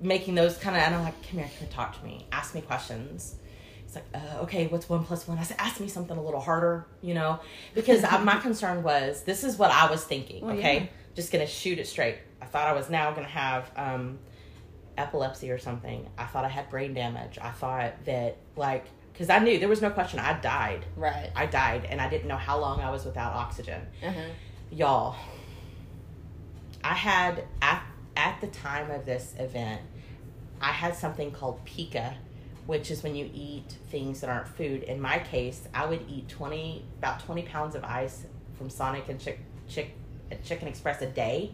making 0.00 0.34
those 0.34 0.56
kind 0.56 0.76
of, 0.76 0.82
and 0.82 0.94
I'm 0.94 1.02
like, 1.02 1.20
come 1.28 1.38
here, 1.38 1.48
come 1.48 1.58
here, 1.58 1.68
talk 1.70 1.98
to 1.98 2.04
me, 2.04 2.26
ask 2.32 2.54
me 2.54 2.60
questions. 2.60 3.36
It's 3.84 3.96
like, 3.96 4.04
uh, 4.14 4.42
okay, 4.42 4.68
what's 4.68 4.88
one 4.88 5.04
plus 5.04 5.26
one? 5.26 5.38
I 5.38 5.42
said, 5.42 5.56
ask 5.58 5.80
me 5.80 5.88
something 5.88 6.16
a 6.16 6.22
little 6.22 6.40
harder, 6.40 6.86
you 7.02 7.14
know, 7.14 7.40
because 7.74 8.04
I, 8.04 8.18
my 8.18 8.38
concern 8.38 8.82
was 8.82 9.24
this 9.24 9.42
is 9.42 9.56
what 9.56 9.70
I 9.70 9.90
was 9.90 10.04
thinking. 10.04 10.44
Well, 10.44 10.56
okay, 10.56 10.74
yeah. 10.74 10.86
just 11.16 11.32
gonna 11.32 11.46
shoot 11.46 11.78
it 11.78 11.88
straight. 11.88 12.18
I 12.40 12.46
thought 12.46 12.68
I 12.68 12.72
was 12.72 12.88
now 12.88 13.10
gonna 13.12 13.26
have 13.26 13.70
um, 13.76 14.20
epilepsy 14.96 15.50
or 15.50 15.58
something. 15.58 16.08
I 16.16 16.26
thought 16.26 16.44
I 16.44 16.48
had 16.48 16.70
brain 16.70 16.94
damage. 16.94 17.38
I 17.40 17.50
thought 17.50 18.04
that 18.04 18.36
like 18.54 18.86
because 19.20 19.28
I 19.28 19.38
knew 19.38 19.58
there 19.58 19.68
was 19.68 19.82
no 19.82 19.90
question 19.90 20.18
I 20.18 20.40
died. 20.40 20.86
right. 20.96 21.30
I 21.36 21.44
died, 21.44 21.84
and 21.84 22.00
I 22.00 22.08
didn't 22.08 22.26
know 22.26 22.38
how 22.38 22.58
long 22.58 22.80
I 22.80 22.88
was 22.88 23.04
without 23.04 23.34
oxygen. 23.34 23.82
Uh-huh. 24.02 24.18
Y'all, 24.70 25.14
I 26.82 26.94
had 26.94 27.44
at 27.60 27.82
at 28.16 28.40
the 28.40 28.46
time 28.46 28.90
of 28.90 29.04
this 29.04 29.34
event, 29.38 29.82
I 30.58 30.72
had 30.72 30.96
something 30.96 31.32
called 31.32 31.62
pica, 31.66 32.14
which 32.64 32.90
is 32.90 33.02
when 33.02 33.14
you 33.14 33.28
eat 33.34 33.76
things 33.90 34.22
that 34.22 34.30
aren't 34.30 34.48
food. 34.48 34.84
In 34.84 35.02
my 35.02 35.18
case, 35.18 35.68
I 35.74 35.84
would 35.84 36.06
eat 36.08 36.30
twenty 36.30 36.86
about 36.96 37.20
twenty 37.20 37.42
pounds 37.42 37.74
of 37.74 37.84
ice 37.84 38.24
from 38.56 38.70
Sonic 38.70 39.06
and 39.10 39.20
Chick 39.20 39.40
Chick 39.68 39.94
Chicken 40.44 40.66
Express 40.66 41.02
a 41.02 41.06
day. 41.06 41.52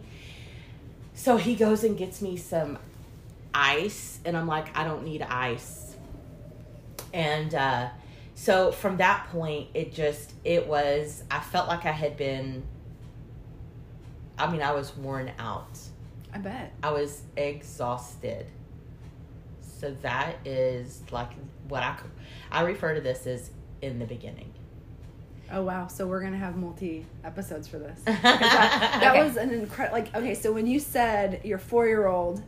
So 1.15 1.35
he 1.35 1.53
goes 1.53 1.83
and 1.83 1.97
gets 1.97 2.21
me 2.21 2.37
some 2.37 2.79
ice, 3.53 4.21
and 4.23 4.37
I'm 4.37 4.47
like, 4.47 4.73
I 4.77 4.85
don't 4.85 5.03
need 5.03 5.21
ice. 5.21 5.86
And 7.13 7.53
uh, 7.55 7.89
so 8.35 8.71
from 8.71 8.97
that 8.97 9.27
point, 9.31 9.69
it 9.73 9.93
just 9.93 10.33
it 10.43 10.67
was. 10.67 11.23
I 11.31 11.39
felt 11.39 11.67
like 11.67 11.85
I 11.85 11.91
had 11.91 12.17
been. 12.17 12.63
I 14.37 14.51
mean, 14.51 14.61
I 14.61 14.71
was 14.73 14.95
worn 14.95 15.31
out. 15.39 15.79
I 16.33 16.37
bet. 16.37 16.73
I 16.83 16.91
was 16.91 17.21
exhausted. 17.35 18.45
So 19.79 19.95
that 20.01 20.35
is 20.45 21.01
like 21.11 21.31
what 21.67 21.83
I. 21.83 21.97
I 22.51 22.61
refer 22.61 22.93
to 22.95 23.01
this 23.01 23.25
as 23.27 23.49
in 23.81 23.99
the 23.99 24.05
beginning. 24.05 24.53
Oh 25.51 25.63
wow! 25.63 25.87
So 25.87 26.05
we're 26.07 26.21
gonna 26.21 26.37
have 26.37 26.57
multi 26.57 27.05
episodes 27.23 27.67
for 27.67 27.79
this. 27.79 28.01
that 28.03 28.21
that 28.21 29.11
Okay. 29.15 29.23
was 29.23 29.37
an 29.37 29.51
incredible. 29.51 29.97
Like 29.97 30.13
okay, 30.15 30.33
so 30.35 30.51
when 30.51 30.67
you 30.67 30.79
said 30.79 31.41
your 31.45 31.57
four 31.57 31.87
year 31.87 32.07
old, 32.07 32.43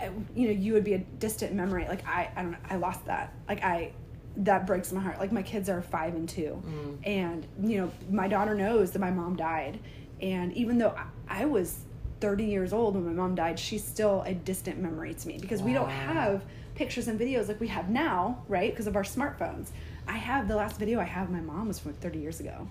Uh, 0.00 0.10
you 0.34 0.48
know, 0.48 0.52
you 0.52 0.72
would 0.72 0.84
be 0.84 0.94
a 0.94 0.98
distant 0.98 1.54
memory. 1.54 1.86
Like 1.88 2.06
I, 2.06 2.30
I 2.36 2.42
don't 2.42 2.52
know. 2.52 2.58
I 2.68 2.76
lost 2.76 3.04
that. 3.06 3.32
Like 3.48 3.62
I, 3.62 3.92
that 4.38 4.66
breaks 4.66 4.92
my 4.92 5.00
heart. 5.00 5.18
Like 5.18 5.32
my 5.32 5.42
kids 5.42 5.68
are 5.68 5.82
five 5.82 6.14
and 6.14 6.28
two, 6.28 6.62
mm. 6.66 6.98
and 7.04 7.46
you 7.62 7.78
know, 7.78 7.92
my 8.10 8.28
daughter 8.28 8.54
knows 8.54 8.92
that 8.92 8.98
my 8.98 9.10
mom 9.10 9.36
died, 9.36 9.80
and 10.20 10.52
even 10.54 10.78
though 10.78 10.94
I, 11.28 11.42
I 11.42 11.44
was 11.44 11.84
thirty 12.20 12.44
years 12.44 12.72
old 12.72 12.94
when 12.94 13.04
my 13.04 13.12
mom 13.12 13.34
died, 13.34 13.58
she's 13.58 13.84
still 13.84 14.22
a 14.26 14.34
distant 14.34 14.78
memory 14.78 15.14
to 15.14 15.28
me 15.28 15.38
because 15.38 15.62
we 15.62 15.72
don't 15.72 15.90
have 15.90 16.44
pictures 16.74 17.08
and 17.08 17.20
videos 17.20 17.48
like 17.48 17.60
we 17.60 17.68
have 17.68 17.90
now, 17.90 18.42
right? 18.48 18.72
Because 18.72 18.86
of 18.86 18.96
our 18.96 19.02
smartphones. 19.02 19.68
I 20.08 20.16
have 20.16 20.48
the 20.48 20.56
last 20.56 20.78
video 20.78 20.98
I 20.98 21.04
have 21.04 21.28
of 21.28 21.30
my 21.30 21.40
mom 21.40 21.68
was 21.68 21.78
from 21.78 21.92
30 21.92 22.18
years 22.18 22.40
ago. 22.40 22.68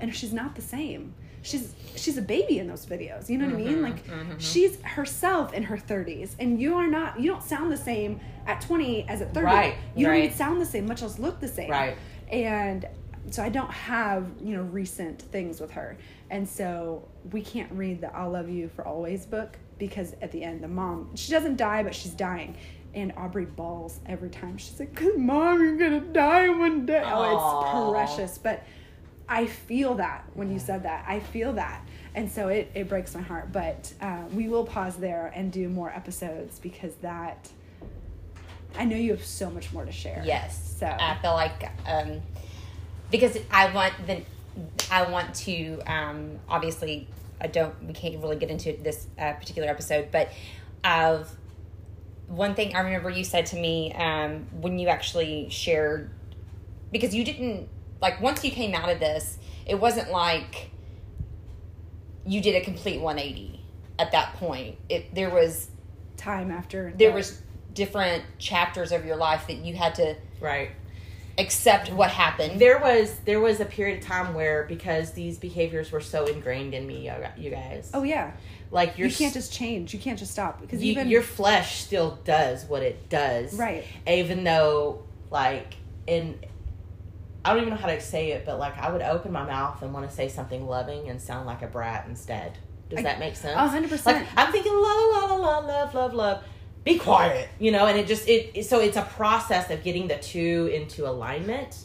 And 0.00 0.14
she's 0.14 0.32
not 0.32 0.56
the 0.56 0.62
same. 0.62 1.14
She's 1.42 1.74
she's 1.96 2.16
a 2.16 2.22
baby 2.22 2.58
in 2.58 2.66
those 2.66 2.86
videos. 2.86 3.28
You 3.28 3.38
know 3.38 3.46
what 3.46 3.54
I 3.54 3.58
mean? 3.58 3.72
Mm-hmm, 3.74 3.82
like 3.82 4.06
mm-hmm. 4.06 4.38
she's 4.38 4.80
herself 4.82 5.52
in 5.52 5.64
her 5.64 5.76
30s 5.76 6.34
and 6.38 6.60
you 6.60 6.74
are 6.76 6.86
not 6.86 7.20
you 7.20 7.30
don't 7.30 7.42
sound 7.42 7.70
the 7.70 7.76
same 7.76 8.20
at 8.46 8.60
20 8.60 9.08
as 9.08 9.22
at 9.22 9.34
30. 9.34 9.46
Right, 9.46 9.74
You 9.94 10.06
don't 10.06 10.16
even 10.16 10.36
sound 10.36 10.60
the 10.60 10.66
same, 10.66 10.86
much 10.86 11.02
less 11.02 11.18
look 11.18 11.40
the 11.40 11.48
same. 11.48 11.70
Right. 11.70 11.96
And 12.30 12.86
so 13.30 13.42
I 13.42 13.50
don't 13.50 13.70
have, 13.70 14.26
you 14.40 14.56
know, 14.56 14.62
recent 14.62 15.22
things 15.22 15.60
with 15.60 15.70
her. 15.72 15.96
And 16.30 16.48
so 16.48 17.06
we 17.30 17.42
can't 17.42 17.70
read 17.72 18.00
the 18.00 18.14
I'll 18.16 18.30
love 18.30 18.48
you 18.48 18.68
for 18.68 18.86
always 18.86 19.26
book 19.26 19.58
because 19.78 20.14
at 20.22 20.30
the 20.32 20.42
end 20.44 20.62
the 20.62 20.68
mom 20.68 21.14
she 21.16 21.32
doesn't 21.32 21.56
die 21.56 21.82
but 21.82 21.94
she's 21.94 22.12
dying. 22.12 22.56
And 22.94 23.12
Aubrey 23.16 23.46
bawls 23.46 24.00
every 24.04 24.28
time. 24.28 24.58
She's 24.58 24.78
like, 24.78 25.00
Mom, 25.16 25.62
you're 25.62 25.78
gonna 25.78 26.00
die 26.00 26.50
one 26.50 26.84
day. 26.84 27.02
Oh, 27.02 27.94
it's 27.94 28.14
precious. 28.14 28.36
But 28.36 28.64
I 29.28 29.46
feel 29.46 29.94
that 29.94 30.24
when 30.34 30.52
you 30.52 30.58
said 30.58 30.82
that. 30.84 31.04
I 31.06 31.20
feel 31.20 31.54
that. 31.54 31.86
And 32.14 32.30
so 32.30 32.48
it, 32.48 32.70
it 32.74 32.88
breaks 32.88 33.14
my 33.14 33.22
heart. 33.22 33.52
But 33.52 33.92
uh, 34.00 34.22
we 34.32 34.48
will 34.48 34.64
pause 34.64 34.96
there 34.96 35.32
and 35.34 35.50
do 35.50 35.68
more 35.68 35.90
episodes 35.90 36.58
because 36.58 36.94
that, 36.96 37.48
I 38.76 38.84
know 38.84 38.96
you 38.96 39.12
have 39.12 39.24
so 39.24 39.50
much 39.50 39.72
more 39.72 39.84
to 39.84 39.92
share. 39.92 40.22
Yes. 40.24 40.76
So, 40.78 40.86
I 40.86 41.16
feel 41.22 41.32
like 41.32 41.70
um, 41.86 42.20
because 43.10 43.38
I 43.50 43.72
want 43.72 43.94
the 44.06 44.22
I 44.90 45.10
want 45.10 45.34
to 45.36 45.80
um, 45.86 46.38
obviously 46.48 47.06
I 47.40 47.46
don't 47.46 47.82
we 47.84 47.92
can't 47.92 48.20
really 48.20 48.36
get 48.36 48.50
into 48.50 48.72
this 48.72 49.06
uh, 49.18 49.34
particular 49.34 49.68
episode, 49.68 50.08
but 50.10 50.30
of 50.84 51.30
one 52.26 52.54
thing 52.54 52.74
I 52.74 52.80
remember 52.80 53.10
you 53.10 53.24
said 53.24 53.46
to 53.46 53.56
me 53.56 53.92
um, 53.94 54.46
when 54.60 54.78
you 54.78 54.88
actually 54.88 55.48
shared 55.50 56.10
because 56.90 57.14
you 57.14 57.24
didn't 57.24 57.68
like 58.02 58.20
once 58.20 58.44
you 58.44 58.50
came 58.50 58.74
out 58.74 58.90
of 58.90 59.00
this, 59.00 59.38
it 59.64 59.76
wasn't 59.80 60.10
like 60.10 60.70
you 62.26 62.40
did 62.40 62.54
a 62.54 62.60
complete 62.64 63.00
180 63.00 63.60
at 63.98 64.12
that 64.12 64.34
point. 64.34 64.76
It 64.88 65.14
there 65.14 65.30
was 65.30 65.68
time 66.16 66.50
after. 66.50 66.92
there 66.96 67.10
the- 67.10 67.14
was 67.16 67.40
different 67.74 68.22
chapters 68.38 68.92
of 68.92 69.04
your 69.06 69.16
life 69.16 69.46
that 69.46 69.56
you 69.56 69.74
had 69.74 69.94
to 69.94 70.14
Right. 70.40 70.70
accept 71.38 71.90
what 71.90 72.10
happened. 72.10 72.60
There 72.60 72.78
was 72.78 73.14
there 73.24 73.40
was 73.40 73.60
a 73.60 73.64
period 73.64 73.98
of 73.98 74.04
time 74.04 74.34
where 74.34 74.64
because 74.64 75.12
these 75.12 75.38
behaviors 75.38 75.90
were 75.90 76.00
so 76.00 76.26
ingrained 76.26 76.74
in 76.74 76.86
me, 76.86 77.10
you 77.38 77.50
guys. 77.50 77.90
Oh, 77.94 78.02
yeah. 78.02 78.32
like 78.70 78.96
you're 78.98 79.08
You 79.08 79.14
can't 79.14 79.34
just 79.34 79.52
change. 79.52 79.92
You 79.94 80.00
can't 80.00 80.18
just 80.18 80.32
stop. 80.32 80.60
Because 80.60 80.82
you, 80.82 80.92
even. 80.92 81.08
your 81.08 81.22
flesh 81.22 81.80
still 81.82 82.18
does 82.24 82.64
what 82.66 82.82
it 82.82 83.08
does 83.08 83.54
Right. 83.54 83.84
even 84.06 84.44
though 84.44 85.02
like 85.30 85.74
in 86.06 86.38
i 87.44 87.50
don't 87.52 87.58
even 87.62 87.70
know 87.70 87.76
how 87.80 87.88
to 87.88 88.00
say 88.00 88.32
it 88.32 88.44
but 88.46 88.58
like 88.58 88.76
i 88.78 88.90
would 88.90 89.02
open 89.02 89.32
my 89.32 89.44
mouth 89.44 89.82
and 89.82 89.92
want 89.92 90.08
to 90.08 90.14
say 90.14 90.28
something 90.28 90.66
loving 90.66 91.08
and 91.08 91.20
sound 91.20 91.46
like 91.46 91.62
a 91.62 91.66
brat 91.66 92.06
instead. 92.08 92.56
Does 92.88 93.00
I- 93.00 93.02
that 93.02 93.18
make 93.18 93.36
sense? 93.36 93.56
A 93.56 93.68
hundred 93.68 93.90
percent. 93.90 94.18
like 94.18 94.28
i'm 94.36 94.52
thinking 94.52 94.72
la 94.74 94.92
la 94.92 95.24
la 95.24 95.34
la 95.36 95.58
love 95.58 95.94
love 95.94 96.14
love. 96.14 96.44
Be 96.84 96.98
quiet 96.98 97.48
you 97.58 97.70
know 97.72 97.86
and 97.86 97.98
it 97.98 98.06
just 98.06 98.28
it- 98.28 98.64
so 98.66 98.80
it's 98.80 98.96
a 98.96 99.02
process 99.02 99.70
of 99.70 99.82
getting 99.82 100.08
the 100.08 100.18
two 100.18 100.70
into 100.72 101.06
alignment. 101.08 101.84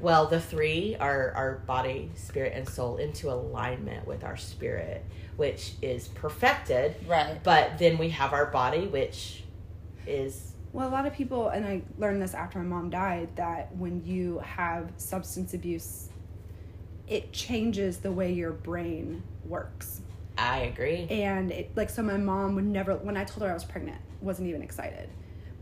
Well 0.00 0.26
the 0.26 0.40
three 0.40 0.96
are 1.00 1.32
our 1.34 1.54
body 1.66 2.10
spirit 2.14 2.52
and 2.54 2.68
soul 2.68 2.96
into 2.98 3.30
alignment 3.30 4.06
with 4.06 4.22
our 4.24 4.36
spirit 4.36 5.04
which 5.36 5.72
is 5.82 6.06
perfected. 6.08 6.94
Right. 7.08 7.42
but 7.42 7.78
then 7.78 7.98
we 7.98 8.10
have 8.10 8.32
our 8.32 8.46
body 8.46 8.86
which 8.86 9.42
is 10.06 10.52
Well, 10.74 10.88
a 10.88 10.90
lot 10.90 11.06
of 11.06 11.14
people, 11.14 11.48
and 11.50 11.64
I 11.64 11.82
learned 11.98 12.20
this 12.20 12.34
after 12.34 12.58
my 12.58 12.64
mom 12.64 12.90
died, 12.90 13.28
that 13.36 13.74
when 13.76 14.04
you 14.04 14.40
have 14.40 14.90
substance 14.96 15.54
abuse, 15.54 16.08
it 17.06 17.32
changes 17.32 17.98
the 17.98 18.10
way 18.10 18.32
your 18.32 18.50
brain 18.50 19.22
works. 19.46 20.00
i 20.36 20.58
agree 20.62 21.06
And 21.10 21.52
it, 21.52 21.70
like, 21.76 21.90
so 21.90 22.02
my 22.02 22.16
mom 22.16 22.56
would 22.56 22.64
never, 22.66 22.96
when 22.96 23.16
I 23.16 23.22
told 23.24 23.42
her 23.44 23.50
I 23.50 23.54
was 23.54 23.64
pregnant, 23.64 23.98
wasn't 24.20 24.48
even 24.48 24.62
excited. 24.62 25.08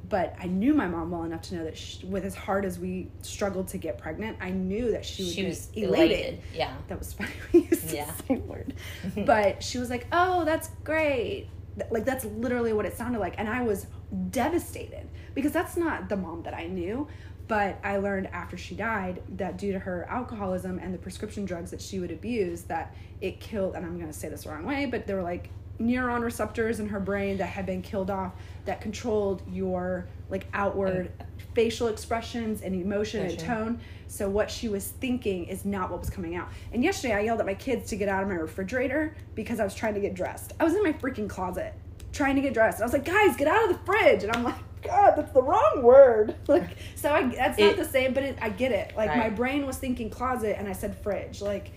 but 0.08 0.34
I 0.40 0.46
knew 0.46 0.72
my 0.72 0.86
mom 0.88 1.10
well 1.10 1.24
enough 1.24 1.42
to 1.42 1.56
know 1.56 1.64
that 1.64 1.76
she, 1.76 2.06
with 2.06 2.24
as 2.24 2.34
hard 2.34 2.64
as 2.64 2.78
we 2.78 3.08
struggled 3.20 3.68
to 3.68 3.78
get 3.78 3.98
pregnant, 3.98 4.38
I 4.40 4.48
knew 4.50 4.92
that 4.92 5.04
she 5.04 5.24
would 5.24 5.32
She 5.34 5.42
be 5.42 5.48
was 5.48 5.68
elated. 5.74 5.92
elated. 5.94 6.40
Yeah. 6.54 6.72
That 6.88 6.98
was 6.98 7.12
funny. 7.12 7.30
We 7.52 7.60
used 7.70 7.92
Yeah. 7.92 8.10
the 8.28 8.34
word. 8.36 8.72
but 9.26 9.62
she 9.62 9.76
was 9.78 9.90
like, 9.90 10.06
"Oh, 10.12 10.44
that's 10.46 10.68
great." 10.84 11.48
Like 11.90 12.04
that's 12.04 12.24
literally 12.26 12.72
what 12.74 12.84
it 12.86 12.94
sounded 12.96 13.18
like, 13.20 13.34
and 13.38 13.48
I 13.48 13.62
was 13.62 13.86
devastated 14.30 15.08
because 15.34 15.52
that's 15.52 15.76
not 15.76 16.08
the 16.08 16.16
mom 16.16 16.42
that 16.42 16.54
I 16.54 16.66
knew. 16.66 17.06
But 17.48 17.78
I 17.82 17.96
learned 17.98 18.28
after 18.28 18.56
she 18.56 18.74
died 18.74 19.20
that 19.36 19.58
due 19.58 19.72
to 19.72 19.78
her 19.78 20.06
alcoholism 20.08 20.78
and 20.78 20.94
the 20.94 20.98
prescription 20.98 21.44
drugs 21.44 21.70
that 21.72 21.82
she 21.82 21.98
would 21.98 22.10
abuse, 22.10 22.62
that 22.62 22.94
it 23.20 23.40
killed. 23.40 23.74
And 23.74 23.84
I'm 23.84 23.96
going 23.96 24.10
to 24.10 24.18
say 24.18 24.28
this 24.28 24.44
the 24.44 24.50
wrong 24.50 24.64
way, 24.64 24.86
but 24.86 25.06
there 25.06 25.16
were 25.16 25.22
like 25.22 25.50
neuron 25.80 26.22
receptors 26.22 26.80
in 26.80 26.88
her 26.88 27.00
brain 27.00 27.38
that 27.38 27.46
had 27.46 27.66
been 27.66 27.82
killed 27.82 28.10
off 28.10 28.32
that 28.64 28.80
controlled 28.80 29.42
your 29.50 30.06
like 30.30 30.46
outward 30.54 31.10
facial 31.54 31.88
expressions 31.88 32.62
and 32.62 32.74
emotion 32.74 33.26
and 33.26 33.38
tone. 33.38 33.80
So 34.06 34.28
what 34.28 34.50
she 34.50 34.68
was 34.68 34.88
thinking 34.88 35.46
is 35.46 35.64
not 35.64 35.90
what 35.90 36.00
was 36.00 36.10
coming 36.10 36.36
out. 36.36 36.48
And 36.72 36.84
yesterday 36.84 37.14
I 37.14 37.20
yelled 37.20 37.40
at 37.40 37.46
my 37.46 37.54
kids 37.54 37.90
to 37.90 37.96
get 37.96 38.08
out 38.08 38.22
of 38.22 38.28
my 38.28 38.36
refrigerator 38.36 39.14
because 39.34 39.60
I 39.60 39.64
was 39.64 39.74
trying 39.74 39.94
to 39.94 40.00
get 40.00 40.14
dressed. 40.14 40.52
I 40.60 40.64
was 40.64 40.74
in 40.74 40.82
my 40.82 40.92
freaking 40.92 41.28
closet 41.28 41.74
trying 42.12 42.36
to 42.36 42.42
get 42.42 42.54
dressed. 42.54 42.80
I 42.80 42.84
was 42.84 42.92
like, 42.92 43.04
guys, 43.04 43.36
get 43.36 43.48
out 43.48 43.70
of 43.70 43.76
the 43.78 43.84
fridge. 43.84 44.22
And 44.22 44.32
I'm 44.36 44.44
like, 44.44 44.56
God, 44.82 45.14
that's 45.16 45.32
the 45.32 45.42
wrong 45.42 45.82
word. 45.82 46.34
Like, 46.48 46.76
so 46.96 47.12
I 47.12 47.22
that's 47.28 47.58
not 47.58 47.70
It- 47.70 47.76
the 47.76 47.84
same, 47.84 48.12
but 48.14 48.22
it, 48.24 48.38
I 48.42 48.48
get 48.50 48.72
it. 48.72 48.94
Like 48.96 49.16
my 49.16 49.30
brain 49.30 49.66
was 49.66 49.76
thinking 49.78 50.10
closet, 50.10 50.56
and 50.58 50.68
I 50.68 50.72
said 50.72 50.96
fridge. 51.02 51.40
Like, 51.40 51.70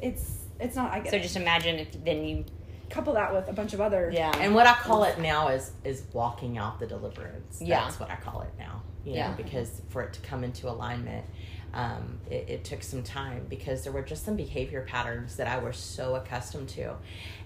it's 0.00 0.44
it's 0.60 0.74
not. 0.76 0.92
I 0.92 1.00
get 1.00 1.10
So 1.12 1.16
it. 1.18 1.22
just 1.22 1.36
imagine 1.36 1.76
if 1.78 2.04
then 2.04 2.24
you 2.24 2.44
couple 2.90 3.12
that 3.14 3.32
with 3.34 3.46
a 3.48 3.52
bunch 3.52 3.74
of 3.74 3.82
other. 3.82 4.10
yeah 4.12 4.32
And 4.40 4.54
what 4.54 4.66
I 4.66 4.72
call 4.72 5.04
it 5.04 5.18
now 5.18 5.48
is 5.48 5.72
is 5.84 6.02
walking 6.14 6.56
out 6.58 6.80
the 6.80 6.86
deliverance. 6.86 7.60
Yeah. 7.60 7.80
That's 7.84 8.00
what 8.00 8.10
I 8.10 8.16
call 8.16 8.40
it 8.42 8.50
now. 8.58 8.82
You 9.04 9.12
Yeah. 9.14 9.32
because 9.34 9.82
for 9.90 10.02
it 10.02 10.14
to 10.14 10.20
come 10.20 10.42
into 10.42 10.68
alignment, 10.70 11.26
um, 11.74 12.18
it, 12.30 12.48
it 12.48 12.64
took 12.64 12.82
some 12.82 13.02
time 13.02 13.46
because 13.48 13.82
there 13.84 13.92
were 13.92 14.02
just 14.02 14.24
some 14.24 14.36
behavior 14.36 14.82
patterns 14.88 15.36
that 15.36 15.46
I 15.46 15.58
was 15.58 15.76
so 15.76 16.14
accustomed 16.16 16.68
to. 16.70 16.94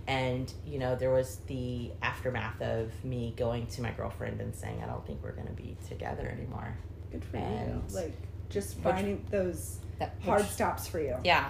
And, 0.07 0.53
you 0.67 0.79
know, 0.79 0.95
there 0.97 1.11
was 1.11 1.37
the 1.47 1.91
aftermath 2.03 2.61
of 2.63 2.91
me 3.05 3.35
going 3.37 3.67
to 3.69 3.83
my 3.83 3.91
girlfriend 3.93 4.41
and 4.41 4.55
saying, 4.55 4.81
I 4.83 4.87
don't 4.87 5.07
think 5.07 5.23
we're 5.23 5.33
going 5.33 5.47
to 5.49 5.53
be 5.53 5.77
together 5.89 6.27
anymore. 6.29 6.77
Good 7.11 7.25
for 7.25 7.37
And- 7.37 7.83
you. 7.91 7.97
Like 7.97 8.15
just 8.49 8.77
Which- 8.77 8.83
finding 8.95 9.25
those 9.31 9.79
that, 9.99 10.15
hard 10.25 10.45
stops 10.45 10.87
for 10.87 10.99
you. 11.01 11.17
yeah 11.25 11.49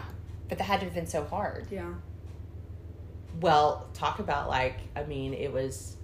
but 0.48 0.58
that 0.58 0.64
had 0.64 0.80
to 0.80 0.84
have 0.86 0.94
been 0.94 1.06
so 1.06 1.24
hard 1.24 1.66
Yeah. 1.70 1.94
Well, 3.40 3.88
talk 3.94 4.18
about 4.18 4.48
like, 4.48 4.76
I 4.94 5.04
mean, 5.04 5.32
it 5.34 5.52
was, 5.52 5.96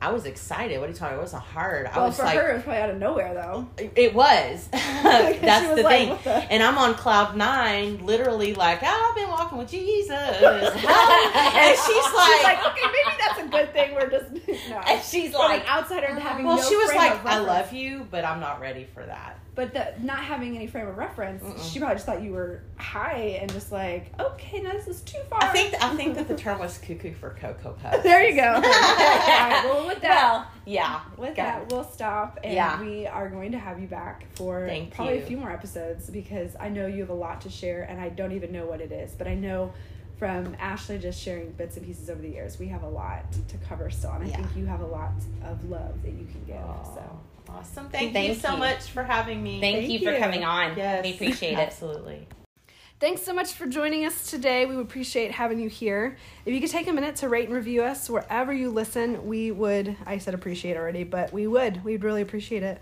I 0.00 0.12
was 0.12 0.26
excited. 0.26 0.78
What 0.78 0.86
are 0.88 0.92
you 0.92 0.94
talking 0.96 1.14
about? 1.14 1.18
It 1.18 1.22
wasn't 1.22 1.42
hard. 1.42 1.86
I 1.86 1.96
Well, 1.96 2.06
was 2.06 2.16
for 2.16 2.22
like, 2.22 2.38
her, 2.38 2.50
it 2.50 2.54
was 2.54 2.62
probably 2.62 2.82
out 2.82 2.90
of 2.90 2.98
nowhere 2.98 3.34
though. 3.34 3.68
It 3.96 4.14
was. 4.14 4.68
That's 4.72 5.66
was 5.68 5.76
the 5.76 5.82
like, 5.82 6.08
thing. 6.08 6.18
The-" 6.22 6.52
And 6.52 6.62
I'm 6.62 6.78
on 6.78 6.94
cloud 6.94 7.36
nine, 7.36 8.06
literally 8.06 8.54
like, 8.54 8.78
oh, 8.84 9.06
I've 9.10 9.16
been 9.16 9.28
walking 9.28 9.58
with 9.58 9.68
Jesus. 9.70 10.10
and 10.12 11.76
she's 11.76 11.84
She's 11.84 12.14
like, 12.14 12.42
like, 12.44 12.66
okay, 12.66 12.86
maybe 12.86 13.16
that's 13.18 13.40
a 13.40 13.48
good 13.48 13.72
thing. 13.72 13.94
We're 13.94 14.08
just 14.10 14.30
no. 14.68 14.76
and 14.78 15.02
she's 15.02 15.32
From 15.32 15.40
like 15.40 15.62
an 15.62 15.68
outsider 15.68 16.06
having 16.18 16.46
well, 16.46 16.56
no 16.56 16.68
she 16.68 16.76
was 16.76 16.94
like, 16.94 17.24
I 17.24 17.38
love 17.38 17.72
you, 17.72 18.06
but 18.10 18.24
I'm 18.24 18.40
not 18.40 18.60
ready 18.60 18.84
for 18.94 19.04
that. 19.04 19.38
But 19.54 19.72
the 19.74 19.92
not 20.00 20.18
having 20.20 20.54
any 20.54 20.68
frame 20.68 20.86
of 20.86 20.96
reference, 20.96 21.42
Mm-mm. 21.42 21.72
she 21.72 21.80
probably 21.80 21.96
just 21.96 22.06
thought 22.06 22.22
you 22.22 22.30
were 22.32 22.62
high 22.76 23.38
and 23.40 23.52
just 23.52 23.72
like, 23.72 24.12
okay, 24.20 24.60
no, 24.60 24.70
this 24.72 24.86
is 24.86 25.00
too 25.00 25.18
far. 25.28 25.42
I 25.42 25.48
think 25.48 25.74
I 25.82 25.96
think 25.96 26.14
that 26.14 26.28
the 26.28 26.36
term 26.44 26.60
was 26.60 26.78
cuckoo 26.78 27.12
for 27.12 27.30
cocoa 27.30 27.72
puffs. 27.72 28.02
there 28.04 28.22
you 28.28 28.36
go. 28.36 28.52
All 28.54 28.60
right, 28.60 29.62
well, 29.64 29.86
with 29.86 30.00
that, 30.02 30.22
well 30.22 30.46
yeah 30.64 31.00
with 31.16 31.34
that, 31.36 31.62
it. 31.62 31.72
we'll 31.72 31.82
stop, 31.84 32.38
and 32.44 32.54
Yeah. 32.54 32.80
we 32.80 33.06
are 33.08 33.28
going 33.28 33.50
to 33.52 33.58
have 33.58 33.80
you 33.80 33.88
back 33.88 34.26
for 34.36 34.64
Thank 34.66 34.92
probably 34.94 35.16
you. 35.16 35.22
a 35.22 35.26
few 35.26 35.36
more 35.38 35.50
episodes 35.50 36.08
because 36.08 36.54
I 36.60 36.68
know 36.68 36.86
you 36.86 37.00
have 37.00 37.10
a 37.10 37.14
lot 37.14 37.40
to 37.40 37.50
share, 37.50 37.82
and 37.82 38.00
I 38.00 38.10
don't 38.10 38.32
even 38.32 38.52
know 38.52 38.66
what 38.66 38.80
it 38.80 38.92
is, 38.92 39.10
but 39.12 39.26
I 39.26 39.34
know. 39.34 39.72
From 40.18 40.56
Ashley 40.58 40.98
just 40.98 41.22
sharing 41.22 41.52
bits 41.52 41.76
and 41.76 41.86
pieces 41.86 42.10
over 42.10 42.20
the 42.20 42.28
years, 42.28 42.58
we 42.58 42.66
have 42.68 42.82
a 42.82 42.88
lot 42.88 43.24
to 43.32 43.56
cover 43.68 43.88
still, 43.88 44.10
and 44.10 44.24
I 44.24 44.28
Yeah. 44.28 44.36
think 44.38 44.56
you 44.56 44.66
have 44.66 44.80
a 44.80 44.86
lot 44.86 45.12
of 45.44 45.64
love 45.70 46.02
that 46.02 46.10
you 46.12 46.26
can 46.26 46.42
give. 46.44 46.56
Aw, 46.56 46.82
So 46.94 47.20
awesome. 47.48 47.88
Thank, 47.88 48.12
Thank 48.14 48.28
you 48.28 48.34
so 48.34 48.56
much 48.56 48.82
for 48.90 49.04
having 49.04 49.40
me. 49.42 49.60
thank, 49.60 49.76
Thank 49.78 49.90
you 49.90 49.98
for 50.00 50.18
coming 50.18 50.42
on 50.44 50.76
Yes. 50.76 51.04
we 51.04 51.14
appreciate 51.14 51.52
it 51.52 51.58
Absolutely. 51.60 52.26
Thanks 52.98 53.22
so 53.22 53.32
much 53.32 53.52
for 53.52 53.66
joining 53.66 54.04
us 54.04 54.28
today. 54.28 54.66
We 54.66 54.74
would 54.74 54.86
appreciate 54.86 55.30
having 55.30 55.60
you 55.60 55.68
here. 55.68 56.16
If 56.44 56.52
you 56.52 56.60
could 56.60 56.70
take 56.70 56.88
a 56.88 56.92
minute 56.92 57.14
to 57.16 57.28
rate 57.28 57.46
and 57.46 57.54
review 57.54 57.84
us 57.84 58.10
wherever 58.10 58.52
you 58.52 58.70
listen, 58.70 59.24
we 59.28 59.52
would, 59.52 59.96
I 60.04 60.18
said 60.18 60.34
appreciate 60.34 60.76
already, 60.76 61.04
but 61.04 61.32
we 61.32 61.46
would. 61.46 61.84
We'd 61.84 62.02
really 62.02 62.22
appreciate 62.22 62.64
it. 62.64 62.80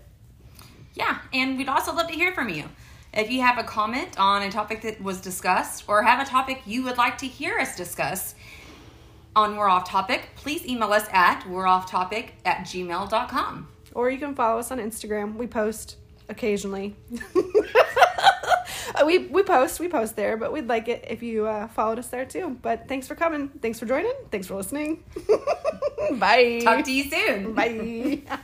Yeah, 0.95 1.19
and 1.31 1.55
we'd 1.55 1.69
also 1.69 1.93
love 1.93 2.07
to 2.07 2.15
hear 2.15 2.31
from 2.31 2.49
you. 2.49 2.63
If 3.17 3.31
you 3.31 3.41
have 3.41 3.57
a 3.57 3.63
comment 3.63 4.09
on 4.19 4.43
a 4.43 4.51
topic 4.51 4.83
that 4.83 5.01
was 5.01 5.19
discussed 5.19 5.85
or 5.87 6.03
have 6.03 6.19
a 6.19 6.29
topic 6.29 6.61
you 6.67 6.83
would 6.83 6.99
like 6.99 7.17
to 7.17 7.25
hear 7.25 7.57
us 7.57 7.75
discuss 7.75 8.35
on 9.35 9.57
We're 9.57 9.67
Off 9.67 9.89
Topic, 9.89 10.29
please 10.35 10.63
email 10.67 10.93
us 10.93 11.07
at 11.11 11.43
we're 11.49 11.65
off 11.65 11.89
topic 11.89 12.35
at 12.45 12.59
gmail.com. 12.59 13.67
Or 13.95 14.11
you 14.11 14.19
can 14.19 14.35
follow 14.35 14.59
us 14.59 14.69
on 14.69 14.77
Instagram. 14.77 15.33
We 15.33 15.47
post 15.47 15.97
occasionally. 16.29 16.95
we, 19.03 19.17
we 19.17 19.41
post, 19.41 19.79
we 19.79 19.87
post 19.87 20.15
there, 20.15 20.37
but 20.37 20.53
we'd 20.53 20.67
like 20.67 20.87
it 20.87 21.03
if 21.07 21.23
you 21.23 21.47
uh, 21.47 21.69
followed 21.69 21.97
us 21.97 22.09
there 22.09 22.25
too. 22.25 22.55
But 22.61 22.87
thanks 22.87 23.07
for 23.07 23.15
coming. 23.15 23.49
Thanks 23.63 23.79
for 23.79 23.87
joining. 23.87 24.13
Thanks 24.29 24.45
for 24.45 24.53
listening. 24.53 25.03
Bye. 26.19 26.61
Talk 26.63 26.85
to 26.85 26.93
you 26.93 27.09
soon. 27.09 27.53
Bye. 27.53 28.21